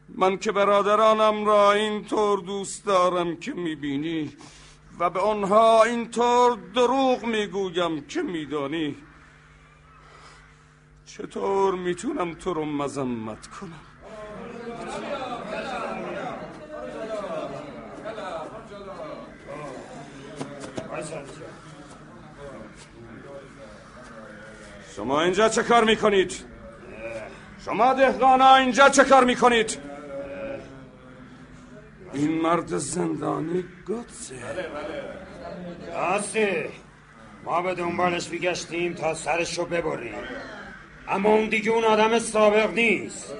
من 0.09 0.39
که 0.39 0.53
برادرانم 0.53 1.47
را 1.47 1.73
اینطور 1.73 2.41
دوست 2.41 2.87
دارم 2.87 3.37
که 3.37 3.53
می‌بینی 3.53 4.33
و 4.99 5.11
به 5.11 5.21
آنها 5.21 5.83
اینطور 5.83 6.59
دروغ 6.75 7.25
می‌گویم 7.25 8.07
که 8.07 8.23
میدانی. 8.23 8.97
چطور 11.07 11.75
می‌تونم 11.75 12.35
تو 12.35 12.55
رو 12.55 12.65
مذمت 12.65 13.47
کنم؟ 13.47 13.88
شما 24.99 25.23
اینجا 25.23 25.49
چه 25.49 25.63
کار 25.63 25.85
می‌کنید؟ 25.85 26.33
شما 27.65 27.95
دهقانا 27.95 28.55
اینجا 28.55 28.89
چه 28.89 29.05
کار 29.05 29.25
می‌کنید؟ 29.25 29.79
این 32.13 32.41
مرد 32.41 32.77
زندانی 32.77 33.65
گوتسه 33.87 34.35
راستی 35.95 36.47
ما 37.45 37.63
به 37.63 37.75
دنبالش 37.75 38.31
میگشتیم 38.31 38.95
تا 38.95 39.15
سرشو 39.15 39.65
ببریم. 39.65 40.15
اما 41.09 41.29
اون 41.29 41.49
دیگه 41.49 41.71
اون 41.71 41.85
آدم 41.85 42.19
سابق 42.19 42.71
نیست. 42.71 43.35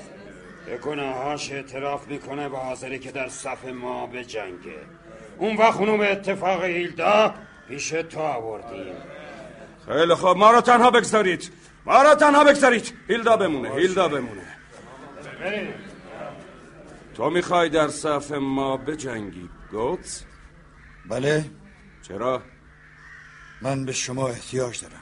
به 0.67 0.79
گناهاش 0.79 1.53
اعتراف 1.53 2.09
می‌کنه 2.09 2.49
و 2.49 2.57
حاضره 2.57 2.99
که 2.99 3.11
در 3.11 3.29
صف 3.29 3.65
ما 3.65 4.07
به 4.07 4.25
جنگه. 4.25 4.79
اون 5.39 5.57
وقت 5.57 5.77
اونو 5.77 5.99
به 5.99 6.13
اتفاق 6.13 6.65
هیلدا 6.65 7.35
پیش 7.69 7.89
تو 7.89 8.21
آوردیم. 8.21 8.95
خیلی 9.89 10.15
خوب. 10.15 10.37
ما 10.37 10.51
رو 10.51 10.61
تنها 10.61 10.91
بگذارید. 10.91 11.51
ما 11.87 12.03
رو 12.03 12.15
تنها 12.15 12.45
بگذارید. 12.45 12.95
هیلدا 13.09 13.37
بمونه 13.37 13.71
هیلدا 13.71 14.09
بمونه. 14.09 14.43
تو 17.15 17.31
می‌خوای 17.31 17.69
در 17.69 17.89
صف 17.89 18.33
ما 18.33 18.77
بجنگی 18.77 19.49
گوتس؟ 19.71 20.25
بله. 21.11 21.45
چرا؟ 22.03 22.43
من 23.63 23.85
به 23.85 23.93
شما 23.93 24.29
احتیاج 24.29 24.81
دارم. 24.83 25.01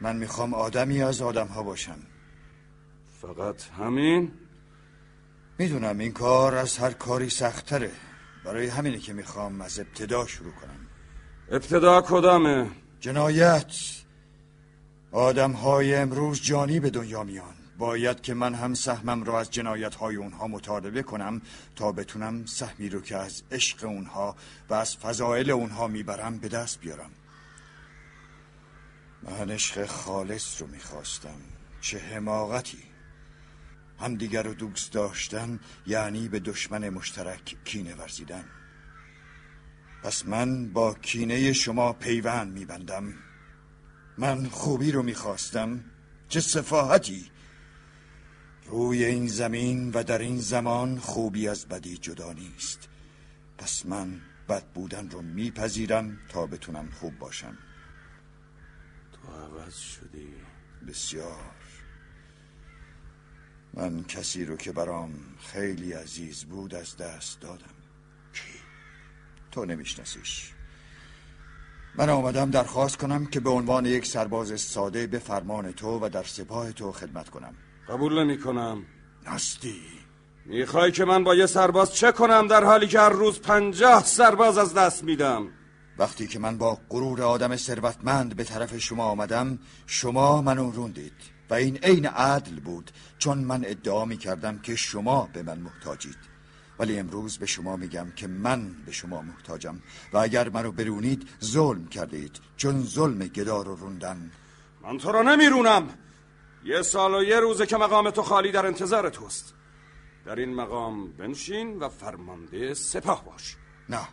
من 0.00 0.16
می‌خوام 0.16 0.54
آدمی 0.54 1.02
از 1.02 1.22
آدم 1.22 1.46
ها 1.46 1.62
باشم. 1.62 1.98
فقط 3.22 3.62
همین؟ 3.78 4.32
می‌دونم 5.58 5.98
این 5.98 6.12
کار 6.12 6.54
از 6.54 6.78
هر 6.78 6.90
کاری 6.90 7.30
سختره 7.30 7.90
برای 8.44 8.66
همینه 8.66 8.98
که 8.98 9.12
می‌خوام 9.12 9.60
از 9.60 9.78
ابتدا 9.78 10.26
شروع 10.26 10.52
کنم. 10.52 10.86
ابتدا 11.50 12.02
کدامه؟ 12.02 12.66
جنایت. 13.00 13.74
آدم 15.12 15.52
های 15.52 15.94
امروز 15.94 16.42
جانی 16.42 16.80
به 16.80 16.90
دنیا 16.90 17.24
میان. 17.24 17.54
باید 17.78 18.20
که 18.20 18.34
من 18.34 18.54
هم 18.54 18.74
سهمم 18.74 19.24
را 19.24 19.40
از 19.40 19.50
جنایت 19.50 19.94
های 19.94 20.16
اونها 20.16 20.46
مطالبه 20.46 21.02
کنم 21.02 21.42
تا 21.76 21.92
بتونم 21.92 22.46
سهمی 22.46 22.88
رو 22.88 23.00
که 23.00 23.16
از 23.16 23.42
عشق 23.50 23.84
اونها 23.84 24.36
و 24.68 24.74
از 24.74 24.96
فضائل 24.96 25.50
اونها 25.50 25.88
می‌برم 25.88 26.38
به 26.38 26.48
دست 26.48 26.80
بیارم. 26.80 27.10
من 29.22 29.50
عشق 29.50 29.86
خالص 29.86 30.62
رو 30.62 30.68
می‌خواستم. 30.68 31.40
چه 31.80 31.98
حماقتی. 31.98 32.82
همدیگر 34.00 34.42
رو 34.42 34.54
دوست 34.54 34.92
داشتن 34.92 35.60
یعنی 35.86 36.28
به 36.28 36.40
دشمن 36.40 36.88
مشترک 36.88 37.56
کینه 37.64 37.94
ورزیدن. 37.94 38.44
پس 40.02 40.26
من 40.26 40.72
با 40.72 40.94
کینه 40.94 41.52
شما 41.52 41.92
پیوند 41.92 42.52
میبندم. 42.52 43.14
من 44.18 44.46
خوبی 44.46 44.92
رو 44.92 45.02
می‌خواستم 45.02 45.84
چه 46.28 46.40
صفاحتی. 46.40 47.30
روی 48.66 49.04
این 49.04 49.26
زمین 49.26 49.90
و 49.90 50.02
در 50.02 50.18
این 50.18 50.38
زمان 50.38 50.98
خوبی 50.98 51.48
از 51.48 51.68
بدی 51.68 51.96
جدا 51.96 52.32
نیست. 52.32 52.88
پس 53.58 53.86
من 53.86 54.20
بد 54.48 54.64
بودن 54.64 55.10
رو 55.10 55.22
میپذیرم 55.22 56.18
تا 56.28 56.46
بتونم 56.46 56.90
خوب 56.90 57.18
باشم. 57.18 57.58
تو 59.12 59.32
عوض 59.32 59.74
شدی. 59.74 60.34
بسیار. 60.88 61.54
من 63.74 64.04
کسی 64.04 64.44
رو 64.44 64.56
که 64.56 64.72
برام 64.72 65.14
خیلی 65.40 65.92
عزیز 65.92 66.44
بود 66.44 66.74
از 66.74 66.96
دست 66.96 67.40
دادم؟ 67.40 67.79
تو 69.50 69.64
نمیشناسیش. 69.64 70.52
من 71.94 72.08
آمدم 72.08 72.50
درخواست 72.50 72.96
کنم 72.96 73.26
که 73.26 73.40
به 73.40 73.50
عنوان 73.50 73.86
یک 73.86 74.06
سرباز 74.06 74.60
ساده 74.60 75.06
به 75.06 75.18
فرمان 75.18 75.72
تو 75.72 75.98
و 75.98 76.08
در 76.08 76.22
سپاه 76.22 76.72
تو 76.72 76.92
خدمت 76.92 77.28
کنم. 77.28 77.54
قبول 77.88 78.24
نمی 78.24 78.38
کنم 78.38 78.84
نستی 79.26 79.80
می‌خوای 80.46 80.92
که 80.92 81.04
من 81.04 81.24
با 81.24 81.34
یه 81.34 81.46
سرباز 81.46 81.94
چه 81.94 82.12
کنم 82.12 82.46
در 82.46 82.64
حالی 82.64 82.86
که 82.86 83.00
هر 83.00 83.08
روز 83.08 83.40
پنجاه 83.40 84.04
سرباز 84.04 84.58
از 84.58 84.74
دست 84.74 85.04
میدم؟ 85.04 85.48
وقتی 85.98 86.26
که 86.26 86.38
من 86.38 86.58
با 86.58 86.78
غرور 86.90 87.22
آدم 87.22 87.56
ثروتمند 87.56 88.36
به 88.36 88.44
طرف 88.44 88.78
شما 88.78 89.04
آمدم 89.04 89.58
شما 89.86 90.42
منو 90.42 90.70
روندید 90.70 91.12
و 91.50 91.54
این 91.54 91.76
عین 91.76 92.06
عدل 92.06 92.60
بود 92.60 92.90
چون 93.18 93.38
من 93.38 93.64
ادعا 93.66 94.04
می 94.04 94.16
کردم 94.16 94.58
که 94.58 94.76
شما 94.76 95.28
به 95.32 95.42
من 95.42 95.58
محتاجید. 95.58 96.29
ولی 96.80 96.98
امروز 96.98 97.38
به 97.38 97.46
شما 97.46 97.76
میگم 97.76 98.10
که 98.16 98.26
من 98.26 98.72
به 98.86 98.92
شما 98.92 99.22
محتاجم 99.22 99.80
و 100.12 100.18
اگر 100.18 100.48
منو 100.48 100.72
برونید 100.72 101.28
ظلم 101.44 101.86
کردید 101.88 102.40
چون 102.56 102.82
ظلم 102.82 103.18
گدا 103.18 103.62
رو 103.62 103.76
روندن. 103.76 104.30
من 104.82 104.98
تو 104.98 105.12
رو 105.12 105.22
نمیرونم. 105.22 105.88
یه 106.64 106.82
سال 106.82 107.14
و 107.14 107.22
یه 107.22 107.40
روزه 107.40 107.66
که 107.66 107.76
مقام 107.76 108.10
تو 108.10 108.22
خالی 108.22 108.52
در 108.52 108.66
انتظار 108.66 109.10
توست. 109.10 109.54
در 110.26 110.36
این 110.36 110.54
مقام 110.54 111.12
بنشین 111.12 111.78
و 111.78 111.88
فرمانده 111.88 112.74
سپاه 112.74 113.24
باش. 113.24 113.56
نه 113.88 114.08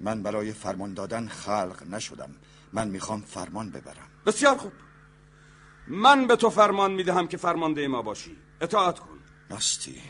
من 0.00 0.22
برای 0.22 0.52
فرمان 0.52 0.94
دادن 0.94 1.28
خلق 1.28 1.82
نشدم. 1.90 2.34
من 2.72 2.88
می‌خوام 2.88 3.20
فرمان 3.20 3.70
ببرم. 3.70 4.08
بسیار 4.26 4.56
خوب. 4.56 4.72
من 5.88 6.26
به 6.26 6.36
تو 6.36 6.50
فرمان 6.50 6.92
می‌دهم 6.92 7.28
که 7.28 7.36
فرمانده 7.36 7.88
ما 7.88 8.02
باشی. 8.02 8.36
اطاعت 8.60 8.98
کن. 8.98 9.18
ناستی 9.50 10.02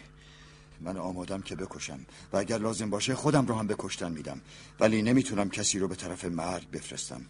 من 0.81 0.97
آمادم 0.97 1.43
که 1.43 1.57
بکشم 1.57 2.07
و 2.33 2.37
اگر 2.37 2.59
لازم 2.59 2.91
باشه 2.91 3.14
خودم 3.14 3.47
رو 3.47 3.55
هم 3.55 3.66
بکشتن 3.66 4.12
میدم. 4.12 4.41
ولی 4.81 5.03
نمی‌تونم 5.03 5.51
کسی 5.51 5.79
رو 5.79 5.89
به 5.89 5.95
طرف 5.95 6.24
مرگ 6.24 6.70
بفرستم. 6.70 7.27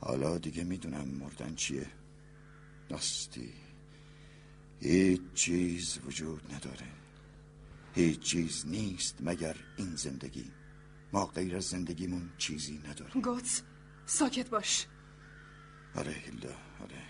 حالا 0.00 0.38
دیگه 0.38 0.64
می‌دونم 0.64 1.08
مردن 1.08 1.54
چیه. 1.54 1.86
ناستی 2.90 3.52
هیچ 4.80 5.20
چیز 5.34 5.98
وجود 6.06 6.54
نداره. 6.54 6.86
هیچ 7.94 8.20
چیز 8.20 8.66
نیست 8.66 9.16
مگر 9.20 9.56
این 9.76 9.96
زندگی. 9.96 10.50
ما 11.12 11.26
غیر 11.26 11.56
از 11.56 11.64
زندگیمون 11.64 12.30
چیزی 12.38 12.82
نداریم. 12.88 13.22
گوتس 13.22 13.62
ساکت 14.06 14.50
باش. 14.50 14.86
آره 15.94 16.12
هیلدا 16.12 16.54
آره. 16.80 17.02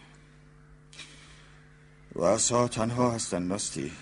رؤسا 2.15 2.69
تنها 2.69 3.11
هستن 3.11 3.43
ناستی 3.43 3.93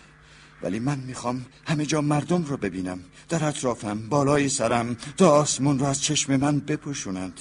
ولی 0.63 0.79
من 0.79 0.99
می‌خوام 0.99 1.47
همه 1.67 1.87
جا 1.87 2.01
مردم 2.01 2.45
رو 2.45 2.57
ببینم. 2.57 3.01
در 3.29 3.45
اطرافم 3.45 4.09
بالای 4.09 4.49
سرم 4.49 4.95
تا 5.17 5.31
آسمون 5.31 5.79
رو 5.79 5.87
از 5.87 6.03
چشم 6.03 6.37
من 6.37 6.59
بپوشونند. 6.59 7.41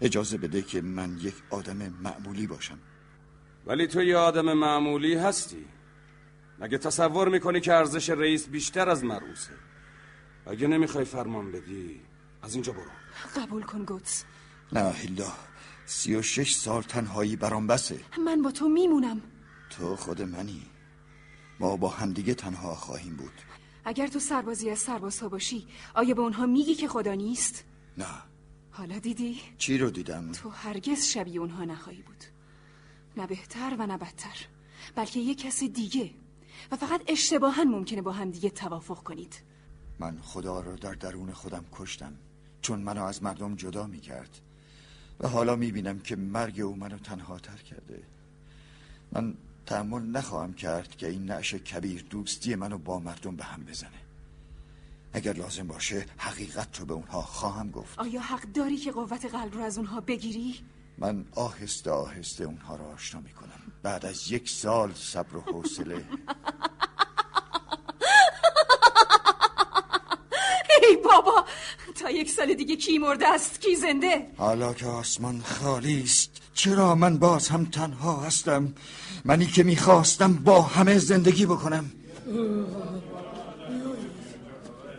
اجازه 0.00 0.38
بده 0.38 0.62
که 0.62 0.80
من 0.80 1.18
یک 1.20 1.34
آدم 1.50 1.76
معمولی 2.02 2.46
باشم. 2.46 2.78
ولی 3.66 3.86
تو 3.86 4.02
یه 4.02 4.16
آدم 4.16 4.52
معمولی 4.52 5.14
هستی. 5.14 5.64
مگه 6.58 6.78
تصور 6.78 7.28
می‌کنی 7.28 7.60
که 7.60 7.74
ارزش 7.74 8.10
رئیس 8.10 8.48
بیشتر 8.48 8.88
از 8.88 9.04
مرعوسه 9.04 9.52
اگه 10.46 10.66
نمی‌خوای 10.66 11.04
فرمان 11.04 11.52
بدی 11.52 12.00
از 12.42 12.54
اینجا 12.54 12.72
برو. 12.72 12.90
قبول 13.42 13.62
کن 13.62 13.84
گوتس. 13.84 14.24
نه 14.72 14.92
هیلدا 14.92 15.32
سی 15.86 16.14
و 16.14 16.22
شش 16.22 16.54
سال 16.54 16.82
تنهایی 16.82 17.36
برام 17.36 17.66
بسه. 17.66 18.00
من 18.26 18.42
با 18.42 18.50
تو 18.50 18.68
میمونم. 18.68 19.20
تو 19.70 19.96
خود 19.96 20.22
منی. 20.22 20.62
ما 21.60 21.76
با 21.76 21.88
همدیگه 21.88 22.34
تنها 22.34 22.74
خواهیم 22.74 23.16
بود. 23.16 23.32
اگر 23.84 24.06
تو 24.06 24.18
سربازی 24.18 24.70
از 24.70 24.78
سربازها 24.78 25.28
باشی 25.28 25.66
آیا 25.94 26.14
به 26.14 26.20
اونها 26.20 26.46
میگی 26.46 26.74
که 26.74 26.88
خدا 26.88 27.14
نیست؟ 27.14 27.64
نه. 27.98 28.06
حالا 28.70 28.98
دیدی؟ 28.98 29.40
چی 29.58 29.78
رو 29.78 29.90
دیدم؟ 29.90 30.32
تو 30.32 30.48
هرگز 30.48 31.04
شبیه 31.06 31.40
اونها 31.40 31.64
نخواهی 31.64 32.02
بود. 32.02 32.24
نه 33.16 33.26
بهتر 33.26 33.76
و 33.78 33.86
نه 33.86 33.98
بدتر. 33.98 34.36
بلکه 34.94 35.20
یه 35.20 35.34
کس 35.34 35.62
دیگه. 35.62 36.10
و 36.70 36.76
فقط 36.76 37.02
اشتباها 37.06 37.64
ممکنه 37.64 38.02
با 38.02 38.12
هم 38.12 38.30
دیگه 38.30 38.50
توافق 38.50 39.02
کنید. 39.02 39.34
من 39.98 40.18
خدا 40.22 40.60
رو 40.60 40.76
در 40.76 40.94
درون 40.94 41.32
خودم 41.32 41.64
کشتم. 41.72 42.12
چون 42.62 42.80
منو 42.80 43.04
از 43.04 43.22
مردم 43.22 43.54
جدا 43.56 43.86
می‌کرد. 43.86 44.40
و 45.20 45.28
حالا 45.28 45.56
می‌بینم 45.56 45.98
که 45.98 46.16
مرگ 46.16 46.60
او 46.60 46.76
منو 46.76 46.98
تنها 46.98 47.38
تر 47.38 47.56
کرده. 47.56 48.02
من 49.12 49.34
تحمل 49.66 50.02
نخواهم 50.02 50.54
کرد 50.54 50.96
که 50.96 51.08
این 51.08 51.24
نعش 51.24 51.54
کبیر 51.54 52.06
دوستی 52.10 52.54
منو 52.54 52.78
با 52.78 52.98
مردم 52.98 53.36
به 53.36 53.44
هم 53.44 53.64
بزنه. 53.64 53.90
اگر 55.12 55.32
لازم 55.32 55.66
باشه 55.66 56.06
حقیقت 56.16 56.80
رو 56.80 56.86
به 56.86 56.94
اونها 56.94 57.22
خواهم 57.22 57.70
گفت. 57.70 57.98
آیا 57.98 58.20
حق 58.20 58.42
داری 58.42 58.76
که 58.76 58.92
قوت 58.92 59.24
قلب 59.24 59.54
رو 59.54 59.60
از 59.60 59.78
اونها 59.78 60.00
بگیری؟ 60.00 60.54
من 60.98 61.24
آهسته 61.34 61.90
آهسته 61.90 62.44
اونها 62.44 62.76
رو 62.76 62.84
آشنا 62.84 63.20
می‌کنم. 63.20 63.72
بعد 63.82 64.06
از 64.06 64.32
یک 64.32 64.50
سال 64.50 64.92
صبر 64.94 65.36
و 65.36 65.40
حوصله. 65.40 66.04
ای 70.82 70.96
بابا 70.96 71.44
تا 71.94 72.10
یک 72.10 72.30
سال 72.30 72.54
دیگه 72.54 72.76
کی 72.76 72.98
مرده 72.98 73.28
است 73.28 73.60
کی 73.60 73.76
زنده؟ 73.76 74.30
حالا 74.36 74.74
که 74.74 74.86
آسمان 74.86 75.40
خالی 75.40 76.02
است 76.02 76.43
چرا 76.54 76.94
من 76.94 77.18
باز 77.18 77.48
هم 77.48 77.64
تنها 77.64 78.20
هستم 78.20 78.72
منی 79.24 79.46
که 79.46 79.62
می‌خواستم 79.62 80.32
با 80.34 80.62
همه 80.62 80.98
زندگی 80.98 81.46
بکنم 81.46 81.90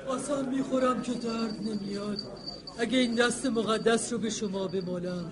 قسم 0.10 0.50
می‌خورم 0.50 1.02
که 1.02 1.12
درد 1.14 1.56
نمیاد 1.62 2.18
اگه 2.80 2.98
این 2.98 3.16
دست 3.16 3.46
مقدس 3.46 4.14
رو 4.14 4.20
به 4.20 4.30
شما 4.30 4.68
بمالم 4.68 5.32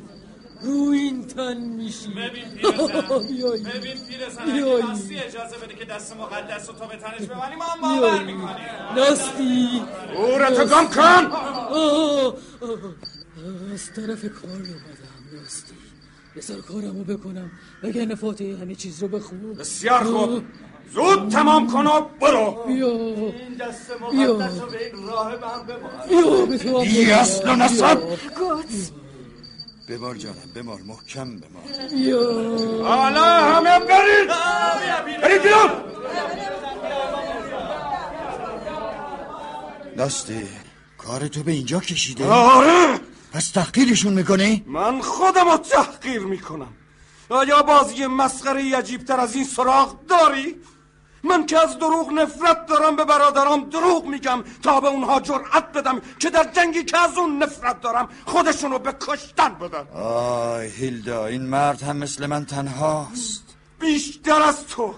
رو 0.61 0.89
این 0.89 1.27
تن 1.27 1.57
میشی 1.57 2.07
ببین 2.07 2.45
پیرزن 2.57 3.69
ببین 3.69 3.97
پیرزن 4.07 4.41
اگه 4.41 4.87
ناستی 4.87 5.15
اجازه 5.19 5.57
بده 5.57 5.73
که 5.73 5.85
دست 5.85 6.15
مقدس 6.15 6.69
رو 6.69 6.75
تو 6.75 6.87
به 6.87 6.95
تنش 6.97 7.27
ببنی 7.27 7.55
ما 7.55 7.65
هم 7.65 7.81
باور 7.81 8.23
می‌کنیم 8.23 8.65
ناستی 8.95 9.81
اورتو 10.17 10.65
گم 10.65 10.87
کن 10.87 11.37
از 13.73 13.85
طرف 13.95 14.21
کار 14.21 14.51
اومدم 14.51 15.23
ناستی 15.33 15.82
بذار 16.35 16.61
کارمو 16.61 17.03
بکنم. 17.03 17.51
وگرنه 17.83 18.15
فاتحه 18.15 18.57
همه 18.57 18.75
چیز 18.75 19.01
رو 19.01 19.07
بخون. 19.07 19.53
بسیار 19.53 20.03
خوب. 20.03 20.43
زود 20.93 21.29
تمام 21.31 21.67
کن 21.67 21.87
و 21.87 22.01
برو. 22.21 22.63
بیا. 22.67 22.87
این 22.87 23.55
دست 23.59 23.91
مقدس 24.01 24.61
رو 24.61 24.67
به 24.67 24.85
این 24.85 25.07
راه 25.07 25.31
هم 25.31 25.65
ببار 25.65 25.91
بیا 26.09 26.45
به 26.45 26.57
تو 26.57 27.49
و 27.49 27.55
نصب 27.55 28.01
بمار 29.89 30.15
جانم 30.15 30.35
بمار 30.55 30.79
محکم 30.81 31.39
بمار. 31.39 31.63
بیا. 31.91 32.19
حالا 32.83 33.23
همه 33.23 33.79
برید. 33.79 34.29
برید 35.21 35.41
بیرون. 35.43 35.69
ناستی 39.97 40.47
کار 40.97 41.27
تو 41.27 41.43
به 41.43 41.51
اینجا 41.51 41.79
کشیده؟ 41.79 42.25
آره. 42.25 42.99
پس 43.33 43.49
تحقیرشون 43.49 44.13
می‌کنی؟ 44.13 44.63
من 44.67 45.01
خودم 45.01 45.49
رو 45.49 45.57
تحقیر 45.57 46.19
می‌کنم. 46.19 46.73
آیا 47.29 47.61
بازی 47.61 48.05
مسخره 48.05 48.77
عجیبتر 48.77 49.19
از 49.19 49.35
این 49.35 49.45
سراغ 49.45 50.05
داری؟ 50.05 50.55
من 51.23 51.45
که 51.45 51.59
از 51.59 51.79
دروغ 51.79 52.11
نفرت 52.11 52.65
دارم 52.65 52.95
به 52.95 53.05
برادرام 53.05 53.69
دروغ 53.69 54.05
میگم. 54.05 54.43
تا 54.63 54.81
به 54.81 54.87
اونها 54.87 55.19
جرأت 55.19 55.71
بدم 55.71 56.01
که 56.19 56.29
در 56.29 56.43
جنگی 56.43 56.83
که 56.83 56.97
از 56.97 57.17
اون 57.17 57.43
نفرت 57.43 57.81
دارم 57.81 58.09
خودشونو 58.25 58.79
به 58.79 58.95
کشتن 59.07 59.53
بدن. 59.53 59.87
آی 59.93 60.67
هیلدا 60.67 61.25
این 61.25 61.41
مرد 61.41 61.83
هم 61.83 61.97
مثل 61.97 62.25
من 62.25 62.45
تنهاست. 62.45 63.43
بیشتر 63.79 64.41
از 64.41 64.67
تو. 64.67 64.95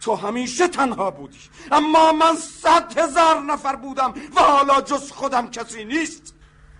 تو 0.00 0.14
همیشه 0.14 0.68
تنها 0.68 1.10
بودی. 1.10 1.38
اما 1.72 2.12
من 2.12 2.36
صد 2.36 2.98
هزار 2.98 3.40
نفر 3.40 3.76
بودم 3.76 4.14
و 4.36 4.40
حالا 4.40 4.80
جز 4.80 5.10
خودم 5.10 5.50
کسی 5.50 5.84
نیست. 5.84 6.34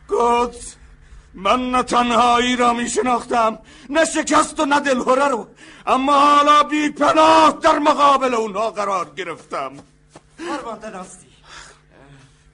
گود. 0.09 0.55
من 1.35 1.71
نه 1.71 1.83
تنهایی 1.83 2.57
را 2.57 2.73
می 2.73 2.89
شناختم 2.89 3.59
نه 3.91 4.05
شکست 4.05 4.61
و 4.61 4.65
نه 4.65 4.81
دلهوره 4.81 5.29
رو. 5.29 5.49
اما 5.87 6.13
حالا 6.13 6.63
بی 6.63 6.89
پناه 6.89 7.59
در 7.63 7.79
مقابل 7.79 8.35
اونها 8.35 8.71
قرار 8.71 9.15
گرفتم. 9.15 9.73
فرمانده 10.37 10.91
ناستی 10.91 11.27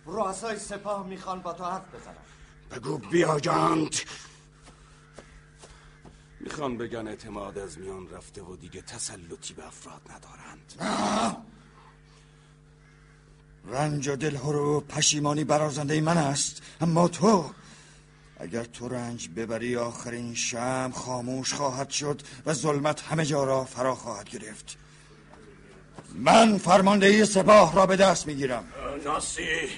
رؤسای 0.07 0.59
سپاه 0.59 1.07
می‌خوان 1.07 1.41
با 1.41 1.53
تو 1.53 1.65
حرف 1.65 1.83
بزنن. 1.95 2.15
بگو 2.71 2.99
بیایند 2.99 3.97
می‌خوان 6.41 6.77
بگن 6.77 7.09
اعتماد 7.09 7.59
از 7.59 7.79
میان 7.79 8.11
رفته 8.11 8.43
و 8.43 8.57
دیگه 8.57 8.83
تسلطی 8.83 9.55
به 9.55 9.67
افراد 9.67 10.01
ندارند. 10.11 10.75
رنج 13.65 14.09
و 14.09 14.17
دلهرو 14.17 14.77
و 14.77 14.81
پشیمانی 14.81 15.45
برازنده 15.45 16.01
من 16.01 16.19
است 16.19 16.63
اما 16.81 17.09
تو 17.09 17.51
اگر 18.41 18.65
تو 18.65 18.89
رنج 18.89 19.29
ببری 19.37 19.77
آخرین 19.77 20.35
شم 20.35 20.93
خاموش 20.95 21.55
خواهد 21.55 21.91
شد 21.91 22.23
و 22.47 22.53
ظلمت 22.53 23.03
همه 23.03 23.25
جا 23.25 23.45
را 23.45 23.65
فرا 23.65 23.95
خواهد 23.95 24.29
گرفت. 24.29 24.77
من 26.15 26.59
فرماندهی 26.59 27.25
سپاه 27.25 27.75
را 27.75 27.87
به 27.87 27.97
دست 27.97 28.27
می‌گیرم. 28.27 28.65
ناسی 29.05 29.69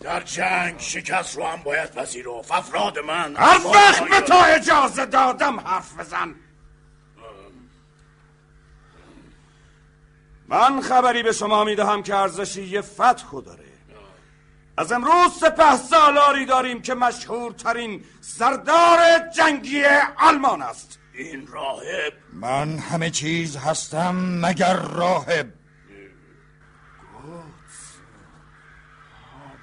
در 0.00 0.20
جنگ 0.20 0.80
شکست 0.80 1.36
رو 1.36 1.44
هم 1.44 1.62
باید 1.62 1.90
پذیرفت. 1.90 2.52
افراد 2.52 2.98
من 2.98 3.36
هر 3.36 3.66
وقت 3.66 4.08
به 4.08 4.20
تو 4.20 4.34
اجازه 4.46 5.06
دادم 5.06 5.60
حرف 5.60 5.98
بزن. 5.98 6.34
من 10.48 10.80
خبری 10.80 11.22
به 11.22 11.32
شما 11.32 11.64
می‌دهم 11.64 12.02
که 12.02 12.14
ارزشی 12.14 12.62
یه 12.62 12.80
فتح 12.80 13.40
داره. 13.44 13.75
از 14.78 14.92
امروز 14.92 15.32
سپه 15.40 15.76
سالاری 15.76 16.46
داریم 16.46 16.82
که 16.82 16.94
مشهورترین 16.94 18.04
سردار 18.20 18.98
جنگی 19.36 19.84
آلمان 20.16 20.62
است. 20.62 20.98
این 21.14 21.46
راهب. 21.46 22.12
من 22.32 22.78
همه 22.78 23.10
چیز 23.10 23.56
هستم 23.56 24.40
مگر 24.46 24.76
راهب. 24.76 25.52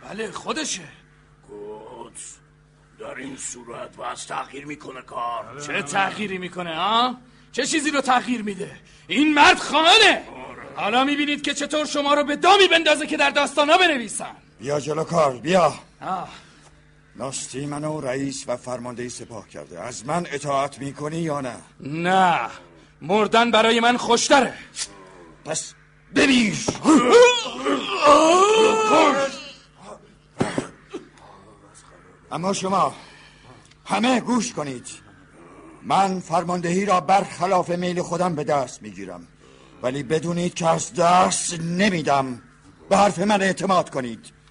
بله 0.10 0.32
خودشه. 0.32 0.84
گوتس 1.48 2.38
در 3.00 3.16
این 3.16 3.38
صورت 3.38 4.00
از 4.00 4.28
تغییر 4.28 4.66
می‌کنه 4.66 5.02
کار. 5.02 5.62
چه 5.68 5.82
تغییری 5.82 6.38
می‌کنه 6.38 6.76
ها؟ 6.76 7.18
چه 7.52 7.66
چیزی 7.66 7.92
رو 7.92 8.02
تغییر 8.02 8.42
میده؟ 8.42 8.72
این 9.08 9.34
مرد 9.34 9.60
خانه! 9.60 10.24
حالا 10.76 11.04
می‌بینید 11.04 11.42
که 11.42 11.54
چطور 11.54 11.86
شما 11.86 12.14
رو 12.14 12.24
به 12.24 12.36
دامی 12.36 12.68
بندازه 12.68 13.08
که 13.08 13.18
در 13.18 13.30
داستانا 13.30 13.78
بنویسن. 13.78 14.36
بیا 14.64 14.80
جلو 14.80 15.04
کار 15.04 15.38
بیا. 15.38 15.74
آه. 16.02 16.30
ناستی 17.16 17.66
منو 17.66 18.02
رئیس 18.02 18.44
و 18.48 18.58
فرمانده 18.58 19.10
سپاه 19.10 19.50
کرده. 19.50 19.82
از 19.82 20.06
من 20.06 20.28
اطاعت 20.32 20.80
می‌کنی 20.80 21.18
یا 21.18 21.42
نه؟ 21.42 21.56
نه. 21.80 22.40
مردن 23.02 23.52
برای 23.52 23.80
من 23.80 23.98
خوشتره. 23.98 24.54
پس 25.46 25.74
ببیش. 26.16 26.66
اما 32.32 32.54
شما 32.54 32.96
همه 33.86 34.20
گوش 34.20 34.54
کنید. 34.54 34.88
من 35.82 36.20
فرماندهی 36.20 36.86
را 36.86 37.00
برخلاف 37.00 37.70
میل 37.70 38.02
خودم 38.02 38.36
به 38.36 38.44
دست 38.44 38.82
می‌گیرم. 38.82 39.28
ولی 39.82 40.04
بدونید 40.04 40.54
که 40.54 40.68
از 40.68 40.94
دست 40.94 41.60
نمیدم. 41.60 42.42
به 42.90 42.98
حرف 42.98 43.20
من 43.20 43.42
اعتماد 43.42 43.90
کنید. 43.90 44.43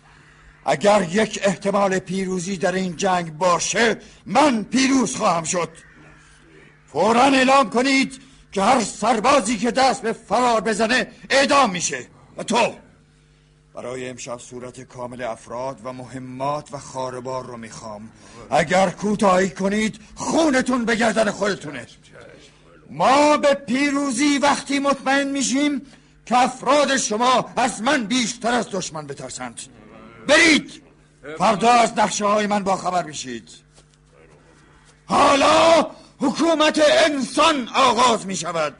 اگر 0.64 1.08
یک 1.10 1.40
احتمال 1.42 1.98
پیروزی 1.98 2.56
در 2.56 2.72
این 2.72 2.96
جنگ 2.96 3.38
باشه 3.38 3.96
من 4.26 4.64
پیروز 4.64 5.16
خواهم 5.16 5.44
شد. 5.44 5.68
فورا 6.92 7.22
اعلام 7.22 7.70
کنید 7.70 8.20
که 8.52 8.62
هر 8.62 8.80
سربازی 8.80 9.58
که 9.58 9.70
دست 9.70 10.02
به 10.02 10.12
فرار 10.12 10.60
بزنه 10.60 11.06
اعدام 11.30 11.70
میشه. 11.70 12.06
و 12.36 12.42
تو؟ 12.42 12.74
برای 13.74 14.08
امشب 14.08 14.38
صورت 14.38 14.80
کامل 14.80 15.22
افراد 15.22 15.80
و 15.84 15.92
مهمات 15.92 16.74
و 16.74 16.78
خاربار 16.78 17.46
رو 17.46 17.56
می‌خوام. 17.56 18.10
اگر 18.50 18.90
کوتاهی 18.90 19.50
کنید 19.50 20.00
خونتون 20.14 20.84
به 20.84 20.96
گردن 20.96 21.30
خودتونه. 21.30 21.86
ما 22.90 23.36
به 23.36 23.54
پیروزی 23.54 24.38
وقتی 24.38 24.78
مطمئن 24.78 25.28
میشیم 25.28 25.82
که 26.26 26.38
افراد 26.38 26.96
شما 26.96 27.50
از 27.56 27.82
من 27.82 28.04
بیشتر 28.04 28.52
از 28.52 28.70
دشمن 28.70 29.06
بترسند. 29.06 29.60
برید! 30.28 30.82
فردا 31.38 31.70
از 31.70 31.98
نقشه 31.98 32.26
های 32.26 32.46
من 32.46 32.64
با 32.64 32.76
خبر 32.76 33.02
بشید 33.02 33.50
حالا 35.06 35.90
حکومت 36.18 36.80
انسان 37.04 37.68
آغاز 37.68 38.26
می 38.26 38.36
شود 38.36 38.76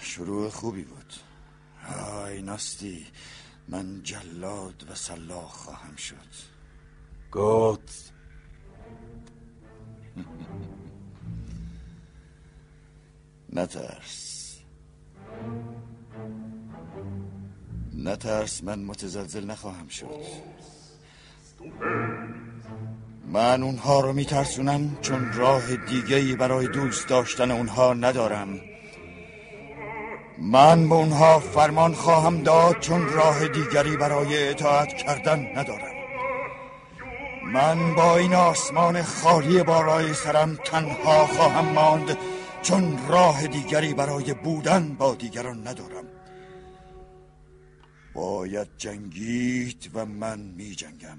شروع 0.00 0.48
خوبی 0.48 0.84
بود. 0.84 1.14
آی 2.12 2.42
ناستی 2.42 3.06
من 3.68 4.02
جلاد 4.02 4.86
و 4.90 4.94
سلاخ 4.94 5.52
خواهم 5.52 5.96
شد. 5.96 6.16
گوت. 7.30 8.12
نترس. 13.52 14.58
نترس 18.04 18.64
من 18.64 18.78
متزلزل 18.78 19.46
نخواهم 19.46 19.88
شد. 19.88 20.16
من 23.26 23.62
اونها 23.62 24.00
رو 24.00 24.12
میترسونم 24.12 24.98
چون 25.00 25.32
راه 25.32 25.76
دیگهی 25.76 26.36
برای 26.36 26.68
دوست 26.68 27.08
داشتن 27.08 27.50
اونها 27.50 27.94
ندارم. 27.94 28.60
من 30.38 30.88
به 30.88 30.94
اونها 30.94 31.38
فرمان 31.38 31.94
خواهم 31.94 32.42
داد 32.42 32.78
چون 32.80 33.08
راه 33.08 33.48
دیگری 33.48 33.96
برای 33.96 34.48
اطاعت 34.48 34.94
کردن 34.96 35.58
ندارم. 35.58 35.94
من 37.52 37.94
با 37.94 38.16
این 38.16 38.34
آسمان 38.34 39.02
خالی 39.02 39.62
بالای 39.62 40.14
سرم 40.14 40.58
تنها 40.64 41.26
خواهم 41.26 41.72
ماند 41.72 42.18
چون 42.62 42.98
راه 43.08 43.46
دیگری 43.46 43.94
برای 43.94 44.34
بودن 44.34 44.94
با 44.94 45.14
دیگران 45.14 45.68
ندارم. 45.68 46.03
باید 48.14 48.68
جنگید 48.78 49.90
و 49.94 50.06
من 50.06 50.40
می 50.40 50.74
جنگم. 50.74 51.18